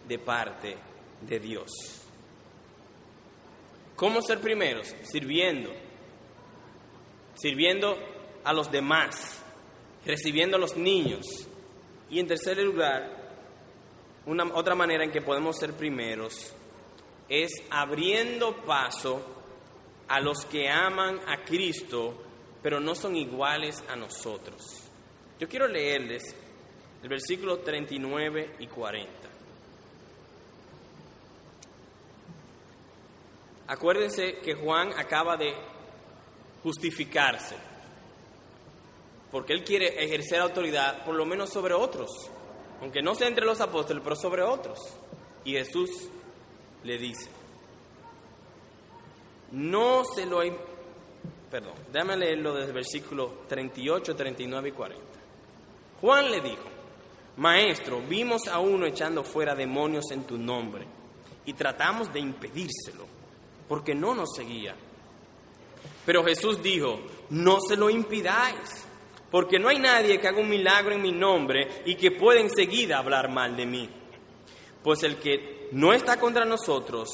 de 0.09 0.19
parte 0.19 0.77
de 1.21 1.39
Dios. 1.39 2.06
¿Cómo 3.97 4.21
ser 4.21 4.41
primeros? 4.41 4.95
Sirviendo. 5.03 5.73
Sirviendo 7.35 7.99
a 8.45 8.53
los 8.53 8.71
demás, 8.71 9.43
recibiendo 10.05 10.57
a 10.57 10.61
los 10.61 10.77
niños. 10.77 11.27
Y 12.11 12.21
en 12.21 12.27
tercer 12.27 12.59
lugar, 12.59 13.11
una, 14.27 14.45
otra 14.55 14.75
manera 14.75 15.03
en 15.03 15.11
que 15.11 15.23
podemos 15.23 15.59
ser 15.59 15.73
primeros 15.73 16.55
es 17.29 17.51
abriendo 17.71 18.57
paso 18.65 19.25
a 20.09 20.21
los 20.21 20.45
que 20.45 20.69
aman 20.69 21.19
a 21.27 21.45
Cristo, 21.45 22.23
pero 22.63 22.79
no 22.79 22.95
son 22.95 23.17
iguales 23.17 23.83
a 23.89 23.97
nosotros. 23.97 24.63
Yo 25.41 25.49
quiero 25.49 25.67
leerles 25.67 26.23
el 27.03 27.09
versículo 27.09 27.59
39 27.59 28.57
y 28.61 28.67
40. 28.67 29.26
Acuérdense 33.69 34.39
que 34.39 34.55
Juan 34.55 34.93
acaba 34.97 35.37
de 35.37 35.55
justificarse, 36.63 37.57
porque 39.31 39.53
él 39.53 39.65
quiere 39.65 40.05
ejercer 40.05 40.41
autoridad 40.41 41.05
por 41.05 41.15
lo 41.15 41.27
menos 41.27 41.51
sobre 41.51 41.75
otros, 41.75 42.11
aunque 42.81 43.03
no 43.03 43.15
sea 43.15 43.29
entre 43.29 43.45
los 43.45 43.61
apóstoles, 43.61 44.03
pero 44.03 44.17
sobre 44.17 44.43
otros. 44.43 44.79
Y 45.45 45.53
Jesús 45.53 45.91
le 46.85 46.99
dice, 46.99 47.31
no 49.53 50.05
se 50.05 50.27
lo... 50.27 50.41
Perdón, 51.51 51.75
déjame 51.93 52.17
leerlo 52.17 52.55
desde 52.55 52.69
el 52.69 52.75
versículo 52.75 53.33
38, 53.49 54.17
39 54.17 54.69
y 54.69 54.73
40. 54.73 55.05
Juan 56.01 56.31
le 56.31 56.41
dijo, 56.41 56.65
Maestro, 57.37 58.01
vimos 58.01 58.49
a 58.49 58.59
uno 58.59 58.87
echando 58.87 59.23
fuera 59.23 59.55
demonios 59.55 60.11
en 60.11 60.25
tu 60.25 60.37
nombre 60.37 60.87
y 61.45 61.53
tratamos 61.53 62.13
de 62.13 62.21
impedírselo, 62.21 63.07
porque 63.69 63.95
no 63.95 64.15
nos 64.15 64.35
seguía. 64.35 64.75
Pero 66.05 66.25
Jesús 66.25 66.63
dijo, 66.63 67.01
no 67.31 67.59
se 67.61 67.77
lo 67.77 67.91
impidáis, 67.91 68.87
porque 69.31 69.59
no 69.59 69.69
hay 69.69 69.79
nadie 69.79 70.21
que 70.21 70.29
haga 70.29 70.41
un 70.41 70.49
milagro 70.49 70.95
en 70.95 71.03
mi 71.03 71.13
nombre 71.13 71.83
y 71.85 71.97
que 71.97 72.13
pueda 72.13 72.41
enseguida 72.41 72.99
hablar 72.99 73.31
mal 73.31 73.57
de 73.57 73.67
mí. 73.67 73.91
Pues 74.83 75.03
el 75.03 75.17
que 75.17 75.69
no 75.73 75.93
está 75.93 76.19
contra 76.19 76.45
nosotros, 76.45 77.09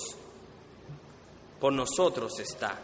por 1.58 1.72
nosotros 1.72 2.38
está. 2.38 2.78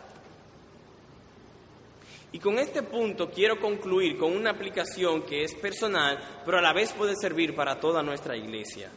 Y 2.32 2.38
con 2.38 2.58
este 2.58 2.82
punto 2.82 3.30
quiero 3.30 3.58
concluir 3.58 4.18
con 4.18 4.34
una 4.34 4.50
aplicación 4.50 5.22
que 5.22 5.44
es 5.44 5.54
personal, 5.54 6.42
pero 6.44 6.58
a 6.58 6.62
la 6.62 6.72
vez 6.72 6.92
puede 6.92 7.14
servir 7.16 7.54
para 7.54 7.80
toda 7.80 8.02
nuestra 8.02 8.36
iglesia. 8.36 8.90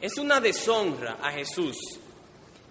Es 0.00 0.16
una 0.18 0.40
deshonra 0.40 1.18
a 1.20 1.32
Jesús 1.32 1.76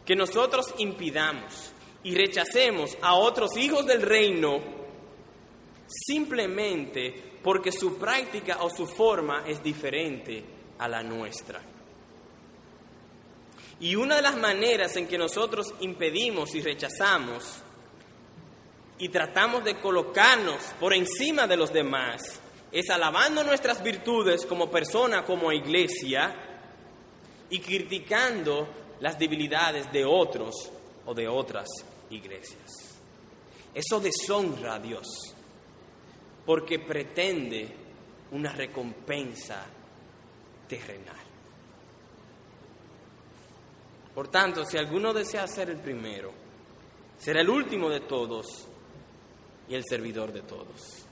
que 0.07 0.15
nosotros 0.15 0.73
impidamos 0.77 1.71
y 2.01 2.15
rechacemos 2.15 2.97
a 3.01 3.15
otros 3.15 3.57
hijos 3.57 3.85
del 3.85 4.01
reino 4.01 4.61
simplemente 5.85 7.39
porque 7.43 7.73
su 7.73 7.97
práctica 7.97 8.59
o 8.61 8.69
su 8.69 8.87
forma 8.87 9.43
es 9.45 9.61
diferente 9.61 10.43
a 10.79 10.87
la 10.87 11.03
nuestra. 11.03 11.61
Y 13.81 13.95
una 13.95 14.15
de 14.15 14.21
las 14.21 14.37
maneras 14.37 14.95
en 14.95 15.07
que 15.07 15.17
nosotros 15.17 15.73
impedimos 15.81 16.55
y 16.55 16.61
rechazamos 16.61 17.43
y 18.97 19.09
tratamos 19.09 19.65
de 19.65 19.75
colocarnos 19.75 20.61
por 20.79 20.93
encima 20.93 21.47
de 21.47 21.57
los 21.57 21.73
demás 21.73 22.39
es 22.71 22.89
alabando 22.89 23.43
nuestras 23.43 23.83
virtudes 23.83 24.45
como 24.45 24.71
persona, 24.71 25.25
como 25.25 25.51
iglesia, 25.51 26.33
y 27.49 27.59
criticando 27.59 28.86
las 28.99 29.17
debilidades 29.17 29.91
de 29.91 30.05
otros 30.05 30.71
o 31.05 31.13
de 31.13 31.27
otras 31.27 31.67
iglesias. 32.09 32.97
Eso 33.73 33.99
deshonra 33.99 34.75
a 34.75 34.79
Dios 34.79 35.07
porque 36.45 36.79
pretende 36.79 37.67
una 38.31 38.51
recompensa 38.51 39.65
terrenal. 40.67 41.15
Por 44.15 44.29
tanto, 44.29 44.65
si 44.65 44.77
alguno 44.77 45.13
desea 45.13 45.47
ser 45.47 45.69
el 45.69 45.77
primero, 45.77 46.31
será 47.17 47.41
el 47.41 47.49
último 47.49 47.89
de 47.89 47.99
todos 48.01 48.67
y 49.69 49.75
el 49.75 49.83
servidor 49.87 50.31
de 50.33 50.41
todos. 50.41 51.05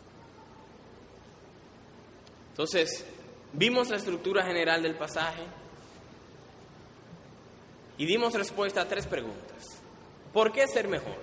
Entonces, 2.50 3.06
vimos 3.54 3.90
la 3.90 3.98
estructura 3.98 4.44
general 4.44 4.82
del 4.82 4.96
pasaje 4.96 5.44
y 7.98 8.06
dimos 8.06 8.34
respuesta 8.34 8.82
a 8.82 8.88
tres 8.88 9.08
preguntas. 9.08 9.82
¿Por 10.34 10.52
qué 10.52 10.68
ser 10.68 10.88
mejor? 10.88 11.16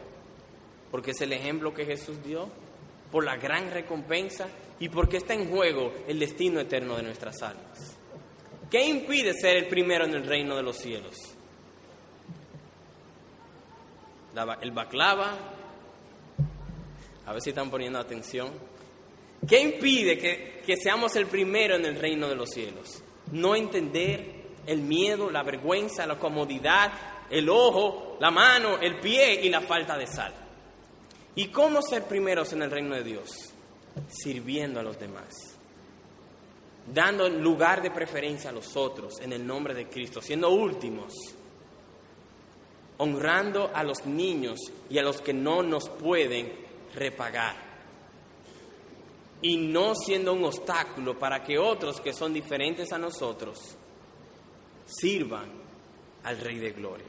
Porque 0.91 1.11
es 1.11 1.21
el 1.21 1.33
ejemplo 1.33 1.75
que 1.75 1.85
Jesús 1.85 2.23
dio, 2.25 2.49
por 3.11 3.25
la 3.25 3.37
gran 3.37 3.71
recompensa 3.71 4.49
y 4.81 4.89
porque 4.89 5.19
está 5.19 5.35
en 5.35 5.51
juego 5.51 5.93
el 6.09 6.19
destino 6.19 6.61
eterno 6.61 6.97
de 6.97 7.03
nuestras 7.03 7.43
almas. 7.43 7.99
¿Qué 8.71 8.87
impide 8.87 9.35
ser 9.35 9.59
el 9.59 9.69
primero 9.69 10.07
en 10.07 10.15
el 10.15 10.25
reino 10.25 10.57
de 10.57 10.63
los 10.63 10.79
cielos? 10.79 11.17
el 14.63 14.71
baklava, 14.71 15.37
a 17.27 17.33
ver 17.35 17.43
si 17.43 17.51
están 17.51 17.71
poniendo 17.71 17.99
atención. 17.99 18.49
¿Qué 19.47 19.61
impide 19.61 20.17
que, 20.17 20.63
que 20.65 20.77
seamos 20.79 21.15
el 21.17 21.27
primero 21.27 21.77
en 21.77 21.85
el 21.85 21.97
reino 21.97 22.29
de 22.29 22.35
los 22.35 22.49
cielos? 22.49 23.03
No 23.31 23.55
entender 23.55 24.42
el 24.67 24.83
miedo, 24.83 25.31
la 25.31 25.43
vergüenza, 25.43 26.07
la 26.07 26.19
comodidad, 26.19 26.93
el 27.31 27.49
ojo, 27.49 28.17
la 28.21 28.31
mano, 28.31 28.79
el 28.79 29.01
pie 29.01 29.41
y 29.43 29.49
la 29.49 29.61
falta 29.61 29.97
de 29.97 30.07
sal. 30.07 30.33
¿Y 31.35 31.49
cómo 31.49 31.81
ser 31.83 32.05
primeros 32.05 32.53
en 32.53 32.63
el 32.63 32.71
reino 32.71 32.95
de 32.95 33.03
Dios? 33.03 33.53
Sirviendo 34.09 34.81
a 34.81 34.83
los 34.83 34.99
demás, 34.99 35.35
dando 36.93 37.29
lugar 37.29 37.83
de 37.83 37.91
preferencia 37.91 38.51
a 38.51 38.53
los 38.53 38.77
otros 38.77 39.21
en 39.21 39.33
el 39.33 39.47
nombre 39.47 39.75
de 39.75 39.89
Cristo, 39.89 40.21
siendo 40.21 40.51
últimos 40.51 41.13
honrando 42.99 43.71
a 43.75 43.83
los 43.83 44.07
niños 44.07 44.61
y 44.89 44.99
a 44.99 45.03
los 45.03 45.21
que 45.21 45.33
no 45.33 45.63
nos 45.63 45.89
pueden 45.89 46.53
repagar. 46.95 47.57
Y 49.41 49.57
no 49.57 49.97
siendo 49.97 50.35
un 50.35 50.45
obstáculo 50.45 51.19
para 51.19 51.43
que 51.43 51.59
otros 51.59 52.01
que 52.01 52.13
son 52.13 52.33
diferentes 52.33 52.93
a 52.93 52.99
nosotros 52.99 53.77
sirvan 54.87 55.51
al 56.25 56.39
Rey 56.39 56.59
de 56.59 56.71
Gloria. 56.71 57.07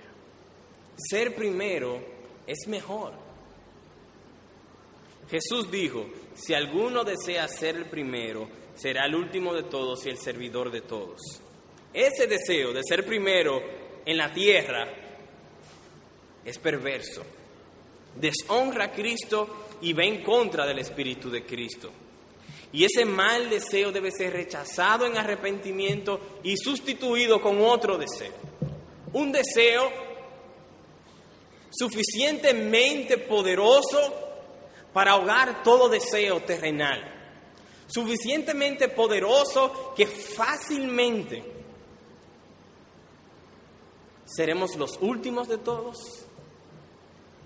Ser 0.97 1.35
primero 1.35 1.99
es 2.45 2.67
mejor. 2.67 3.13
Jesús 5.29 5.71
dijo, 5.71 6.05
si 6.35 6.53
alguno 6.53 7.03
desea 7.03 7.47
ser 7.47 7.75
el 7.75 7.85
primero, 7.85 8.47
será 8.75 9.05
el 9.05 9.15
último 9.15 9.53
de 9.53 9.63
todos 9.63 10.05
y 10.05 10.09
el 10.09 10.17
servidor 10.17 10.71
de 10.71 10.81
todos. 10.81 11.21
Ese 11.93 12.27
deseo 12.27 12.73
de 12.73 12.81
ser 12.83 13.05
primero 13.05 13.61
en 14.05 14.17
la 14.17 14.33
tierra 14.33 14.87
es 16.43 16.57
perverso. 16.57 17.23
Deshonra 18.15 18.85
a 18.85 18.91
Cristo 18.91 19.67
y 19.81 19.93
va 19.93 20.03
en 20.03 20.23
contra 20.23 20.65
del 20.65 20.79
Espíritu 20.79 21.29
de 21.29 21.45
Cristo. 21.45 21.91
Y 22.73 22.83
ese 22.83 23.05
mal 23.05 23.49
deseo 23.51 23.91
debe 23.91 24.11
ser 24.11 24.33
rechazado 24.33 25.05
en 25.05 25.15
arrepentimiento 25.15 26.19
y 26.43 26.57
sustituido 26.57 27.39
con 27.39 27.61
otro 27.61 27.97
deseo. 27.99 28.33
Un 29.13 29.31
deseo 29.31 29.91
suficientemente 31.69 33.19
poderoso 33.19 33.99
para 34.91 35.11
ahogar 35.11 35.63
todo 35.63 35.87
deseo 35.87 36.41
terrenal. 36.41 37.11
suficientemente 37.87 38.87
poderoso 38.89 39.93
que 39.95 40.07
fácilmente 40.07 41.43
seremos 44.25 44.75
los 44.77 44.97
últimos 44.99 45.47
de 45.47 45.59
todos 45.59 46.25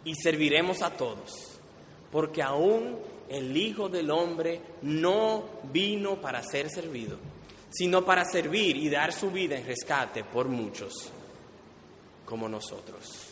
y 0.05 0.15
serviremos 0.15 0.81
a 0.81 0.95
todos, 0.95 1.59
porque 2.13 2.41
aún 2.41 2.97
el 3.29 3.55
Hijo 3.55 3.89
del 3.89 4.09
Hombre 4.11 4.61
no 4.83 5.45
vino 5.71 6.19
para 6.21 6.41
ser 6.43 6.69
servido, 6.69 7.17
sino 7.69 8.03
para 8.05 8.25
servir 8.25 8.77
y 8.77 8.89
dar 8.89 9.11
su 9.13 9.31
vida 9.31 9.57
en 9.57 9.65
rescate 9.65 10.23
por 10.23 10.47
muchos 10.47 11.11
como 12.25 12.47
nosotros. 12.49 13.26